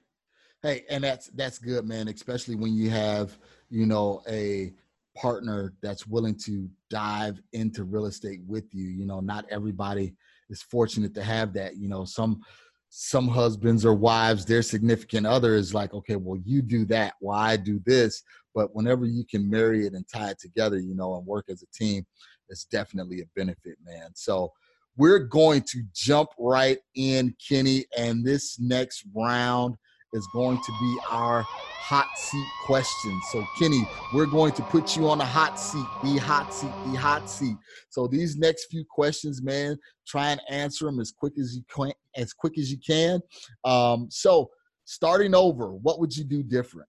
Hey, 0.63 0.85
and 0.91 1.03
that's 1.03 1.29
that's 1.29 1.59
good, 1.59 1.87
man. 1.87 2.09
Especially 2.09 2.55
when 2.55 2.75
you 2.75 2.91
have 2.91 3.39
you 3.71 3.87
know 3.87 4.23
a 4.29 4.75
partner 5.17 5.75
that's 5.83 6.07
willing 6.07 6.37
to 6.45 6.69
dive 6.89 7.41
into 7.53 7.85
real 7.85 8.07
estate 8.07 8.41
with 8.47 8.73
you. 8.73 8.89
You 8.89 9.07
know, 9.07 9.21
not 9.21 9.47
everybody 9.51 10.15
is 10.49 10.63
fortunate 10.63 11.15
to 11.15 11.23
have 11.23 11.53
that. 11.55 11.77
You 11.77 11.89
know, 11.89 12.05
some 12.05 12.43
some 12.91 13.29
husbands 13.29 13.87
or 13.87 13.95
wives, 13.95 14.45
their 14.45 14.63
significant 14.63 15.25
other 15.25 15.55
is 15.55 15.73
like, 15.73 15.95
okay, 15.95 16.17
well, 16.17 16.41
you 16.45 16.61
do 16.61 16.85
that, 16.87 17.15
while 17.21 17.39
I 17.39 17.57
do 17.57 17.81
this. 17.87 18.23
But 18.53 18.75
whenever 18.75 19.07
you 19.07 19.25
can 19.25 19.49
marry 19.49 19.87
it 19.87 19.93
and 19.93 20.05
tie 20.13 20.31
it 20.31 20.41
together, 20.41 20.79
you 20.79 20.97
know, 20.97 21.15
and 21.15 21.25
work 21.25 21.47
as 21.49 21.63
a 21.63 21.67
team, 21.73 22.05
it's 22.49 22.65
definitely 22.65 23.21
a 23.21 23.31
benefit, 23.37 23.77
man. 23.85 24.11
So 24.15 24.53
we're 24.97 25.21
going 25.21 25.63
to 25.69 25.83
jump 25.95 26.31
right 26.37 26.79
in, 26.97 27.35
Kenny, 27.49 27.85
and 27.97 28.25
this 28.25 28.59
next 28.59 29.05
round 29.15 29.77
is 30.13 30.27
going 30.33 30.59
to 30.59 30.73
be 30.81 30.99
our 31.11 31.43
hot 31.43 32.09
seat 32.17 32.47
question. 32.67 33.21
So, 33.31 33.45
Kenny, 33.59 33.89
we're 34.13 34.27
going 34.27 34.53
to 34.53 34.63
put 34.63 34.97
you 34.97 35.09
on 35.09 35.19
the 35.19 35.25
hot 35.25 35.59
seat, 35.59 35.87
the 36.03 36.19
hot 36.19 36.53
seat, 36.53 36.71
the 36.87 36.99
hot 36.99 37.29
seat. 37.29 37.57
So, 37.91 38.07
these 38.07 38.37
next 38.37 38.67
few 38.67 38.85
questions, 38.89 39.43
man, 39.43 39.77
try 40.07 40.31
and 40.31 40.41
answer 40.49 40.87
them 40.87 41.01
as 41.01 41.13
quick 41.13 41.35
as 41.39 41.57
you 41.57 41.63
can. 41.75 41.93
As 42.17 42.33
quick 42.33 42.59
as 42.59 42.71
you 42.71 42.79
can. 42.79 43.21
Um, 43.65 44.09
so, 44.11 44.51
starting 44.85 45.35
over, 45.35 45.73
what 45.73 46.01
would 46.01 46.17
you 46.17 46.25
do 46.25 46.43
different? 46.43 46.89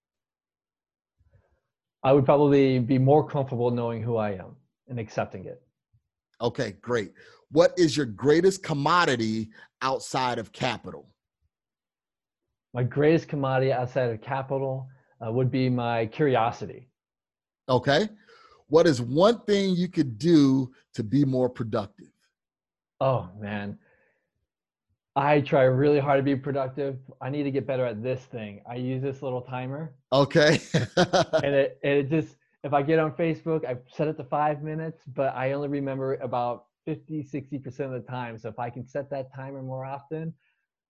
I 2.03 2.13
would 2.13 2.25
probably 2.25 2.79
be 2.79 2.97
more 2.97 3.27
comfortable 3.27 3.69
knowing 3.69 4.01
who 4.01 4.17
I 4.17 4.31
am 4.31 4.55
and 4.87 4.99
accepting 4.99 5.45
it. 5.45 5.61
Okay, 6.41 6.73
great. 6.81 7.11
What 7.51 7.73
is 7.77 7.95
your 7.95 8.07
greatest 8.07 8.63
commodity 8.63 9.49
outside 9.83 10.39
of 10.39 10.51
capital? 10.51 11.11
My 12.73 12.83
greatest 12.83 13.27
commodity 13.27 13.71
outside 13.73 14.09
of 14.09 14.21
capital 14.21 14.87
uh, 15.25 15.31
would 15.31 15.51
be 15.51 15.69
my 15.69 16.05
curiosity. 16.05 16.89
Okay. 17.67 18.07
What 18.67 18.87
is 18.87 19.01
one 19.01 19.41
thing 19.41 19.75
you 19.75 19.89
could 19.89 20.17
do 20.17 20.71
to 20.93 21.03
be 21.03 21.25
more 21.25 21.49
productive? 21.49 22.07
Oh 23.01 23.29
man, 23.37 23.77
I 25.15 25.41
try 25.41 25.63
really 25.63 25.99
hard 25.99 26.19
to 26.19 26.23
be 26.23 26.35
productive. 26.35 26.97
I 27.19 27.29
need 27.29 27.43
to 27.43 27.51
get 27.51 27.67
better 27.67 27.85
at 27.85 28.01
this 28.01 28.21
thing. 28.21 28.61
I 28.69 28.75
use 28.75 29.01
this 29.01 29.21
little 29.21 29.41
timer, 29.41 29.93
Okay. 30.13 30.61
and 30.95 31.53
it 31.55 31.79
it 31.83 32.09
just 32.09 32.37
if 32.63 32.73
I 32.73 32.81
get 32.81 32.99
on 32.99 33.11
Facebook, 33.13 33.65
I 33.65 33.77
set 33.91 34.07
it 34.07 34.15
to 34.17 34.23
five 34.23 34.63
minutes, 34.63 35.03
but 35.05 35.35
I 35.35 35.51
only 35.51 35.67
remember 35.67 36.15
about 36.15 36.65
50, 36.85 37.23
60 37.23 37.59
percent 37.59 37.93
of 37.93 38.01
the 38.01 38.09
time. 38.09 38.37
So 38.37 38.47
if 38.47 38.57
I 38.59 38.69
can 38.69 38.87
set 38.87 39.09
that 39.09 39.33
timer 39.35 39.61
more 39.61 39.83
often, 39.83 40.33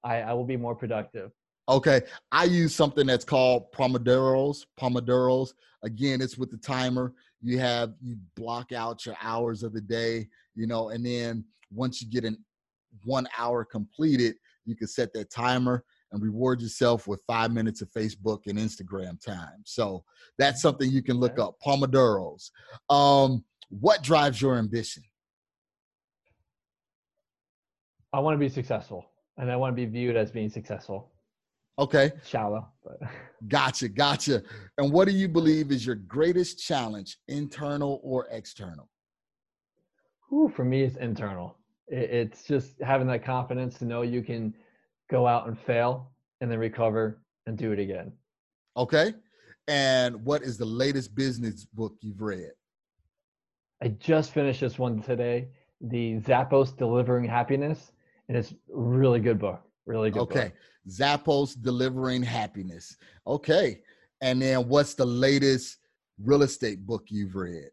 I, 0.04 0.18
I 0.18 0.34
will 0.34 0.46
be 0.46 0.58
more 0.58 0.76
productive. 0.76 1.32
Okay, 1.72 2.02
I 2.34 2.44
use 2.44 2.76
something 2.76 3.08
that's 3.08 3.24
called 3.24 3.72
Pomodoros. 3.72 4.66
Pomodoros. 4.78 5.54
Again, 5.84 6.22
it's 6.22 6.38
with 6.38 6.52
the 6.52 6.58
timer. 6.58 7.14
You 7.42 7.60
have 7.60 7.94
you 8.02 8.18
block 8.36 8.74
out 8.74 9.06
your 9.06 9.16
hours 9.24 9.64
of 9.64 9.72
the 9.72 9.80
day, 9.80 10.28
you 10.54 10.68
know, 10.68 10.90
and 10.90 11.06
then 11.06 11.46
once 11.72 12.02
you 12.02 12.10
get 12.10 12.26
an 12.26 12.38
one 13.06 13.26
hour 13.38 13.64
completed, 13.64 14.36
you 14.66 14.76
can 14.76 14.88
set 14.88 15.14
that 15.14 15.32
timer 15.32 15.86
and 16.12 16.22
reward 16.22 16.60
yourself 16.60 17.08
with 17.08 17.24
five 17.26 17.52
minutes 17.52 17.82
of 17.82 17.90
Facebook 17.92 18.48
and 18.48 18.60
Instagram 18.60 19.24
time. 19.24 19.64
So 19.64 20.04
that's 20.38 20.62
something 20.62 20.92
you 20.92 21.02
can 21.02 21.22
look 21.22 21.40
up. 21.40 21.56
Pomodoros. 21.66 22.52
Um, 22.90 23.46
what 23.70 24.04
drives 24.04 24.42
your 24.42 24.58
ambition? 24.58 25.04
I 28.12 28.20
want 28.20 28.36
to 28.36 28.40
be 28.40 28.50
successful, 28.50 29.06
and 29.38 29.50
I 29.50 29.56
want 29.56 29.74
to 29.74 29.76
be 29.76 29.86
viewed 29.86 30.18
as 30.18 30.32
being 30.32 30.50
successful. 30.50 31.12
Okay, 31.82 32.12
Shallow, 32.24 32.68
but 32.84 33.00
gotcha, 33.48 33.90
gotcha. 33.90 34.44
And 34.78 34.94
what 34.94 35.08
do 35.08 35.16
you 35.16 35.28
believe 35.28 35.72
is 35.72 35.84
your 35.84 35.96
greatest 35.96 36.64
challenge, 36.64 37.18
internal 37.28 38.00
or 38.04 38.28
external? 38.30 38.88
Whew, 40.30 40.54
for 40.56 40.64
me, 40.64 40.84
it's 40.84 40.98
internal. 40.98 41.58
It, 41.88 42.12
it's 42.12 42.44
just 42.44 42.80
having 42.84 43.08
that 43.08 43.26
confidence 43.26 43.80
to 43.80 43.86
know 43.86 44.04
you 44.04 44.22
can 44.22 44.54
go 45.10 45.26
out 45.26 45.48
and 45.48 45.58
fail 45.60 46.12
and 46.40 46.52
then 46.52 46.60
recover 46.60 47.24
and 47.48 47.58
do 47.58 47.72
it 47.72 47.80
again. 47.80 48.12
Okay. 48.78 49.16
And 49.68 50.24
what 50.24 50.44
is 50.44 50.60
the 50.60 50.66
latest 50.66 51.16
business 51.16 51.66
book 51.66 51.96
you've 52.02 52.22
read? 52.22 52.52
I 53.82 53.88
just 53.88 54.34
finished 54.34 54.62
this 54.62 54.78
one 54.78 55.02
today, 55.02 55.48
the 55.82 56.20
Zappos 56.20 56.78
Delivering 56.78 57.26
Happiness, 57.28 57.92
and 58.28 58.38
it's 58.38 58.52
a 58.52 58.56
really 58.70 59.20
good 59.20 59.40
book. 59.40 59.64
Really 59.86 60.12
good 60.12 60.22
Okay. 60.22 60.44
book. 60.46 60.54
Zappos 60.90 61.62
Delivering 61.62 62.24
Happiness. 62.24 62.98
Okay. 63.28 63.82
And 64.22 64.42
then 64.42 64.68
what's 64.68 64.94
the 64.94 65.06
latest 65.06 65.78
real 66.24 66.44
estate 66.44 66.86
book 66.86 67.06
you've 67.08 67.36
read? 67.36 67.70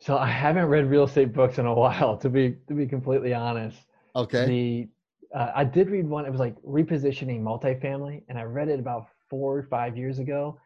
So 0.00 0.16
I 0.16 0.26
haven't 0.26 0.66
read 0.66 0.86
real 0.86 1.04
estate 1.04 1.32
books 1.32 1.58
in 1.58 1.66
a 1.66 1.74
while, 1.82 2.16
to 2.18 2.28
be 2.28 2.56
to 2.68 2.74
be 2.74 2.86
completely 2.86 3.34
honest. 3.34 3.78
Okay. 4.16 4.46
The 4.46 4.88
uh, 5.38 5.52
I 5.54 5.64
did 5.64 5.90
read 5.90 6.08
one. 6.08 6.26
It 6.26 6.30
was 6.30 6.40
like 6.40 6.56
repositioning 6.62 7.40
multifamily, 7.42 8.22
and 8.28 8.38
I 8.38 8.42
read 8.42 8.68
it 8.68 8.80
about 8.80 9.06
four 9.28 9.58
or 9.58 9.62
five 9.64 9.96
years 9.96 10.18
ago. 10.18 10.58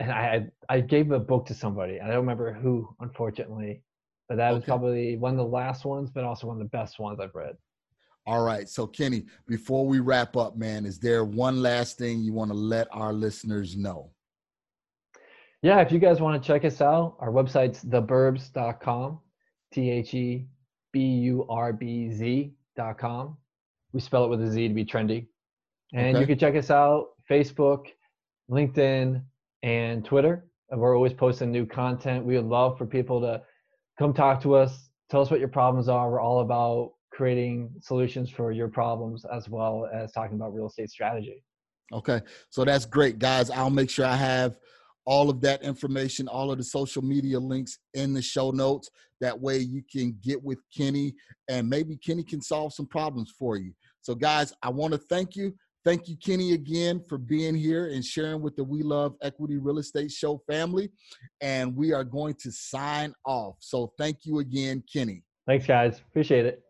And 0.00 0.10
I 0.10 0.46
I 0.68 0.80
gave 0.80 1.10
a 1.12 1.18
book 1.18 1.46
to 1.46 1.54
somebody. 1.54 2.00
I 2.00 2.06
don't 2.06 2.16
remember 2.16 2.52
who, 2.52 2.88
unfortunately, 3.00 3.82
but 4.28 4.36
that 4.36 4.52
was 4.52 4.64
probably 4.64 5.16
one 5.16 5.32
of 5.32 5.38
the 5.38 5.44
last 5.44 5.84
ones, 5.84 6.10
but 6.10 6.24
also 6.24 6.46
one 6.46 6.56
of 6.56 6.62
the 6.62 6.68
best 6.68 6.98
ones 6.98 7.20
I've 7.20 7.34
read. 7.34 7.56
All 8.26 8.42
right. 8.42 8.68
So, 8.68 8.86
Kenny, 8.86 9.24
before 9.46 9.86
we 9.86 10.00
wrap 10.00 10.36
up, 10.36 10.56
man, 10.56 10.84
is 10.86 10.98
there 10.98 11.24
one 11.24 11.62
last 11.62 11.98
thing 11.98 12.20
you 12.20 12.32
want 12.32 12.50
to 12.50 12.56
let 12.56 12.86
our 12.92 13.12
listeners 13.12 13.76
know? 13.76 14.10
Yeah, 15.62 15.80
if 15.80 15.92
you 15.92 15.98
guys 15.98 16.20
want 16.20 16.40
to 16.42 16.46
check 16.46 16.64
us 16.64 16.80
out, 16.80 17.16
our 17.20 17.30
website's 17.30 17.84
theburbz.com, 17.84 19.20
T 19.72 19.90
H 19.90 20.14
E 20.14 20.46
B 20.92 21.00
U 21.00 21.46
R 21.48 21.72
B 21.72 22.10
Z.com. 22.10 23.36
We 23.92 24.00
spell 24.00 24.24
it 24.24 24.28
with 24.28 24.42
a 24.42 24.48
Z 24.50 24.68
to 24.68 24.74
be 24.74 24.84
trendy. 24.84 25.26
And 25.92 26.16
Okay. 26.16 26.20
you 26.20 26.26
can 26.26 26.38
check 26.38 26.54
us 26.56 26.70
out 26.70 27.08
Facebook, 27.28 27.86
LinkedIn, 28.50 29.22
and 29.62 30.04
Twitter. 30.04 30.46
And 30.70 30.80
We're 30.80 30.94
always 30.96 31.12
posting 31.12 31.50
new 31.50 31.66
content. 31.66 32.24
We 32.24 32.36
would 32.36 32.46
love 32.46 32.78
for 32.78 32.86
people 32.86 33.20
to 33.22 33.42
come 33.98 34.14
talk 34.14 34.40
to 34.42 34.54
us, 34.54 34.88
tell 35.10 35.20
us 35.20 35.30
what 35.30 35.40
your 35.40 35.48
problems 35.48 35.88
are. 35.88 36.10
We're 36.10 36.20
all 36.20 36.40
about 36.40 36.92
creating 37.20 37.70
solutions 37.82 38.30
for 38.30 38.50
your 38.50 38.66
problems 38.66 39.26
as 39.30 39.46
well 39.46 39.86
as 39.92 40.10
talking 40.10 40.36
about 40.36 40.54
real 40.54 40.68
estate 40.68 40.88
strategy. 40.88 41.44
Okay. 41.92 42.22
So 42.48 42.64
that's 42.64 42.86
great, 42.86 43.18
guys. 43.18 43.50
I'll 43.50 43.68
make 43.68 43.90
sure 43.90 44.06
I 44.06 44.16
have 44.16 44.56
all 45.04 45.28
of 45.28 45.42
that 45.42 45.62
information, 45.62 46.28
all 46.28 46.50
of 46.50 46.56
the 46.56 46.64
social 46.64 47.02
media 47.02 47.38
links 47.38 47.78
in 47.92 48.14
the 48.14 48.22
show 48.22 48.52
notes. 48.52 48.88
That 49.20 49.38
way 49.38 49.58
you 49.58 49.82
can 49.92 50.16
get 50.22 50.42
with 50.42 50.60
Kenny 50.74 51.12
and 51.50 51.68
maybe 51.68 51.98
Kenny 51.98 52.22
can 52.22 52.40
solve 52.40 52.72
some 52.72 52.86
problems 52.86 53.30
for 53.38 53.58
you. 53.58 53.74
So, 54.00 54.14
guys, 54.14 54.54
I 54.62 54.70
want 54.70 54.94
to 54.94 54.98
thank 54.98 55.36
you. 55.36 55.54
Thank 55.84 56.08
you, 56.08 56.16
Kenny, 56.24 56.54
again 56.54 57.04
for 57.06 57.18
being 57.18 57.54
here 57.54 57.88
and 57.88 58.02
sharing 58.02 58.40
with 58.40 58.56
the 58.56 58.64
We 58.64 58.82
Love 58.82 59.14
Equity 59.20 59.58
Real 59.58 59.76
Estate 59.76 60.10
Show 60.10 60.40
family. 60.50 60.88
And 61.42 61.76
we 61.76 61.92
are 61.92 62.04
going 62.04 62.36
to 62.40 62.50
sign 62.50 63.12
off. 63.26 63.56
So, 63.60 63.92
thank 63.98 64.20
you 64.24 64.38
again, 64.38 64.82
Kenny. 64.90 65.22
Thanks, 65.46 65.66
guys. 65.66 66.00
Appreciate 66.08 66.46
it. 66.46 66.62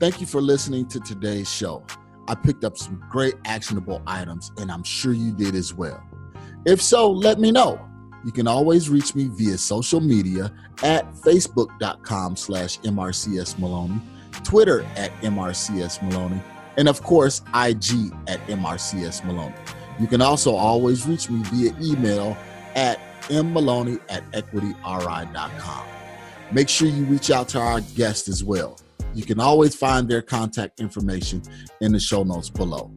Thank 0.00 0.18
you 0.18 0.26
for 0.26 0.40
listening 0.40 0.86
to 0.86 0.98
today's 0.98 1.52
show. 1.52 1.84
I 2.26 2.34
picked 2.34 2.64
up 2.64 2.78
some 2.78 3.04
great 3.10 3.34
actionable 3.44 4.00
items, 4.06 4.50
and 4.56 4.72
I'm 4.72 4.82
sure 4.82 5.12
you 5.12 5.30
did 5.30 5.54
as 5.54 5.74
well. 5.74 6.02
If 6.64 6.80
so, 6.80 7.10
let 7.10 7.38
me 7.38 7.52
know. 7.52 7.78
You 8.24 8.32
can 8.32 8.48
always 8.48 8.88
reach 8.88 9.14
me 9.14 9.28
via 9.30 9.58
social 9.58 10.00
media 10.00 10.54
at 10.82 11.12
facebook.com 11.12 12.36
slash 12.36 12.78
MRCS 12.78 13.58
Maloney, 13.58 14.00
Twitter 14.42 14.86
at 14.96 15.12
MRCS 15.20 16.02
Maloney, 16.02 16.40
and 16.78 16.88
of 16.88 17.02
course, 17.02 17.42
IG 17.54 18.10
at 18.26 18.40
MRCS 18.46 19.22
Maloney. 19.26 19.54
You 20.00 20.06
can 20.06 20.22
also 20.22 20.54
always 20.54 21.06
reach 21.06 21.28
me 21.28 21.42
via 21.44 21.74
email 21.78 22.38
at 22.74 22.98
mmaloney 23.24 24.00
at 24.08 24.24
equityri.com. 24.32 25.86
Make 26.52 26.70
sure 26.70 26.88
you 26.88 27.04
reach 27.04 27.30
out 27.30 27.50
to 27.50 27.58
our 27.60 27.82
guest 27.82 28.28
as 28.28 28.42
well. 28.42 28.78
You 29.14 29.24
can 29.24 29.40
always 29.40 29.74
find 29.74 30.08
their 30.08 30.22
contact 30.22 30.80
information 30.80 31.42
in 31.80 31.92
the 31.92 32.00
show 32.00 32.22
notes 32.22 32.48
below. 32.48 32.94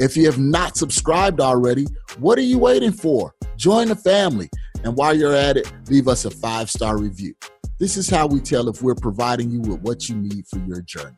If 0.00 0.16
you 0.16 0.26
have 0.26 0.38
not 0.38 0.76
subscribed 0.76 1.40
already, 1.40 1.86
what 2.18 2.38
are 2.38 2.42
you 2.42 2.58
waiting 2.58 2.92
for? 2.92 3.34
Join 3.56 3.88
the 3.88 3.96
family. 3.96 4.48
And 4.84 4.96
while 4.96 5.14
you're 5.14 5.34
at 5.34 5.56
it, 5.56 5.72
leave 5.88 6.08
us 6.08 6.24
a 6.24 6.30
five 6.30 6.70
star 6.70 6.98
review. 6.98 7.34
This 7.78 7.96
is 7.96 8.08
how 8.08 8.26
we 8.26 8.40
tell 8.40 8.68
if 8.68 8.82
we're 8.82 8.94
providing 8.94 9.50
you 9.50 9.60
with 9.60 9.80
what 9.80 10.08
you 10.08 10.16
need 10.16 10.46
for 10.46 10.58
your 10.60 10.80
journey. 10.82 11.16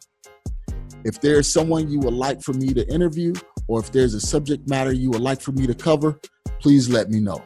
If 1.04 1.20
there's 1.20 1.50
someone 1.50 1.90
you 1.90 1.98
would 2.00 2.14
like 2.14 2.42
for 2.42 2.54
me 2.54 2.72
to 2.74 2.86
interview, 2.92 3.34
or 3.68 3.80
if 3.80 3.92
there's 3.92 4.14
a 4.14 4.20
subject 4.20 4.68
matter 4.68 4.92
you 4.92 5.10
would 5.10 5.20
like 5.20 5.40
for 5.40 5.52
me 5.52 5.66
to 5.66 5.74
cover, 5.74 6.18
please 6.60 6.88
let 6.88 7.10
me 7.10 7.20
know. 7.20 7.42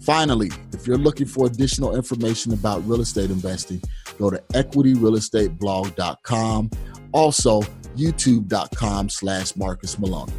Finally, 0.00 0.50
if 0.72 0.86
you're 0.86 0.96
looking 0.96 1.26
for 1.26 1.46
additional 1.46 1.96
information 1.96 2.52
about 2.52 2.86
real 2.86 3.00
estate 3.00 3.30
investing, 3.30 3.82
go 4.18 4.30
to 4.30 4.38
equityrealestateblog.com. 4.54 6.70
Also, 7.12 7.62
youtube.com 7.96 9.08
slash 9.08 9.56
Marcus 9.56 9.98
Maloney. 9.98 10.32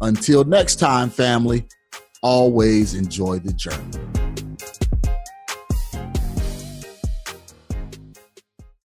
Until 0.00 0.44
next 0.44 0.76
time, 0.76 1.10
family, 1.10 1.66
always 2.22 2.94
enjoy 2.94 3.38
the 3.38 3.52
journey. 3.52 4.23